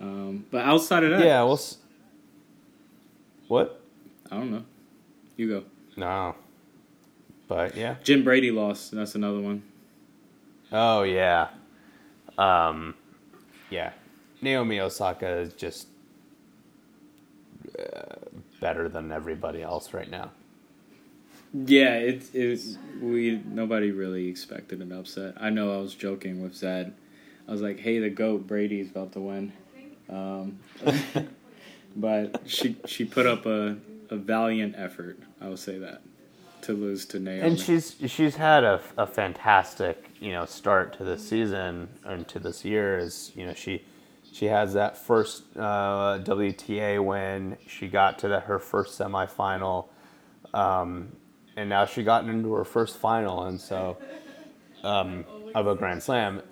Um, 0.00 0.44
but 0.50 0.64
outside 0.64 1.04
of 1.04 1.10
that, 1.10 1.24
yeah. 1.24 1.42
Well. 1.42 1.54
S- 1.54 1.78
what? 3.48 3.80
I 4.30 4.36
don't 4.36 4.50
know. 4.50 4.64
You 5.36 5.48
go. 5.48 5.64
No. 5.96 6.34
But 7.46 7.76
yeah. 7.76 7.96
Jen 8.02 8.24
Brady 8.24 8.50
lost. 8.50 8.90
That's 8.92 9.14
another 9.14 9.40
one. 9.40 9.62
Oh 10.72 11.02
yeah. 11.02 11.48
Um, 12.36 12.94
yeah, 13.70 13.92
Naomi 14.42 14.80
Osaka 14.80 15.38
is 15.38 15.54
just 15.54 15.88
uh, 17.78 18.16
better 18.64 18.88
than 18.88 19.12
everybody 19.12 19.62
else 19.62 19.92
right 19.92 20.10
now. 20.10 20.30
Yeah, 21.52 21.96
it 21.96 22.34
it's 22.34 22.78
we 22.98 23.42
nobody 23.44 23.90
really 23.90 24.26
expected 24.26 24.80
an 24.80 24.90
upset. 24.90 25.34
I 25.38 25.50
know 25.50 25.74
I 25.74 25.82
was 25.82 25.94
joking 25.94 26.42
with 26.42 26.54
Zed. 26.54 26.94
I 27.46 27.52
was 27.52 27.60
like, 27.60 27.78
"Hey, 27.78 27.98
the 27.98 28.08
goat 28.08 28.46
Brady's 28.46 28.88
about 28.88 29.12
to 29.12 29.20
win," 29.20 29.52
um, 30.08 30.60
but 31.96 32.40
she 32.46 32.76
she 32.86 33.04
put 33.04 33.26
up 33.26 33.44
a, 33.44 33.76
a 34.08 34.16
valiant 34.16 34.76
effort. 34.78 35.18
I 35.42 35.48
will 35.48 35.58
say 35.58 35.76
that 35.76 36.00
to 36.62 36.72
lose 36.72 37.04
to 37.04 37.20
Naomi. 37.20 37.46
And 37.46 37.60
she's 37.60 37.96
she's 38.06 38.36
had 38.36 38.64
a, 38.64 38.80
a 38.96 39.06
fantastic 39.06 40.02
you 40.20 40.32
know 40.32 40.46
start 40.46 40.96
to 40.96 41.04
the 41.04 41.18
season 41.18 41.88
and 42.02 42.26
to 42.28 42.38
this 42.38 42.64
year. 42.64 42.96
Is 42.96 43.30
you 43.36 43.44
know 43.44 43.52
she 43.52 43.84
she 44.34 44.46
has 44.46 44.72
that 44.72 44.98
first 44.98 45.44
uh, 45.56 46.18
WTA 46.24 47.02
win. 47.02 47.56
She 47.68 47.86
got 47.86 48.18
to 48.18 48.28
the, 48.28 48.40
her 48.40 48.58
first 48.58 48.98
semifinal, 48.98 49.86
um, 50.52 51.12
and 51.56 51.68
now 51.68 51.86
she 51.86 52.02
got 52.02 52.28
into 52.28 52.52
her 52.54 52.64
first 52.64 52.96
final, 52.96 53.44
and 53.44 53.60
so 53.60 53.96
um, 54.82 55.24
of 55.54 55.68
a 55.68 55.76
Grand 55.76 56.02
Slam. 56.02 56.42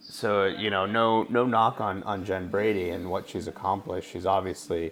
So 0.00 0.46
you 0.46 0.70
know, 0.70 0.86
no 0.86 1.24
no 1.30 1.46
knock 1.46 1.80
on 1.80 2.02
on 2.02 2.24
Jen 2.24 2.48
Brady 2.48 2.90
and 2.90 3.08
what 3.08 3.28
she's 3.28 3.46
accomplished. 3.46 4.10
She's 4.10 4.26
obviously 4.26 4.90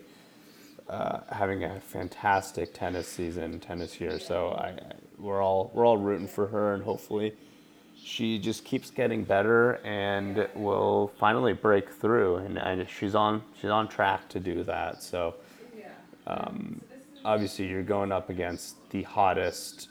uh, 0.88 1.22
having 1.32 1.64
a 1.64 1.80
fantastic 1.80 2.72
tennis 2.72 3.08
season, 3.08 3.58
tennis 3.58 4.00
year. 4.00 4.20
So 4.20 4.50
I, 4.50 4.68
I, 4.68 4.92
we're 5.18 5.42
all 5.42 5.72
we're 5.74 5.84
all 5.84 5.98
rooting 5.98 6.28
for 6.28 6.46
her, 6.46 6.72
and 6.72 6.84
hopefully 6.84 7.34
she 8.02 8.38
just 8.38 8.64
keeps 8.64 8.90
getting 8.90 9.24
better 9.24 9.74
and 9.84 10.48
will 10.54 11.12
finally 11.18 11.52
break 11.52 11.90
through. 11.90 12.36
And, 12.36 12.58
and 12.58 12.88
she's 12.88 13.14
on 13.14 13.42
she's 13.60 13.70
on 13.70 13.88
track 13.88 14.28
to 14.30 14.40
do 14.40 14.64
that. 14.64 15.02
So 15.02 15.34
um, 16.26 16.80
obviously 17.24 17.68
you're 17.68 17.82
going 17.82 18.12
up 18.12 18.30
against 18.30 18.90
the 18.90 19.02
hottest 19.02 19.88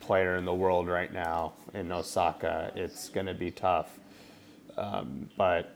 player 0.00 0.36
in 0.36 0.44
the 0.44 0.54
world 0.54 0.88
right 0.88 1.12
now 1.12 1.54
in 1.72 1.90
Osaka. 1.90 2.72
It's 2.74 3.08
going 3.08 3.26
to 3.26 3.34
be 3.34 3.50
tough. 3.50 3.98
Um, 4.76 5.30
but 5.36 5.74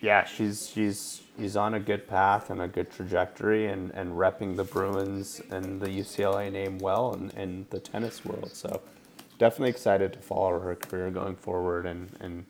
yeah, 0.00 0.24
she's 0.24 0.68
she's 0.68 1.22
she's 1.38 1.56
on 1.56 1.74
a 1.74 1.80
good 1.80 2.06
path 2.06 2.50
and 2.50 2.60
a 2.60 2.68
good 2.68 2.90
trajectory 2.90 3.68
and, 3.68 3.90
and 3.92 4.12
repping 4.12 4.56
the 4.56 4.64
Bruins 4.64 5.40
and 5.50 5.80
the 5.80 5.88
UCLA 5.88 6.52
name 6.52 6.78
well 6.78 7.14
in, 7.14 7.30
in 7.30 7.66
the 7.70 7.80
tennis 7.80 8.24
world. 8.24 8.50
So 8.52 8.82
definitely 9.38 9.70
excited 9.70 10.12
to 10.12 10.18
follow 10.18 10.58
her 10.58 10.74
career 10.74 11.10
going 11.10 11.36
forward 11.36 11.86
and, 11.86 12.10
and 12.20 12.44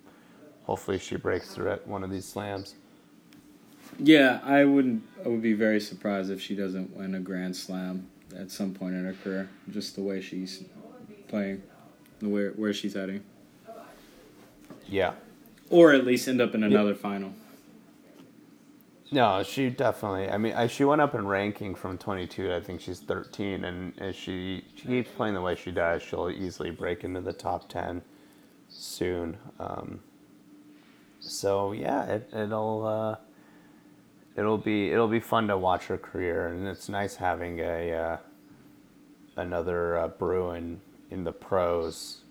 hopefully 0.65 0.99
she 0.99 1.17
breaks 1.17 1.55
through 1.55 1.71
at 1.71 1.87
one 1.87 2.05
of 2.05 2.11
these 2.11 2.25
slams. 2.25 2.75
Yeah, 3.99 4.41
I 4.45 4.65
wouldn't. 4.65 5.03
I 5.25 5.29
would 5.29 5.43
be 5.43 5.53
very 5.53 5.81
surprised 5.81 6.31
if 6.31 6.41
she 6.41 6.55
doesn't 6.55 6.97
win 6.97 7.15
a 7.15 7.21
Grand 7.21 7.57
Slam 7.57 8.09
at 8.37 8.51
some 8.51 8.75
point 8.75 8.95
in 8.95 9.05
her 9.05 9.15
career. 9.25 9.49
Just 9.71 9.95
the 9.95 10.03
way 10.03 10.21
she's 10.21 10.65
playing, 11.29 11.63
the 12.19 12.29
where 12.29 12.51
where 12.51 12.75
she's 12.75 12.95
heading. 12.95 13.23
Yeah. 14.89 15.13
Or 15.71 15.93
at 15.93 16.05
least 16.05 16.29
end 16.29 16.41
up 16.41 16.55
in 16.55 16.63
another 16.63 16.91
yeah. 16.91 16.97
final. 16.97 17.33
No, 19.11 19.43
she 19.45 19.71
definitely. 19.71 20.29
I 20.29 20.39
mean, 20.39 20.55
I, 20.55 20.67
she 20.67 20.85
went 20.85 21.01
up 21.01 21.15
in 21.15 21.27
ranking 21.27 21.75
from 21.75 21.97
22. 21.97 22.53
I 22.53 22.61
think 22.61 22.81
she's 22.81 23.01
13, 23.01 23.65
and 23.65 23.99
as 24.01 24.17
she 24.17 24.65
she 24.75 24.87
keeps 24.87 25.11
playing 25.11 25.35
the 25.35 25.41
way 25.41 25.55
she 25.55 25.71
does, 25.71 26.03
she'll 26.03 26.31
easily 26.31 26.71
break 26.71 27.05
into 27.05 27.21
the 27.21 27.33
top 27.33 27.69
10 27.69 28.03
soon. 28.69 29.37
Um, 29.61 30.01
so 31.21 31.73
yeah, 31.73 32.05
it, 32.07 32.31
it'll 32.35 32.87
uh, 32.87 33.17
it'll 34.37 34.59
be 34.59 34.91
it'll 34.91 35.09
be 35.09 35.21
fun 35.21 35.49
to 35.49 35.59
watch 35.59 35.87
her 35.87 35.99
career, 35.99 36.49
and 36.49 36.67
it's 36.67 36.89
nice 36.89 37.17
having 37.17 37.61
a 37.61 37.93
uh, 37.93 38.17
another 39.37 39.99
uh, 39.99 40.09
Bruin 40.09 40.81
in 41.11 41.25
the 41.25 41.33
pros 41.33 42.23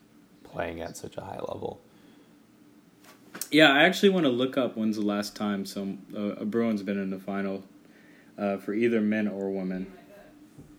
playing 0.43 0.81
at 0.81 0.97
such 0.97 1.17
a 1.17 1.21
high 1.21 1.39
level. 1.39 1.81
Yeah, 3.55 3.71
I 3.71 3.83
actually 3.83 4.09
want 4.09 4.25
to 4.25 4.31
look 4.31 4.57
up 4.57 4.75
when's 4.75 4.97
the 4.97 5.01
last 5.01 5.33
time 5.33 5.65
some 5.65 5.99
uh, 6.13 6.41
a 6.41 6.45
Bruins 6.45 6.83
been 6.83 6.99
in 6.99 7.09
the 7.09 7.19
final 7.19 7.63
uh, 8.37 8.57
for 8.57 8.73
either 8.73 8.99
men 8.99 9.29
or 9.29 9.49
women. 9.49 9.93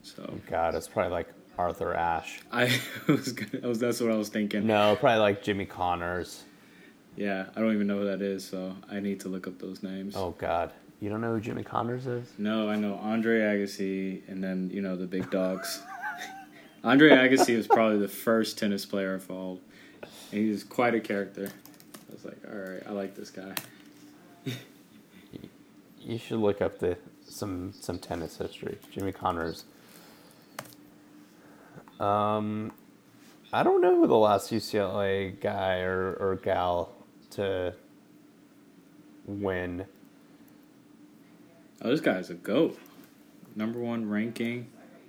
So 0.03 0.39
God, 0.47 0.75
it's 0.75 0.87
probably 0.87 1.11
like 1.11 1.29
Arthur 1.57 1.95
Ashe. 1.95 2.43
I 2.53 2.79
was, 3.09 3.33
gonna, 3.33 3.65
I 3.65 3.67
was 3.67 3.79
that's 3.79 3.99
what 4.03 4.11
I 4.11 4.17
was 4.17 4.29
thinking. 4.29 4.67
No, 4.67 4.95
probably 5.01 5.21
like 5.21 5.43
Jimmy 5.43 5.65
Connors. 5.65 6.45
Yeah, 7.17 7.47
I 7.57 7.61
don't 7.61 7.73
even 7.73 7.87
know 7.87 8.01
who 8.01 8.05
that 8.05 8.21
is, 8.21 8.47
so 8.47 8.77
I 8.91 9.01
need 9.01 9.21
to 9.21 9.31
look 9.31 9.47
up 9.47 9.59
those 9.59 9.83
names. 9.83 10.15
Oh 10.15 10.35
God, 10.37 10.71
you 11.01 11.09
don't 11.09 11.23
know 11.23 11.33
who 11.33 11.41
Jimmy 11.41 11.63
Connors 11.63 12.07
is? 12.07 12.29
No, 12.37 12.69
I 12.69 12.77
know 12.77 12.97
Andre 12.97 13.41
Agassi, 13.41 14.21
and 14.29 14.45
then 14.45 14.69
you 14.71 14.83
know 14.83 14.97
the 14.97 15.07
big 15.07 15.31
dogs. 15.31 15.81
Andre 16.85 17.09
Agassi 17.09 17.57
was 17.57 17.67
probably 17.67 18.01
the 18.01 18.07
first 18.07 18.59
tennis 18.59 18.85
player 18.85 19.15
I 19.15 19.19
followed. 19.19 19.61
And 20.31 20.43
he's 20.43 20.63
quite 20.63 20.95
a 20.95 21.01
character 21.01 21.51
like, 22.27 22.39
all 22.51 22.59
right, 22.59 22.83
I 22.87 22.93
like 22.93 23.15
this 23.15 23.31
guy. 23.31 23.55
you 26.01 26.19
should 26.19 26.39
look 26.39 26.61
up 26.61 26.79
the 26.79 26.97
some 27.27 27.73
some 27.73 27.99
tennis 27.99 28.37
history. 28.39 28.79
Jimmy 28.91 29.13
Connors. 29.13 29.65
Um, 31.99 32.73
I 33.53 33.63
don't 33.63 33.81
know 33.81 33.97
who 33.97 34.07
the 34.07 34.17
last 34.17 34.51
UCLA 34.53 35.41
guy 35.41 35.79
or, 35.81 36.13
or 36.15 36.37
gal 36.43 36.93
to 37.31 37.75
win. 39.27 39.87
Oh, 41.83 41.91
this 41.91 42.01
guy's 42.01 42.31
a 42.31 42.35
goat. 42.35 42.79
Number 43.55 43.79
one 43.79 44.09
ranking, 44.09 44.69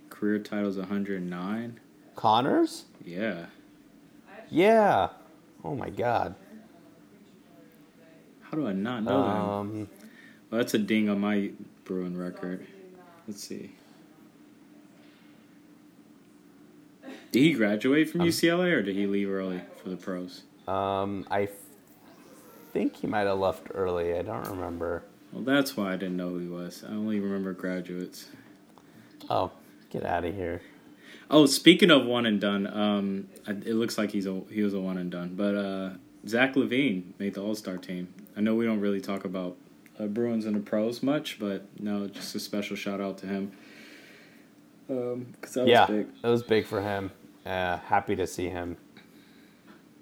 career 0.10 0.40
titles 0.40 0.78
109. 0.78 1.80
Connors? 2.16 2.86
Yeah. 3.04 3.48
Yeah. 4.50 5.10
Oh 5.64 5.76
my 5.76 5.90
god. 5.90 6.36
How 8.50 8.58
do 8.58 8.68
I 8.68 8.74
not 8.74 9.04
know 9.04 9.18
um, 9.18 9.80
that? 9.80 9.88
Well, 10.50 10.58
that's 10.60 10.74
a 10.74 10.80
ding 10.80 11.10
on 11.10 11.20
my 11.20 11.52
Bruin 11.84 12.18
record. 12.18 12.66
Let's 13.28 13.44
see. 13.44 13.72
Did 17.32 17.42
he 17.42 17.54
graduate 17.54 18.10
from 18.10 18.22
um, 18.22 18.28
UCLA 18.28 18.72
or 18.72 18.82
did 18.82 18.96
he 18.96 19.06
leave 19.06 19.30
early 19.30 19.62
for 19.84 19.90
the 19.90 19.98
pros? 19.98 20.44
Um, 20.66 21.28
I 21.30 21.44
f- 21.44 21.50
think 22.72 22.96
he 22.96 23.08
might 23.08 23.28
have 23.28 23.38
left 23.38 23.68
early. 23.74 24.18
I 24.18 24.22
don't 24.22 24.48
remember. 24.48 25.04
Well, 25.34 25.44
that's 25.44 25.76
why 25.76 25.94
I 25.94 25.98
didn't 25.98 26.16
know 26.16 26.30
who 26.30 26.40
he 26.40 26.48
was. 26.48 26.86
I 26.88 26.92
only 26.92 27.20
remember 27.20 27.52
graduates. 27.52 28.28
Oh, 29.30 29.52
get 29.90 30.06
out 30.06 30.24
of 30.24 30.34
here. 30.34 30.62
Oh, 31.30 31.46
speaking 31.46 31.92
of 31.92 32.06
one 32.06 32.26
and 32.26 32.40
done, 32.40 32.66
um, 32.68 33.28
it 33.46 33.76
looks 33.76 33.98
like 33.98 34.12
he's 34.12 34.26
a 34.26 34.42
he 34.50 34.64
was 34.64 34.74
a 34.74 34.80
one 34.80 34.98
and 34.98 35.12
done. 35.12 35.34
But 35.36 35.56
uh, 35.56 35.90
Zach 36.26 36.56
LaVine 36.56 37.12
made 37.20 37.34
the 37.34 37.42
All 37.42 37.56
Star 37.56 37.78
team. 37.78 38.14
I 38.38 38.42
know 38.42 38.54
we 38.54 38.66
don't 38.66 38.80
really 38.80 39.02
talk 39.02 39.26
about 39.26 39.58
uh, 40.00 40.06
Bruins 40.06 40.46
and 40.46 40.56
the 40.56 40.60
pros 40.60 41.02
much, 41.02 41.40
but 41.40 41.66
no, 41.80 42.08
just 42.08 42.36
a 42.36 42.40
special 42.40 42.76
shout 42.76 43.02
out 43.02 43.18
to 43.20 43.26
him. 43.26 43.52
Um, 44.90 45.34
cause 45.42 45.56
that 45.56 45.68
yeah, 45.68 45.82
was 45.82 45.90
big. 45.90 46.08
it 46.24 46.28
was 46.28 46.44
big 46.44 46.66
for 46.68 46.82
him. 46.82 47.12
Uh, 47.46 47.78
happy 47.78 48.16
to 48.16 48.28
see 48.28 48.48
him 48.48 48.78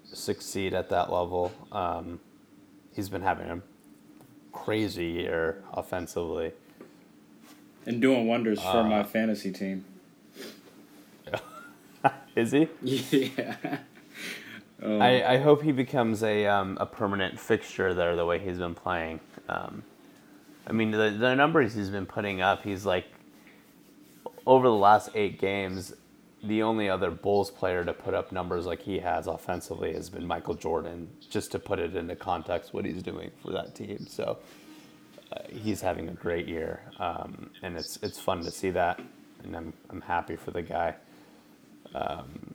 succeed 0.04 0.74
at 0.74 0.90
that 0.90 1.10
level. 1.10 1.50
Um, 1.72 2.20
he's 2.94 3.08
been 3.08 3.22
having 3.22 3.48
a 3.48 3.62
crazy 4.52 5.06
year 5.06 5.64
offensively, 5.72 6.52
and 7.86 8.02
doing 8.02 8.26
wonders 8.26 8.60
for 8.60 8.78
uh, 8.78 8.84
my 8.84 9.02
fantasy 9.02 9.50
team. 9.50 9.84
Is 12.36 12.52
he? 12.52 12.68
Yeah. 13.38 13.78
Um, 14.82 15.00
I, 15.00 15.34
I 15.34 15.38
hope 15.38 15.62
he 15.62 15.72
becomes 15.72 16.22
a 16.22 16.46
um, 16.46 16.76
a 16.80 16.86
permanent 16.86 17.40
fixture 17.40 17.94
there 17.94 18.16
the 18.16 18.26
way 18.26 18.38
he's 18.38 18.58
been 18.58 18.74
playing. 18.74 19.20
Um, 19.48 19.82
I 20.66 20.72
mean 20.72 20.90
the 20.90 21.10
the 21.10 21.34
numbers 21.34 21.74
he's 21.74 21.90
been 21.90 22.06
putting 22.06 22.40
up, 22.42 22.62
he's 22.62 22.84
like 22.84 23.06
over 24.46 24.68
the 24.68 24.74
last 24.74 25.10
eight 25.14 25.40
games, 25.40 25.94
the 26.42 26.62
only 26.62 26.88
other 26.88 27.10
Bulls 27.10 27.50
player 27.50 27.84
to 27.84 27.92
put 27.92 28.14
up 28.14 28.32
numbers 28.32 28.66
like 28.66 28.80
he 28.82 28.98
has 29.00 29.26
offensively 29.26 29.94
has 29.94 30.10
been 30.10 30.26
Michael 30.26 30.54
Jordan. 30.54 31.08
Just 31.30 31.52
to 31.52 31.58
put 31.58 31.78
it 31.78 31.96
into 31.96 32.16
context, 32.16 32.74
what 32.74 32.84
he's 32.84 33.02
doing 33.02 33.30
for 33.42 33.52
that 33.52 33.74
team. 33.74 34.06
So 34.08 34.38
uh, 35.32 35.38
he's 35.48 35.80
having 35.80 36.08
a 36.08 36.12
great 36.12 36.46
year, 36.48 36.82
um, 36.98 37.50
and 37.62 37.76
it's 37.76 37.98
it's 38.02 38.20
fun 38.20 38.42
to 38.44 38.50
see 38.50 38.70
that, 38.70 39.00
and 39.42 39.56
I'm 39.56 39.72
I'm 39.90 40.02
happy 40.02 40.36
for 40.36 40.50
the 40.50 40.62
guy. 40.62 40.94
Um, 41.94 42.54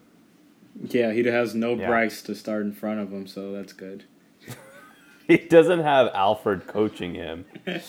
yeah, 0.79 1.11
he 1.11 1.23
has 1.25 1.55
no 1.55 1.75
yeah. 1.75 1.87
Bryce 1.87 2.21
to 2.23 2.35
start 2.35 2.63
in 2.63 2.73
front 2.73 2.99
of 2.99 3.11
him, 3.11 3.27
so 3.27 3.51
that's 3.51 3.73
good. 3.73 4.05
he 5.27 5.37
doesn't 5.37 5.79
have 5.81 6.09
Alford 6.13 6.67
coaching 6.67 7.15
him, 7.15 7.45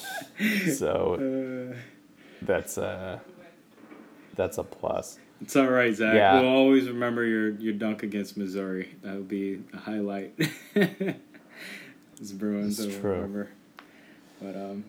so 0.74 1.72
uh, 1.72 1.76
that's 2.42 2.78
a 2.78 3.20
that's 4.34 4.58
a 4.58 4.64
plus. 4.64 5.18
It's 5.40 5.56
all 5.56 5.66
right, 5.66 5.94
Zach. 5.94 6.14
Yeah. 6.14 6.40
We'll 6.40 6.50
always 6.50 6.88
remember 6.88 7.24
your 7.24 7.50
your 7.50 7.72
dunk 7.72 8.02
against 8.02 8.36
Missouri. 8.36 8.94
That 9.02 9.14
will 9.14 9.22
be 9.22 9.60
a 9.72 9.76
highlight. 9.78 10.38
It's 12.20 12.30
Bruins 12.30 12.78
It's 12.78 12.96
true. 12.98 13.14
whatever. 13.16 13.48
But 14.40 14.54
um, 14.54 14.84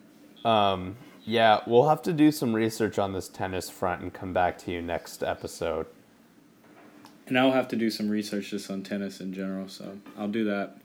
Um, 0.48 0.96
yeah, 1.24 1.60
we'll 1.66 1.88
have 1.88 2.00
to 2.02 2.12
do 2.12 2.30
some 2.30 2.54
research 2.54 2.96
on 2.96 3.12
this 3.12 3.28
tennis 3.28 3.68
front 3.68 4.02
and 4.02 4.12
come 4.12 4.32
back 4.32 4.56
to 4.58 4.70
you 4.70 4.80
next 4.80 5.24
episode. 5.24 5.86
And 7.26 7.38
I'll 7.38 7.52
have 7.52 7.68
to 7.68 7.76
do 7.76 7.90
some 7.90 8.08
research 8.08 8.50
just 8.50 8.70
on 8.70 8.82
tennis 8.82 9.20
in 9.20 9.32
general. 9.32 9.68
So 9.68 9.98
I'll 10.18 10.28
do 10.28 10.44
that. 10.44 10.78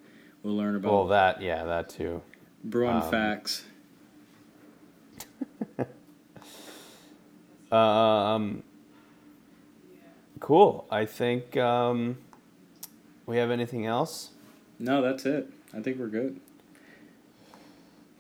We'll 0.44 0.56
learn 0.56 0.76
about 0.76 0.92
Well, 0.92 1.08
that 1.08 1.42
yeah, 1.42 1.64
that 1.66 1.90
too. 1.90 2.22
Bruin 2.64 2.98
um, 2.98 3.10
facts. 3.12 3.64
Um, 7.72 8.64
cool. 10.40 10.88
I 10.90 11.06
think 11.06 11.56
um, 11.58 12.18
we 13.26 13.38
have 13.38 13.52
anything 13.52 13.86
else. 13.86 14.32
No, 14.80 15.02
that's 15.02 15.26
it. 15.26 15.52
I 15.74 15.82
think 15.82 16.00
we're 16.00 16.08
good. 16.08 16.40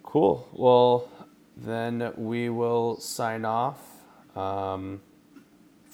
Cool. 0.03 0.47
Well, 0.53 1.09
then 1.57 2.13
we 2.15 2.49
will 2.49 2.99
sign 2.99 3.45
off. 3.45 3.79
Um, 4.35 5.01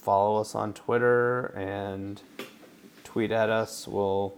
follow 0.05 0.39
us 0.39 0.53
on 0.53 0.71
Twitter 0.71 1.47
and 1.57 2.21
tweet 3.03 3.31
at 3.31 3.49
us. 3.49 3.87
We'll 3.87 4.35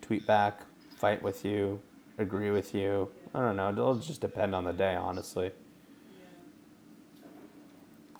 tweet 0.00 0.24
back, 0.28 0.60
fight 0.96 1.22
with 1.22 1.44
you, 1.44 1.80
agree 2.18 2.52
with 2.52 2.72
you. 2.72 3.08
I 3.34 3.40
don't 3.40 3.56
know. 3.56 3.68
It'll 3.70 3.96
just 3.96 4.20
depend 4.20 4.54
on 4.54 4.62
the 4.64 4.72
day, 4.72 4.94
honestly. 4.94 5.50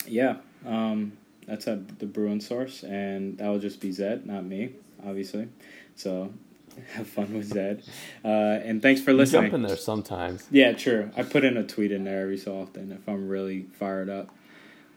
Yeah, 0.05 0.37
um, 0.65 1.13
that's 1.47 1.67
at 1.69 1.99
the 1.99 2.05
Bruin 2.05 2.41
source, 2.41 2.83
and 2.83 3.37
that 3.37 3.47
will 3.47 3.59
just 3.59 3.79
be 3.79 3.91
Zed, 3.91 4.25
not 4.25 4.43
me, 4.43 4.71
obviously. 5.05 5.47
So 5.95 6.33
have 6.93 7.07
fun 7.07 7.33
with 7.33 7.45
Zed, 7.45 7.83
uh, 8.25 8.27
and 8.27 8.81
thanks 8.81 8.99
for 9.01 9.11
You 9.11 9.17
listening. 9.17 9.43
jump 9.43 9.53
in 9.53 9.61
there 9.61 9.77
sometimes. 9.77 10.47
Yeah, 10.51 10.73
true. 10.73 11.11
I 11.15 11.23
put 11.23 11.45
in 11.45 11.55
a 11.55 11.63
tweet 11.63 11.91
in 11.93 12.03
there 12.03 12.21
every 12.23 12.37
so 12.37 12.59
often 12.59 12.91
if 12.91 13.07
I'm 13.07 13.29
really 13.29 13.67
fired 13.73 14.09
up. 14.09 14.29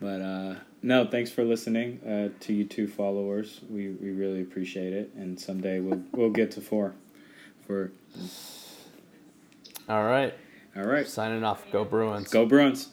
But 0.03 0.21
uh, 0.21 0.55
no, 0.83 1.07
thanks 1.07 1.31
for 1.31 1.45
listening 1.45 2.01
uh, 2.05 2.37
to 2.41 2.53
you 2.53 2.65
two 2.65 2.89
followers. 2.89 3.61
We 3.71 3.91
we 3.91 4.11
really 4.11 4.43
appreciate 4.43 4.93
it, 4.93 5.13
and 5.15 5.39
someday 5.39 5.79
we'll 5.79 6.03
we'll 6.11 6.31
get 6.31 6.51
to 6.53 6.61
four. 6.61 6.95
For 7.69 7.93
All 9.89 10.03
right. 10.05 10.35
all 10.77 10.83
right, 10.83 11.07
Signing 11.07 11.45
off. 11.45 11.71
Go 11.71 11.85
Bruins. 11.85 12.29
go 12.31 12.45
Bruins. 12.47 12.89